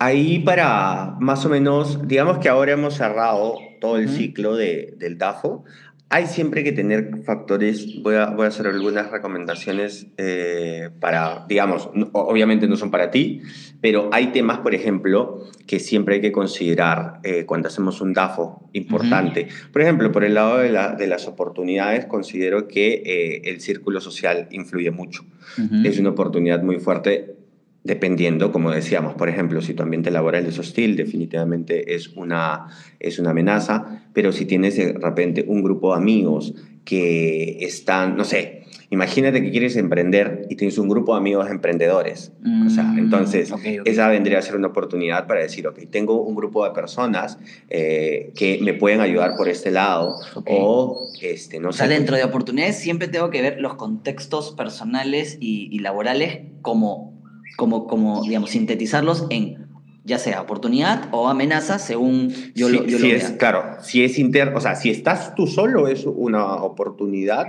Ahí 0.02 0.38
para 0.38 1.16
más 1.20 1.44
o 1.44 1.50
menos, 1.50 2.08
digamos 2.08 2.38
que 2.38 2.48
ahora 2.48 2.72
hemos 2.72 2.94
cerrado 2.94 3.58
todo 3.82 3.98
el 3.98 4.08
ciclo 4.08 4.56
de, 4.56 4.94
del 4.96 5.18
DAFO. 5.18 5.64
Hay 6.12 6.26
siempre 6.26 6.64
que 6.64 6.72
tener 6.72 7.22
factores, 7.24 8.02
voy 8.02 8.16
a, 8.16 8.26
voy 8.30 8.44
a 8.44 8.48
hacer 8.48 8.66
algunas 8.66 9.12
recomendaciones 9.12 10.08
eh, 10.16 10.90
para, 10.98 11.46
digamos, 11.48 11.88
obviamente 12.12 12.66
no 12.66 12.76
son 12.76 12.90
para 12.90 13.12
ti, 13.12 13.42
pero 13.80 14.10
hay 14.12 14.32
temas, 14.32 14.58
por 14.58 14.74
ejemplo, 14.74 15.44
que 15.68 15.78
siempre 15.78 16.16
hay 16.16 16.20
que 16.20 16.32
considerar 16.32 17.20
eh, 17.22 17.44
cuando 17.46 17.68
hacemos 17.68 18.00
un 18.00 18.12
DAFO 18.12 18.68
importante. 18.72 19.46
Por 19.72 19.82
ejemplo, 19.82 20.10
por 20.10 20.24
el 20.24 20.34
lado 20.34 20.58
de, 20.58 20.70
la- 20.70 20.96
de 20.96 21.06
las 21.06 21.28
oportunidades, 21.28 22.06
considero 22.06 22.66
que 22.66 23.02
eh, 23.06 23.42
el 23.44 23.60
círculo 23.60 24.00
social 24.00 24.48
influye 24.50 24.90
mucho 24.90 25.22
Ujú. 25.58 25.76
es 25.86 25.96
una 26.00 26.10
oportunidad 26.10 26.60
muy 26.62 26.80
fuerte 26.80 27.36
dependiendo, 27.82 28.52
como 28.52 28.70
decíamos, 28.70 29.14
por 29.14 29.28
ejemplo, 29.28 29.60
si 29.62 29.74
tu 29.74 29.82
ambiente 29.82 30.10
laboral 30.10 30.46
es 30.46 30.58
hostil, 30.58 30.96
definitivamente 30.96 31.94
es 31.94 32.08
una, 32.08 32.66
es 32.98 33.18
una 33.18 33.30
amenaza, 33.30 34.02
pero 34.12 34.32
si 34.32 34.44
tienes 34.44 34.76
de 34.76 34.92
repente 34.92 35.44
un 35.46 35.62
grupo 35.62 35.92
de 35.92 35.98
amigos 35.98 36.54
que 36.84 37.58
están, 37.64 38.16
no 38.16 38.24
sé, 38.24 38.64
imagínate 38.90 39.40
que 39.42 39.50
quieres 39.50 39.76
emprender 39.76 40.46
y 40.50 40.56
tienes 40.56 40.76
un 40.76 40.88
grupo 40.88 41.14
de 41.14 41.18
amigos 41.18 41.48
emprendedores. 41.48 42.32
O 42.66 42.70
sea, 42.70 42.84
Mm, 42.84 42.98
entonces, 42.98 43.52
ok, 43.52 43.60
ok. 43.80 43.86
esa 43.86 44.08
vendría 44.08 44.38
a 44.38 44.42
ser 44.42 44.56
una 44.56 44.68
oportunidad 44.68 45.26
para 45.26 45.40
decir, 45.40 45.66
ok, 45.66 45.78
tengo 45.90 46.22
un 46.22 46.34
grupo 46.34 46.64
de 46.64 46.72
personas 46.72 47.38
eh, 47.68 48.32
que 48.34 48.58
me 48.62 48.74
pueden 48.74 49.00
ayudar 49.00 49.36
por 49.36 49.48
este 49.48 49.70
lado, 49.70 50.16
o, 50.46 51.06
este, 51.22 51.60
no 51.60 51.68
O 51.68 51.72
sea, 51.72 51.86
sé, 51.86 51.94
dentro 51.94 52.16
de 52.16 52.24
oportunidades 52.24 52.76
siempre 52.76 53.08
tengo 53.08 53.30
que 53.30 53.40
ver 53.40 53.60
los 53.60 53.74
contextos 53.74 54.52
personales 54.52 55.38
y, 55.40 55.68
y 55.70 55.78
laborales 55.78 56.40
como, 56.62 57.09
como, 57.56 57.86
como, 57.86 58.22
digamos, 58.24 58.50
sintetizarlos 58.50 59.26
en 59.30 59.68
ya 60.04 60.18
sea 60.18 60.40
oportunidad 60.40 61.08
o 61.12 61.28
amenaza 61.28 61.78
según 61.78 62.32
yo 62.54 62.68
Sí, 62.68 62.74
lo, 62.74 62.86
yo 62.86 62.98
sí 62.98 63.08
lo 63.10 63.16
es, 63.16 63.28
vea. 63.28 63.38
claro, 63.38 63.64
si 63.82 64.02
es 64.02 64.18
inter, 64.18 64.52
o 64.56 64.60
sea, 64.60 64.74
si 64.74 64.90
estás 64.90 65.34
tú 65.34 65.46
solo 65.46 65.88
es 65.88 66.04
una 66.06 66.54
oportunidad, 66.56 67.46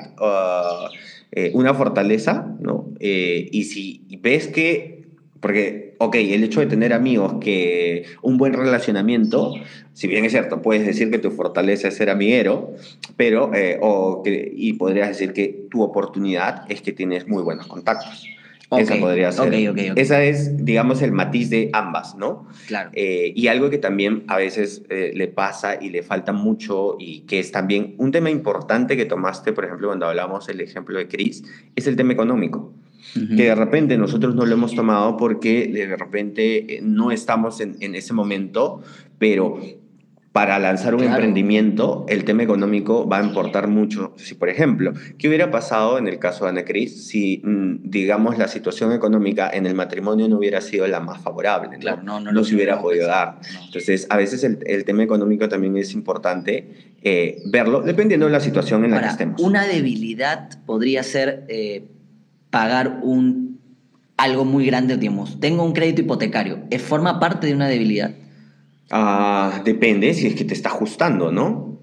eh, 1.31 1.51
una 1.53 1.73
fortaleza, 1.73 2.45
¿no? 2.59 2.89
Eh, 2.99 3.47
y 3.51 3.63
si 3.63 4.05
ves 4.21 4.47
que, 4.47 5.07
porque, 5.39 5.95
ok, 5.99 6.15
el 6.15 6.43
hecho 6.43 6.59
de 6.59 6.65
tener 6.67 6.91
amigos 6.93 7.35
que 7.39 8.03
un 8.21 8.37
buen 8.37 8.53
relacionamiento, 8.53 9.53
si 9.93 10.07
bien 10.07 10.25
es 10.25 10.33
cierto, 10.33 10.61
puedes 10.61 10.85
decir 10.85 11.09
que 11.09 11.19
tu 11.19 11.31
fortaleza 11.31 11.87
es 11.87 11.95
ser 11.95 12.09
amiguero, 12.09 12.73
pero, 13.15 13.53
eh, 13.55 13.79
o 13.81 14.21
que, 14.23 14.51
y 14.53 14.73
podrías 14.73 15.07
decir 15.07 15.31
que 15.31 15.67
tu 15.71 15.81
oportunidad 15.83 16.65
es 16.69 16.81
que 16.81 16.91
tienes 16.91 17.27
muy 17.29 17.41
buenos 17.43 17.67
contactos. 17.67 18.27
Esa 18.77 18.93
Ok, 18.93 18.99
podría 19.01 19.31
ser. 19.34 19.53
Esa 19.97 20.23
es, 20.23 20.65
digamos, 20.65 21.01
el 21.01 21.12
matiz 21.12 21.49
de 21.49 21.69
ambas, 21.73 22.15
¿no? 22.15 22.47
Claro. 22.67 22.89
Eh, 22.93 23.34
y 23.36 23.47
algo 23.47 23.69
que 23.69 23.77
también 23.77 24.23
a 24.27 24.38
veces 24.38 24.84
eh, 24.89 25.12
le 25.13 25.27
pasa 25.27 25.75
y 25.81 25.89
le 25.89 26.03
falta 26.03 26.31
mucho 26.31 26.95
y 26.97 27.21
que 27.21 27.39
es 27.39 27.51
también 27.51 27.95
un 27.97 28.12
tema 28.12 28.29
importante 28.29 28.95
que 28.95 29.05
tomaste, 29.05 29.51
por 29.51 29.65
ejemplo, 29.65 29.89
cuando 29.89 30.05
hablamos 30.05 30.47
el 30.47 30.62
ejemplo 30.62 30.97
de 30.97 31.10
Chris, 31.10 31.43
es 31.75 31.88
el 31.88 31.97
tema 31.97 32.13
económico. 32.13 32.73
Que 33.13 33.45
de 33.45 33.55
repente 33.55 33.97
nosotros 33.97 34.36
no 34.36 34.45
lo 34.45 34.53
hemos 34.53 34.73
tomado 34.73 35.17
porque 35.17 35.67
de 35.67 35.97
repente 35.97 36.77
eh, 36.77 36.79
no 36.81 37.12
estamos 37.12 37.60
en, 37.60 37.75
en 37.81 37.95
ese 37.95 38.13
momento, 38.13 38.81
pero 39.17 39.60
para 40.32 40.60
lanzar 40.60 40.94
un 40.96 41.02
Claro. 41.02 41.15
emprendimiento, 41.15 42.06
el 42.08 42.24
tema 42.24 42.44
económico 42.44 43.06
va 43.06 43.17
a 43.20 43.24
importar 43.24 43.67
mucho. 43.67 44.13
Si, 44.15 44.34
por 44.34 44.48
ejemplo, 44.48 44.94
¿qué 45.17 45.28
hubiera 45.28 45.52
pasado 45.52 45.98
en 45.98 46.08
el 46.08 46.20
caso 46.20 46.46
de 46.46 46.52
Ana 46.52 46.63
Cris 46.63 47.08
si, 47.08 47.41
mm, 47.44 47.89
digamos, 47.89 48.38
la 48.38 48.48
situación 48.48 48.94
económica 48.94 49.50
en 49.54 49.65
el 49.65 49.76
matrimonio 49.76 50.30
no 50.30 50.38
hubiera 50.38 50.62
sido 50.62 50.88
la 50.88 51.02
más 51.02 51.22
favorable? 51.22 51.72
¿no? 51.74 51.80
Claro, 51.80 52.04
no, 52.04 52.20
no 52.22 52.32
no 52.32 52.32
lo 52.32 52.44
se 52.46 52.56
hubiera 52.56 52.80
podido 52.82 53.08
dar. 53.08 53.39
Entonces, 53.65 54.08
a 54.10 54.15
veces 54.15 54.46
el, 54.46 54.60
el 54.65 54.86
tema 54.86 55.04
económico 55.04 55.50
también 55.50 55.76
es 55.76 55.94
importante 55.94 56.94
eh, 57.04 57.41
verlo, 57.48 57.82
dependiendo 57.82 58.28
de 58.28 58.32
la 58.32 58.39
situación 58.39 58.86
en 58.86 58.91
la 58.91 59.02
que 59.02 59.08
estemos. 59.08 59.41
una 59.41 59.65
debilidad 59.67 60.48
podría 60.65 61.04
ser 61.04 61.44
eh, 61.50 61.84
pagar 62.52 63.00
un 63.04 63.60
algo 64.15 64.46
muy 64.46 64.65
grande, 64.67 64.96
digamos. 64.98 65.39
Tengo 65.39 65.63
un 65.65 65.74
crédito 65.74 66.02
hipotecario. 66.02 66.60
¿Es 66.69 66.82
forma 66.84 67.19
parte 67.19 67.48
de 67.48 67.56
una 67.56 67.67
debilidad? 67.67 68.12
Ah, 68.92 69.62
depende 69.63 70.13
si 70.13 70.27
es 70.27 70.35
que 70.35 70.44
te 70.46 70.54
está 70.54 70.69
ajustando, 70.69 71.31
¿no? 71.31 71.79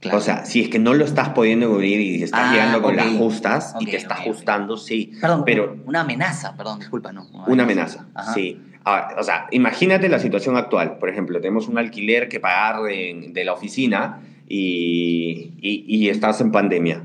Claro. 0.00 0.18
O 0.18 0.20
sea, 0.20 0.44
si 0.46 0.62
es 0.62 0.68
que 0.70 0.78
no 0.78 0.94
lo 0.94 1.04
estás 1.04 1.30
pudiendo 1.30 1.68
cubrir 1.68 2.00
y 2.00 2.22
estás 2.22 2.40
Ah, 2.44 2.52
llegando 2.52 2.80
con 2.82 2.96
las 2.96 3.06
justas 3.18 3.74
y 3.80 3.84
te 3.86 3.96
está 3.96 4.14
ajustando, 4.14 4.76
sí. 4.78 5.12
Perdón, 5.20 5.42
pero 5.44 5.76
una 5.84 6.00
amenaza, 6.02 6.56
perdón, 6.56 6.78
disculpa, 6.78 7.12
no. 7.12 7.26
una 7.46 7.64
amenaza, 7.64 8.06
sí. 8.34 8.58
Ah, 8.84 9.14
o 9.18 9.22
sea, 9.22 9.46
imagínate 9.50 10.08
la 10.08 10.18
situación 10.18 10.56
actual. 10.56 10.96
Por 10.98 11.10
ejemplo, 11.10 11.38
tenemos 11.40 11.68
un 11.68 11.76
alquiler 11.76 12.28
que 12.30 12.40
pagar 12.40 12.82
de, 12.82 13.28
de 13.30 13.44
la 13.44 13.52
oficina 13.52 14.20
y, 14.48 15.52
y- 15.60 15.84
y 15.86 16.08
estás 16.08 16.40
en 16.40 16.50
pandemia. 16.50 17.04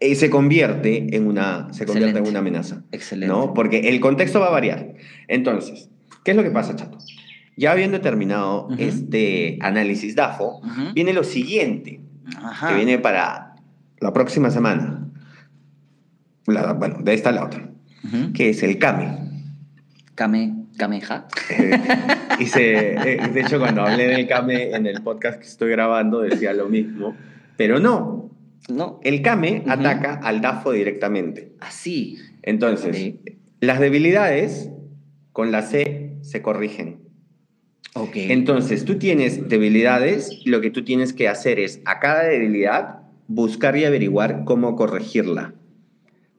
Eh, 0.00 0.14
se 0.14 0.30
convierte 0.30 1.14
en 1.14 1.26
una, 1.26 1.72
se 1.74 1.84
convierte 1.84 2.18
en 2.18 2.26
una 2.26 2.38
amenaza. 2.38 2.82
Excelente. 2.90 3.32
¿no? 3.32 3.52
Porque 3.54 3.80
el 3.90 4.00
contexto 4.00 4.40
va 4.40 4.46
a 4.46 4.50
variar. 4.50 4.94
Entonces, 5.28 5.90
¿qué 6.24 6.30
es 6.30 6.36
lo 6.38 6.42
que 6.42 6.50
pasa, 6.50 6.74
Chato? 6.74 6.96
Ya 7.56 7.72
habiendo 7.72 8.00
terminado 8.00 8.68
este 8.78 9.58
análisis 9.60 10.16
DAFO, 10.16 10.60
viene 10.94 11.12
lo 11.12 11.22
siguiente, 11.24 12.00
Ajá. 12.36 12.68
que 12.68 12.74
viene 12.74 12.98
para 12.98 13.54
la 14.00 14.12
próxima 14.12 14.50
semana. 14.50 15.06
La- 16.46 16.72
bueno, 16.72 16.98
de 17.02 17.14
esta 17.14 17.30
a 17.30 17.32
la 17.32 17.44
otra, 17.44 17.70
que 18.34 18.50
es 18.50 18.62
el 18.62 18.78
CAME. 18.78 19.18
Kame, 20.14 20.54
Kameha. 20.76 21.26
Eh, 21.50 22.46
se, 22.46 22.94
eh, 22.94 23.28
de 23.32 23.40
hecho, 23.40 23.58
cuando 23.58 23.82
hablé 23.82 24.08
del 24.08 24.26
CAME 24.28 24.70
en 24.74 24.86
el 24.86 25.02
podcast 25.02 25.38
que 25.40 25.46
estoy 25.46 25.70
grabando, 25.70 26.20
decía 26.20 26.52
lo 26.52 26.68
mismo. 26.68 27.16
Pero 27.56 27.78
no. 27.80 28.30
No. 28.68 28.98
El 29.04 29.22
CAME 29.22 29.62
ataca 29.68 30.14
al 30.22 30.40
DAFO 30.40 30.72
directamente. 30.72 31.52
Así. 31.60 32.18
Entonces, 32.42 33.14
Ok. 33.20 33.30
las 33.60 33.78
debilidades 33.80 34.70
con 35.32 35.50
la 35.52 35.62
C 35.62 36.16
se 36.22 36.42
corrigen. 36.42 37.03
Ok. 37.94 38.16
Entonces, 38.16 38.84
tú 38.84 38.98
tienes 38.98 39.48
debilidades, 39.48 40.42
lo 40.44 40.60
que 40.60 40.70
tú 40.70 40.84
tienes 40.84 41.12
que 41.12 41.28
hacer 41.28 41.58
es 41.58 41.80
a 41.84 42.00
cada 42.00 42.24
debilidad 42.24 43.00
buscar 43.28 43.76
y 43.76 43.84
averiguar 43.84 44.44
cómo 44.44 44.76
corregirla 44.76 45.54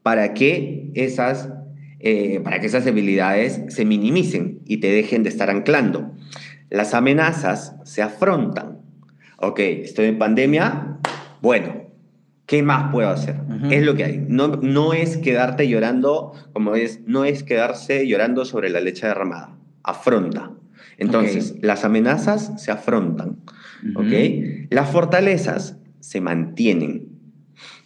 para 0.03 0.33
que 0.33 0.91
esas, 0.93 1.49
eh, 1.99 2.39
para 2.43 2.59
que 2.59 2.67
esas 2.67 2.85
debilidades 2.85 3.63
se 3.69 3.85
minimicen 3.85 4.59
y 4.65 4.77
te 4.77 4.91
dejen 4.91 5.23
de 5.23 5.29
estar 5.29 5.49
anclando. 5.49 6.11
Las 6.69 6.93
amenazas 6.93 7.75
se 7.85 8.01
afrontan. 8.01 8.81
Ok, 9.37 9.59
estoy 9.59 10.07
en 10.07 10.19
pandemia, 10.19 10.99
bueno, 11.41 11.87
¿qué 12.45 12.63
más 12.63 12.91
puedo 12.91 13.09
hacer? 13.09 13.35
Ujú. 13.35 13.71
Es 13.71 13.83
lo 13.83 13.95
que 13.95 14.03
hay. 14.03 14.25
No, 14.27 14.47
no 14.47 14.93
es 14.93 15.17
quedarte 15.17 15.67
llorando, 15.67 16.33
como 16.53 16.75
es, 16.75 17.01
no 17.07 17.25
es 17.25 17.43
quedarse 17.43 18.07
llorando 18.07 18.45
sobre 18.45 18.69
la 18.69 18.81
leche 18.81 19.07
derramada. 19.07 19.57
Afronta. 19.83 20.51
Entonces, 20.97 21.55
las 21.61 21.83
amenazas 21.85 22.53
se 22.61 22.71
afrontan. 22.71 23.37
¿ok? 23.95 24.11
Las 24.69 24.89
fortalezas 24.89 25.77
se 25.99 26.21
mantienen. 26.21 27.09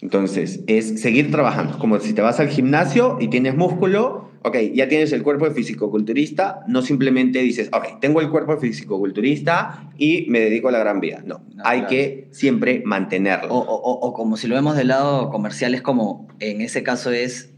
Entonces, 0.01 0.61
es 0.67 1.01
seguir 1.01 1.29
trabajando. 1.31 1.77
Como 1.77 1.99
si 1.99 2.13
te 2.13 2.21
vas 2.21 2.39
al 2.39 2.47
gimnasio 2.49 3.17
y 3.19 3.27
tienes 3.27 3.55
músculo, 3.55 4.29
ok, 4.43 4.55
ya 4.73 4.87
tienes 4.87 5.11
el 5.11 5.23
cuerpo 5.23 5.45
de 5.45 5.51
fisicoculturista, 5.51 6.61
no 6.67 6.81
simplemente 6.81 7.39
dices, 7.39 7.69
ok, 7.73 7.99
tengo 7.99 8.21
el 8.21 8.29
cuerpo 8.29 8.55
de 8.55 8.61
fisicoculturista 8.61 9.89
y 9.97 10.25
me 10.29 10.39
dedico 10.39 10.69
a 10.69 10.71
la 10.71 10.79
gran 10.79 10.99
vida. 11.01 11.21
No, 11.25 11.41
No, 11.53 11.63
hay 11.65 11.79
claro. 11.79 11.89
que 11.89 12.27
siempre 12.31 12.81
mantenerlo. 12.85 13.53
O- 13.53 13.99
o 14.07 14.13
como 14.13 14.37
si 14.37 14.47
lo 14.47 14.55
vemos 14.55 14.77
del 14.77 14.87
lado 14.89 15.29
comercial, 15.29 15.75
es 15.75 15.81
como, 15.81 16.27
en 16.39 16.61
ese 16.61 16.83
caso 16.83 17.11
es, 17.11 17.53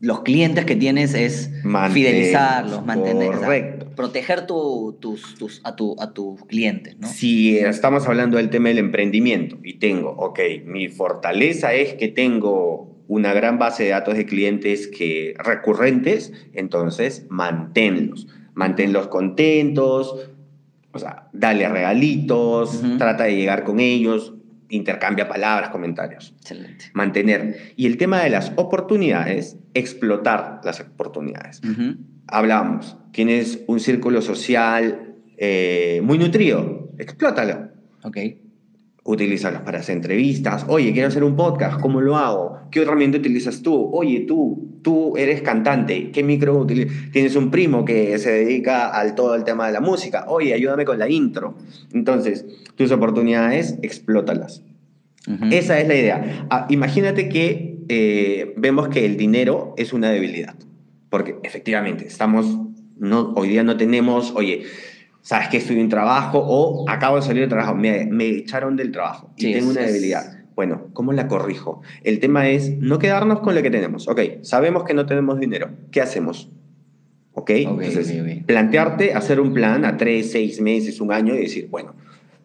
los 0.00 0.20
clientes 0.22 0.64
que 0.66 0.76
tienes 0.76 1.14
es 1.14 1.50
Mantenerlos, 1.64 1.94
fidelizarlos, 1.94 2.84
mantener, 2.86 3.28
o 3.30 3.32
sea, 3.32 3.40
correcto. 3.46 3.86
proteger 3.96 4.46
tu- 4.46 4.96
tus, 5.00 5.34
tus- 5.36 5.60
a, 5.64 5.74
tu- 5.74 5.96
a 5.98 6.12
tus 6.12 6.44
clientes, 6.44 6.96
¿no? 6.98 7.06
Si 7.08 7.58
estamos 7.58 8.06
hablando 8.06 8.36
del 8.36 8.50
tema 8.50 8.68
del 8.68 8.78
emprendimiento 8.78 9.58
y 9.64 9.74
tengo, 9.78 10.10
ok, 10.10 10.38
mi 10.66 10.88
fortaleza 10.88 11.72
es 11.72 11.94
que 11.94 12.08
tengo 12.08 12.94
una 13.08 13.32
gran 13.32 13.58
base 13.58 13.84
de 13.84 13.90
datos 13.90 14.16
de 14.16 14.26
clientes 14.26 14.86
que 14.88 15.34
recurrentes, 15.38 16.32
entonces 16.52 17.24
manténlos, 17.30 18.26
manténlos 18.54 19.06
contentos, 19.08 20.28
o 20.92 20.98
sea, 20.98 21.28
dale 21.32 21.68
regalitos, 21.68 22.82
trata 22.98 23.24
de 23.24 23.36
llegar 23.36 23.64
con 23.64 23.80
ellos, 23.80 24.34
intercambia 24.68 25.28
palabras, 25.28 25.70
comentarios, 25.70 26.34
Excelente. 26.38 26.86
mantener. 26.94 27.72
Y 27.76 27.86
el 27.86 27.96
tema 27.96 28.22
de 28.22 28.30
las 28.30 28.52
oportunidades, 28.56 29.56
explotar 29.74 30.60
las 30.64 30.80
oportunidades 30.80 31.60
Ujú. 31.64 31.96
hablamos, 32.26 32.96
tienes 33.12 33.60
un 33.66 33.80
círculo 33.80 34.20
social 34.22 35.14
eh, 35.36 36.00
muy 36.02 36.18
nutrido, 36.18 36.90
explótalo. 36.98 37.70
Ok. 38.02 38.16
Utilízalos 39.06 39.62
para 39.62 39.78
hacer 39.78 39.96
entrevistas. 39.96 40.66
Oye, 40.68 40.92
quiero 40.92 41.08
hacer 41.08 41.22
un 41.24 41.36
podcast, 41.36 41.80
¿cómo 41.80 42.00
lo 42.00 42.16
hago? 42.16 42.58
¿Qué 42.70 42.82
herramienta 42.82 43.18
utilizas 43.18 43.62
tú? 43.62 43.90
Oye, 43.92 44.24
tú, 44.26 44.80
tú 44.82 45.16
eres 45.16 45.42
cantante, 45.42 46.10
¿qué 46.10 46.22
micro 46.24 46.58
utilizas? 46.58 46.92
Tienes 47.12 47.36
un 47.36 47.50
primo 47.50 47.84
que 47.84 48.18
se 48.18 48.32
dedica 48.32 48.88
al 48.88 49.14
todo 49.14 49.36
el 49.36 49.44
tema 49.44 49.66
de 49.66 49.72
la 49.72 49.80
música. 49.80 50.26
Oye, 50.28 50.52
ayúdame 50.52 50.84
con 50.84 50.98
la 50.98 51.08
intro. 51.08 51.56
Entonces, 51.92 52.44
tus 52.74 52.90
oportunidades, 52.90 53.78
explótalas. 53.82 54.62
Esa 55.50 55.80
es 55.80 55.88
la 55.88 55.94
idea. 55.94 56.46
Ah, 56.50 56.66
imagínate 56.68 57.28
que 57.28 57.78
eh, 57.88 58.54
vemos 58.56 58.88
que 58.88 59.04
el 59.04 59.16
dinero 59.16 59.74
es 59.76 59.92
una 59.92 60.10
debilidad. 60.10 60.54
Porque 61.10 61.36
efectivamente, 61.42 62.06
estamos, 62.06 62.46
no, 62.98 63.32
hoy 63.36 63.48
día 63.48 63.62
no 63.62 63.76
tenemos, 63.76 64.32
oye, 64.34 64.64
¿sabes 65.26 65.48
que 65.48 65.56
estoy 65.56 65.80
en 65.80 65.88
trabajo? 65.88 66.38
O 66.38 66.88
acabo 66.88 67.16
de 67.16 67.22
salir 67.22 67.42
de 67.42 67.48
trabajo, 67.48 67.74
me, 67.74 68.06
me 68.06 68.28
echaron 68.28 68.76
del 68.76 68.92
trabajo 68.92 69.32
y 69.36 69.42
Sí, 69.42 69.52
tengo 69.54 69.70
una 69.70 69.80
debilidad. 69.80 70.38
Bueno, 70.54 70.86
¿cómo 70.92 71.12
la 71.12 71.26
corrijo? 71.26 71.82
El 72.04 72.20
tema 72.20 72.48
es 72.48 72.78
no 72.78 73.00
quedarnos 73.00 73.40
con 73.40 73.56
lo 73.56 73.60
que 73.60 73.70
tenemos. 73.70 74.06
Ok, 74.06 74.20
sabemos 74.42 74.84
que 74.84 74.94
no 74.94 75.04
tenemos 75.04 75.40
dinero. 75.40 75.70
¿Qué 75.90 76.00
hacemos? 76.00 76.48
¿Ok? 77.32 77.50
Ok, 77.66 77.82
Entonces, 77.82 78.44
plantearte 78.46 79.14
hacer 79.14 79.40
un 79.40 79.52
plan 79.52 79.84
a 79.84 79.96
tres, 79.96 80.30
seis 80.30 80.60
meses, 80.60 81.00
un 81.00 81.12
año 81.12 81.34
y 81.34 81.38
decir, 81.38 81.66
bueno, 81.70 81.96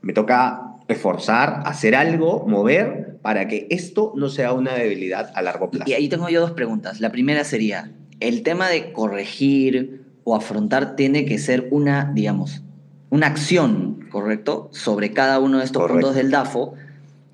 me 0.01 0.11
toca 0.11 0.73
esforzar, 0.87 1.61
hacer 1.65 1.93
algo, 1.93 2.47
mover, 2.47 3.19
para 3.21 3.47
que 3.47 3.67
esto 3.69 4.11
no 4.15 4.27
sea 4.29 4.53
una 4.53 4.73
debilidad 4.73 5.31
a 5.35 5.41
largo 5.43 5.69
plazo. 5.69 5.87
Y 5.87 5.93
ahí 5.93 6.09
tengo 6.09 6.29
yo 6.29 6.41
dos 6.41 6.51
preguntas. 6.51 6.99
La 6.99 7.11
primera 7.11 7.43
sería, 7.43 7.91
el 8.19 8.41
tema 8.41 8.69
de 8.69 8.91
corregir 8.91 10.01
o 10.23 10.35
afrontar 10.35 10.95
tiene 10.95 11.25
que 11.25 11.37
ser 11.37 11.67
una, 11.69 12.11
digamos, 12.13 12.63
una 13.11 13.27
acción, 13.27 14.07
¿correcto? 14.11 14.69
Sobre 14.71 15.11
cada 15.11 15.37
uno 15.39 15.59
de 15.59 15.65
estos 15.65 15.81
Correcto. 15.83 16.07
puntos 16.07 16.15
del 16.15 16.31
DAFO, 16.31 16.73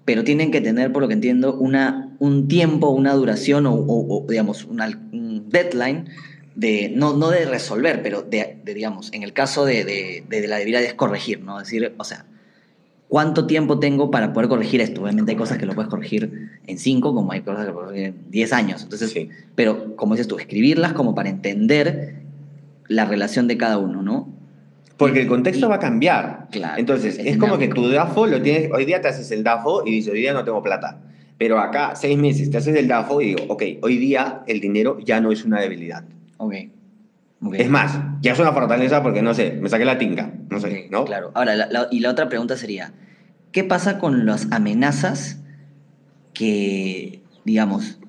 pero 0.05 0.23
tienen 0.23 0.51
que 0.51 0.59
tener, 0.59 0.91
por 0.91 1.01
lo 1.03 1.07
que 1.07 1.13
entiendo, 1.13 1.55
una, 1.55 2.15
un 2.19 2.47
tiempo, 2.47 2.89
una 2.89 3.13
duración 3.13 3.65
o, 3.65 3.73
o- 3.73 4.17
o, 4.23 4.25
digamos, 4.27 4.65
una- 4.65 4.87
un 5.11 5.49
deadline 5.49 6.09
de, 6.55 6.91
no, 6.95 7.15
no 7.15 7.29
de 7.29 7.45
resolver, 7.45 8.01
pero 8.01 8.23
de, 8.23 8.57
de, 8.63 8.73
digamos, 8.73 9.13
en 9.13 9.21
el 9.23 9.31
caso 9.33 9.65
de, 9.65 9.85
de- 9.85 10.23
de 10.27 10.47
la 10.47 10.57
debilidad 10.57 10.81
es 10.83 10.93
corregir, 10.95 11.41
¿no? 11.41 11.59
Es 11.61 11.67
decir, 11.67 11.93
o 11.97 12.03
sea, 12.03 12.25
¿cuánto 13.09 13.45
tiempo 13.45 13.77
tengo 13.79 14.09
para 14.09 14.33
poder 14.33 14.49
corregir 14.49 14.81
esto? 14.81 15.03
Obviamente 15.03 15.31
hay 15.33 15.37
cosas 15.37 15.57
que 15.59 15.65
lo 15.67 15.75
puedes 15.75 15.89
corregir 15.89 16.49
en 16.65 16.77
cinco, 16.79 17.13
como 17.13 17.31
hay 17.33 17.41
cosas 17.41 17.61
que 17.61 17.67
lo 17.67 17.73
puedes 17.73 17.87
corregir 17.89 18.07
en 18.07 18.31
10 18.31 18.51
años. 18.53 18.81
Entonces, 18.81 19.11
Sí. 19.11 19.29
pero 19.55 19.95
como 19.95 20.15
dices 20.15 20.27
tú, 20.27 20.39
escribirlas 20.39 20.93
como 20.93 21.13
para 21.13 21.29
entender 21.29 22.15
la 22.87 23.05
relación 23.05 23.47
de 23.47 23.57
cada 23.57 23.77
uno, 23.77 24.01
¿no? 24.01 24.29
Porque 24.97 25.21
el 25.21 25.27
contexto 25.27 25.69
va 25.69 25.75
a 25.75 25.79
cambiar. 25.79 26.47
Claro, 26.51 26.79
Entonces, 26.79 27.19
es 27.19 27.25
es, 27.27 27.37
como 27.37 27.57
que 27.57 27.67
tu 27.67 27.87
DAFO 27.87 28.25
lo 28.27 28.41
tienes, 28.41 28.71
hoy 28.73 28.85
día 28.85 28.99
te 29.01 29.07
haces 29.09 29.29
el 29.31 29.43
DAFO 29.43 29.83
y 29.85 29.91
dices, 29.91 30.11
hoy 30.11 30.19
día 30.21 30.33
no 30.33 30.43
tengo 30.43 30.61
plata. 30.63 30.99
Pero 31.37 31.59
acá, 31.59 31.95
seis 31.95 32.17
meses, 32.17 32.49
te 32.49 32.57
haces 32.57 32.75
el 32.75 32.87
DAFO 32.87 33.21
y 33.21 33.35
digo, 33.35 33.43
ok, 33.47 33.63
hoy 33.83 33.97
día 33.97 34.41
el 34.47 34.59
dinero 34.59 34.97
ya 34.99 35.21
no 35.21 35.31
es 35.31 35.45
una 35.45 35.61
debilidad. 35.61 36.03
Ok. 36.37 36.53
Ok. 37.43 37.53
Es 37.59 37.69
más, 37.69 37.99
ya 38.21 38.33
es 38.33 38.39
una 38.39 38.51
fortaleza 38.51 39.03
porque, 39.03 39.21
no 39.21 39.35
sé, 39.35 39.51
me 39.61 39.69
saqué 39.69 39.85
la 39.85 39.99
tinga, 39.99 40.31
no 40.49 40.59
sé, 40.59 40.85
Ok, 40.85 40.91
¿no? 40.91 41.05
Claro. 41.05 41.31
Ahora, 41.35 41.55
la- 41.55 41.67
la- 41.67 41.87
y 41.91 41.99
la 41.99 42.09
otra 42.09 42.27
pregunta 42.29 42.57
sería, 42.57 42.93
¿qué 43.51 43.63
pasa 43.63 43.99
con 43.99 44.25
las 44.25 44.47
amenazas 44.51 45.39
que, 46.33 47.21
digamos, 47.45 47.99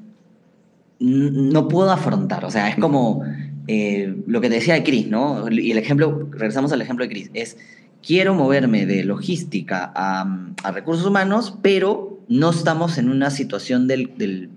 no 1.01 1.69
puedo 1.69 1.91
afrontar? 1.91 2.47
O 2.47 2.51
sea, 2.51 2.71
es 2.71 2.77
como 2.77 3.23
eh, 3.69 4.17
lo 4.27 4.41
que 4.41 4.49
te 4.49 4.55
decía 4.55 4.75
de 4.75 4.83
Chris, 4.83 5.09
¿no? 5.09 5.47
Y 5.51 5.71
el 5.71 5.79
ejemplo, 5.79 6.27
regresamos 6.31 6.73
al 6.73 6.81
ejemplo 6.81 7.05
de 7.05 7.11
Chris, 7.11 7.31
es, 7.35 7.59
quiero 8.03 8.33
moverme 8.35 8.87
de 8.87 9.05
logística 9.05 9.93
a, 9.95 10.73
recursos 10.73 11.07
humanos, 11.07 11.59
pero 11.61 12.19
no 12.29 12.49
estamos 12.49 12.97
en 12.97 13.11
una 13.11 13.31
situación 13.31 13.87
del, 13.87 14.51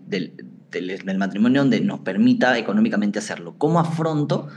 matrimonio 1.17 1.61
donde 1.61 1.81
nos 1.81 1.99
permita 1.99 2.57
económicamente 2.57 3.19
hacerlo. 3.19 3.55
¿Cómo 3.57 3.81
afronto 3.81 4.47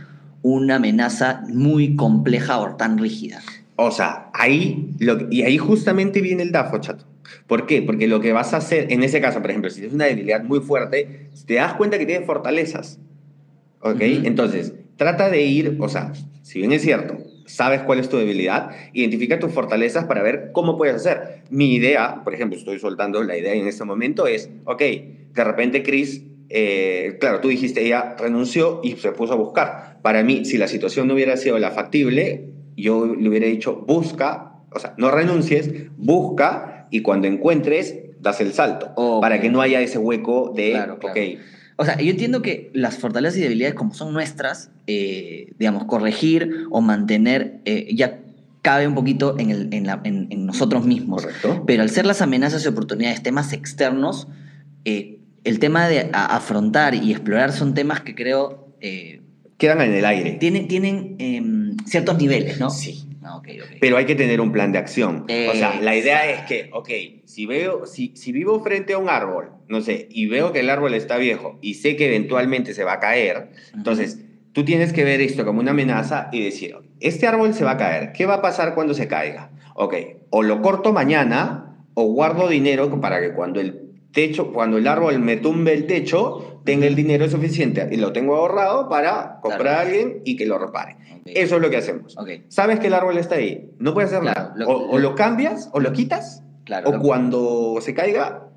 una 0.42 0.76
amenaza 0.76 1.42
muy 1.48 1.96
compleja 1.96 2.61
o 2.61 2.76
tan 2.76 2.98
rígida? 2.98 3.42
O 3.74 3.90
sea, 3.90 4.30
ahí, 4.34 4.94
y 5.30 5.42
ahí 5.42 5.59
justamente 5.59 6.20
viene 6.20 6.44
el 6.44 6.52
DAFO, 6.52 6.78
chato. 6.78 7.07
¿Por 7.48 7.66
qué? 7.66 7.82
Porque 7.82 8.07
lo 8.07 8.20
que 8.20 8.32
vas 8.32 8.55
a 8.55 8.59
hacer, 8.59 8.92
en 8.92 9.02
ese 9.02 9.20
caso, 9.20 9.40
por 9.40 9.50
ejemplo, 9.50 9.68
si 9.70 9.76
tienes 9.76 9.94
una 9.94 10.05
debilidad 10.05 10.44
muy 10.44 10.61
fuerte, 10.61 11.30
te 11.44 11.55
das 11.55 11.74
cuenta 11.74 11.98
que 11.98 12.07
tienes 12.07 12.24
fortalezas. 12.24 13.00
¿Ok? 13.85 13.97
Ujú. 13.97 14.26
Entonces, 14.26 14.72
trata 14.97 15.28
de 15.28 15.43
ir, 15.43 15.76
o 15.78 15.89
sea, 15.89 16.12
si 16.43 16.59
bien 16.59 16.72
es 16.72 16.80
cierto, 16.82 17.18
sabes 17.45 17.82
cuál 17.82 17.99
es 17.99 18.09
tu 18.09 18.16
debilidad, 18.16 18.70
identifica 18.95 19.39
tus 19.39 19.53
fortalezas 19.53 20.07
para 20.07 20.22
ver 20.22 20.51
cómo 20.53 20.78
puedes 20.78 20.97
hacer. 20.97 21.43
Mi 21.51 21.74
idea, 21.74 22.22
por 22.24 22.35
ejemplo, 22.35 22.59
estoy 22.59 22.78
soltando 22.78 23.22
la 23.22 23.37
idea 23.37 23.53
en 23.53 23.66
este 23.66 23.85
momento, 23.85 24.26
es, 24.26 24.49
ok, 24.64 24.80
de 24.80 25.45
repente 25.45 25.82
Chris, 25.82 26.22
eh, 26.49 27.18
claro, 27.20 27.41
tú 27.41 27.49
dijiste, 27.49 27.85
ella 27.85 28.16
renunció 28.18 28.80
y 28.82 28.93
se 28.93 29.12
puso 29.12 29.35
a 29.35 29.37
buscar. 29.37 29.99
Para 30.03 30.22
mí, 30.22 30.45
si 30.47 30.57
la 30.57 30.68
situación 30.68 31.07
no 31.07 31.14
hubiera 31.14 31.37
sido 31.37 31.59
la 31.59 31.70
factible, 31.70 32.49
yo 32.76 33.05
le 33.05 33.28
hubiera 33.28 33.47
dicho, 33.47 33.74
busca, 33.87 34.61
o 34.70 34.78
sea, 34.78 34.95
no 34.97 35.11
renuncies, 35.11 35.70
busca 35.97 36.87
y 36.91 37.03
cuando 37.03 37.26
encuentres, 37.28 37.97
das 38.18 38.41
el 38.41 38.55
salto, 38.55 38.93
Ok. 38.97 39.20
para 39.20 39.41
que 39.43 39.51
no 39.51 39.61
haya 39.61 39.82
ese 39.82 39.99
hueco 39.99 40.53
de, 40.57 40.70
Claro, 40.70 40.99
claro. 40.99 41.12
ok, 41.20 41.39
O 41.77 41.85
sea, 41.85 42.01
yo 42.01 42.11
entiendo 42.11 42.41
que 42.43 42.70
las 42.72 42.99
fortalezas 42.99 43.39
y 43.39 43.43
debilidades 43.43 43.75
como 43.75 43.95
son 43.95 44.12
nuestras, 44.12 44.70
eh, 44.87 45.53
digamos, 45.59 45.85
corregir 45.85 46.66
o 46.70 46.81
mantener 46.81 47.61
eh, 47.64 47.89
ya 47.95 48.20
cabe 48.62 48.87
un 48.87 48.95
poquito 48.95 49.37
en, 49.39 49.51
el- 49.51 49.75
en 49.75 49.87
la- 49.87 50.01
en- 50.05 50.29
en 50.31 50.47
nosotros 50.47 50.87
mismos. 50.87 51.22
correcto. 51.22 51.64
Pero 51.66 51.83
al 51.83 51.91
ser 51.91 52.07
las 52.07 52.22
amenazas 52.22 52.64
y 52.64 52.68
oportunidades 52.68 53.22
temas 53.22 53.53
externos, 53.53 54.29
eh, 54.85 55.18
el 55.45 55.59
tema 55.59 55.89
de 55.89 56.09
afrontar 56.12 56.95
y 56.95 57.11
explorar 57.11 57.53
son 57.53 57.75
temas 57.75 58.01
que 58.01 58.14
creo, 58.14 58.68
eh, 58.81 59.20
quedan 59.59 59.81
en 59.83 59.93
el 59.93 60.05
aire. 60.05 60.33
Tienen, 60.33 60.68
tienen 60.68 61.16
em, 61.18 61.77
ciertos 61.87 62.16
niveles, 62.18 62.59
¿no? 62.61 62.70
Sí. 62.70 63.05
Ah, 63.25 63.37
ok, 63.37 63.49
ok. 63.62 63.70
Pero 63.81 63.97
hay 63.97 64.05
que 64.05 64.14
tener 64.14 64.41
un 64.41 64.53
plan 64.53 64.70
de 64.70 64.79
acción. 64.79 65.25
o 65.25 65.55
sea, 65.55 65.81
la 65.81 65.97
idea 65.97 66.31
es 66.31 66.41
que, 66.43 66.68
ok, 66.72 66.89
si, 67.25 67.47
veo, 67.47 67.87
si, 67.87 68.12
si 68.14 68.33
vivo 68.33 68.61
frente 68.61 68.93
a 68.93 68.99
un 68.99 69.09
árbol, 69.09 69.51
no 69.66 69.81
sé, 69.81 70.09
y 70.11 70.27
veo 70.27 70.53
que 70.53 70.61
el 70.61 70.68
árbol 70.68 70.95
está 70.95 71.16
viejo 71.16 71.59
y 71.62 71.75
sé 71.75 71.97
que 71.97 72.07
eventualmente 72.07 72.75
se 72.75 72.85
va 72.85 72.95
a 72.95 73.01
caer, 73.01 73.49
entonces 73.75 74.20
tú 74.53 74.64
tienes 74.64 74.93
que 74.93 75.05
ver 75.05 75.20
esto 75.20 75.45
como 75.45 75.61
una 75.61 75.70
amenaza 75.70 76.29
y 76.33 76.45
decir, 76.45 76.77
este 77.01 77.27
árbol 77.27 77.55
se 77.55 77.64
va 77.64 77.72
a 77.72 77.77
caer, 77.79 78.12
¿qué 78.12 78.27
va 78.27 78.35
a 78.35 78.43
pasar 78.43 78.75
cuando 78.75 78.93
se 78.95 79.09
caiga? 79.09 79.51
Ok, 79.75 79.95
o 80.31 80.43
lo 80.43 80.61
corto 80.61 80.93
mañana 80.93 81.77
o 81.95 82.05
guardo 82.05 82.49
dinero 82.49 83.01
para 83.01 83.20
que 83.20 83.33
cuando 83.33 83.61
el 83.61 83.84
techo, 84.14 84.52
cuando 84.52 84.78
el 84.78 84.86
árbol 84.86 85.18
me 85.18 85.36
tumbe 85.36 85.74
el 85.74 85.86
techo, 85.86 86.60
tenga 86.64 86.86
el 86.86 86.94
dinero 86.94 87.28
suficiente 87.28 87.86
y 87.90 87.96
lo 87.96 88.12
tengo 88.12 88.36
ahorrado 88.36 88.88
para 88.88 89.40
comprar 89.42 89.60
Claro. 89.62 89.78
a 89.78 89.82
alguien 89.82 90.22
y 90.24 90.36
que 90.36 90.46
lo 90.46 90.58
repare. 90.58 90.92
Ok. 91.20 91.22
Eso 91.26 91.56
es 91.56 91.62
lo 91.62 91.68
que 91.70 91.76
hacemos. 91.78 92.16
Ok, 92.16 92.28
Sabes 92.48 92.78
que 92.80 92.86
el 92.86 92.94
árbol 92.94 93.18
está 93.18 93.34
ahí, 93.34 93.70
no 93.78 93.92
puedes 93.92 94.10
hacer 94.10 94.22
Claro, 94.22 94.40
nada. 94.40 94.54
lo- 94.56 94.68
o, 94.68 94.90
o 94.92 94.98
lo 94.98 95.14
cambias, 95.14 95.68
o 95.72 95.80
lo 95.80 95.92
quitas, 95.92 96.42
claro. 96.64 96.88
o 96.88 96.92
lo- 96.92 97.00
cuando 97.00 97.78
se 97.82 97.92
caiga, 97.92 98.48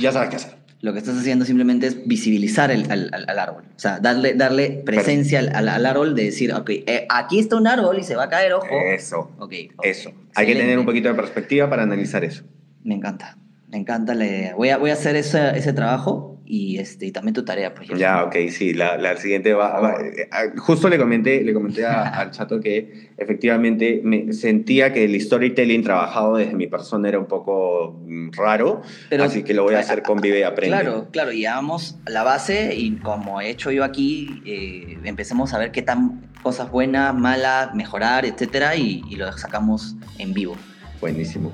ya 0.00 0.10
sabes 0.12 0.30
qué 0.30 0.36
hacer. 0.36 0.62
Lo 0.80 0.92
que 0.92 0.98
estás 0.98 1.16
haciendo 1.16 1.44
simplemente 1.44 1.86
es 1.86 2.08
visibilizar 2.08 2.72
el- 2.72 2.90
al, 2.90 3.08
al- 3.12 3.26
al 3.28 3.38
árbol. 3.38 3.62
O 3.76 3.78
sea, 3.78 4.00
darle, 4.00 4.34
darle 4.34 4.82
presencia 4.84 5.38
al, 5.38 5.68
al- 5.68 5.86
árbol 5.86 6.16
de 6.16 6.24
decir, 6.24 6.52
ok, 6.52 6.70
eh, 6.70 7.06
aquí 7.08 7.38
está 7.38 7.54
un 7.56 7.68
árbol 7.68 7.98
y 8.00 8.02
se 8.02 8.16
va 8.16 8.24
a 8.24 8.28
caer, 8.28 8.52
ojo. 8.54 8.66
Eso, 8.92 9.30
Ok, 9.38 9.52
ok. 9.76 9.84
eso. 9.84 10.08
Hay 10.34 10.46
que 10.46 10.52
Excelente. 10.52 10.60
tener 10.62 10.78
un 10.80 10.86
poquito 10.86 11.08
de 11.08 11.14
perspectiva 11.14 11.70
para 11.70 11.84
analizar 11.84 12.24
eso. 12.24 12.42
Me 12.82 12.94
encanta, 12.96 13.36
me 13.72 13.78
encanta 13.78 14.14
la 14.14 14.26
idea. 14.26 14.54
Voy 14.54 14.68
a, 14.68 14.76
voy 14.76 14.90
a 14.90 14.92
hacer 14.92 15.16
ese, 15.16 15.56
ese 15.56 15.72
trabajo 15.72 16.38
y, 16.44 16.76
este, 16.76 17.06
y 17.06 17.10
también 17.12 17.32
tu 17.32 17.42
tarea. 17.42 17.72
Pues, 17.72 17.88
Ya, 17.98 18.22
ok, 18.24 18.36
sí, 18.50 18.74
la, 18.74 18.98
la 18.98 19.16
siguiente 19.16 19.54
va, 19.54 19.80
va- 19.80 19.96
eh, 20.02 20.28
ah, 20.30 20.42
Justo 20.58 20.90
le 20.90 20.98
comenté, 20.98 21.42
le 21.42 21.54
comenté 21.54 21.86
a- 21.86 22.02
al 22.20 22.30
chato 22.32 22.60
que 22.60 23.12
efectivamente 23.16 24.02
me 24.04 24.30
sentía 24.34 24.92
que 24.92 25.04
el 25.04 25.18
storytelling 25.18 25.82
trabajado 25.82 26.36
desde 26.36 26.52
mi 26.54 26.66
persona 26.66 27.08
era 27.08 27.18
un 27.18 27.24
poco 27.26 27.98
mm, 28.06 28.32
raro, 28.32 28.82
Pero- 29.08 29.24
así 29.24 29.42
que 29.42 29.54
lo 29.54 29.62
voy 29.62 29.74
a 29.74 29.78
hacer 29.78 30.02
con 30.02 30.20
Vive 30.20 30.40
y 30.40 30.42
Aprende. 30.42 30.76
Claro, 30.78 31.08
claro, 31.10 31.32
y 31.32 31.46
hagamos 31.46 31.96
la 32.06 32.24
base 32.24 32.74
y 32.76 32.96
como 32.96 33.40
he 33.40 33.48
hecho 33.48 33.70
yo 33.70 33.84
aquí, 33.84 34.42
eh, 34.44 34.98
empecemos 35.04 35.54
a 35.54 35.58
ver 35.58 35.72
qué 35.72 35.80
tan 35.80 36.30
cosas 36.42 36.70
buenas, 36.70 37.14
malas, 37.14 37.74
mejorar, 37.74 38.26
etcétera, 38.26 38.76
y, 38.76 39.02
y 39.08 39.16
lo 39.16 39.32
sacamos 39.32 39.96
en 40.18 40.34
vivo. 40.34 40.56
Buenísimo. 41.00 41.52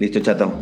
Listo, 0.00 0.18
chato. 0.18 0.52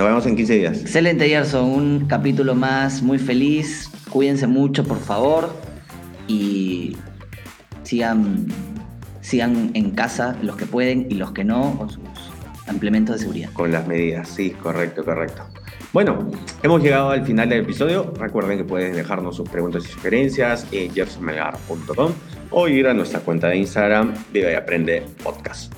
Nos 0.00 0.08
vemos 0.08 0.24
en 0.24 0.34
15 0.34 0.54
días. 0.54 0.80
Excelente, 0.80 1.28
Gerson. 1.28 1.68
Un 1.68 2.06
capítulo 2.06 2.54
más, 2.54 3.02
muy 3.02 3.18
feliz. 3.18 3.90
Cuídense 4.08 4.46
mucho, 4.46 4.82
por 4.82 4.98
favor. 4.98 5.54
Y 6.26 6.96
sigan, 7.82 8.46
sigan 9.20 9.72
en 9.74 9.90
casa 9.90 10.38
los 10.40 10.56
que 10.56 10.64
pueden 10.64 11.06
y 11.10 11.16
los 11.16 11.32
que 11.32 11.44
no, 11.44 11.76
con 11.76 11.90
sus 11.90 12.00
implementos 12.70 13.16
de 13.16 13.20
seguridad. 13.20 13.52
Con 13.52 13.72
las 13.72 13.86
medidas, 13.86 14.30
sí, 14.30 14.52
correcto, 14.52 15.04
correcto. 15.04 15.42
Bueno, 15.92 16.30
hemos 16.62 16.82
llegado 16.82 17.10
al 17.10 17.26
final 17.26 17.50
del 17.50 17.60
episodio. 17.60 18.14
Recuerden 18.18 18.56
que 18.56 18.64
pueden 18.64 18.94
dejarnos 18.94 19.36
sus 19.36 19.50
preguntas 19.50 19.84
y 19.84 19.88
sugerencias 19.88 20.66
en 20.72 20.94
gersonmelgar.com 20.94 22.12
o 22.52 22.68
ir 22.68 22.86
a 22.86 22.94
nuestra 22.94 23.20
cuenta 23.20 23.48
de 23.48 23.58
Instagram, 23.58 24.14
Viva 24.32 24.50
y 24.50 24.54
Aprende 24.54 25.02
Podcast. 25.22 25.74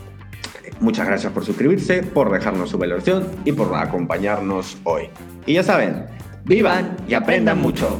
Muchas 0.80 1.06
gracias 1.06 1.32
por 1.32 1.44
suscribirse, 1.44 2.02
por 2.02 2.30
dejarnos 2.30 2.70
su 2.70 2.78
valoración 2.78 3.26
y 3.44 3.52
por 3.52 3.74
acompañarnos 3.74 4.78
hoy. 4.84 5.08
Y 5.46 5.54
ya 5.54 5.62
saben, 5.62 6.06
vivan 6.44 6.96
y 7.08 7.14
aprendan 7.14 7.60
mucho. 7.60 7.98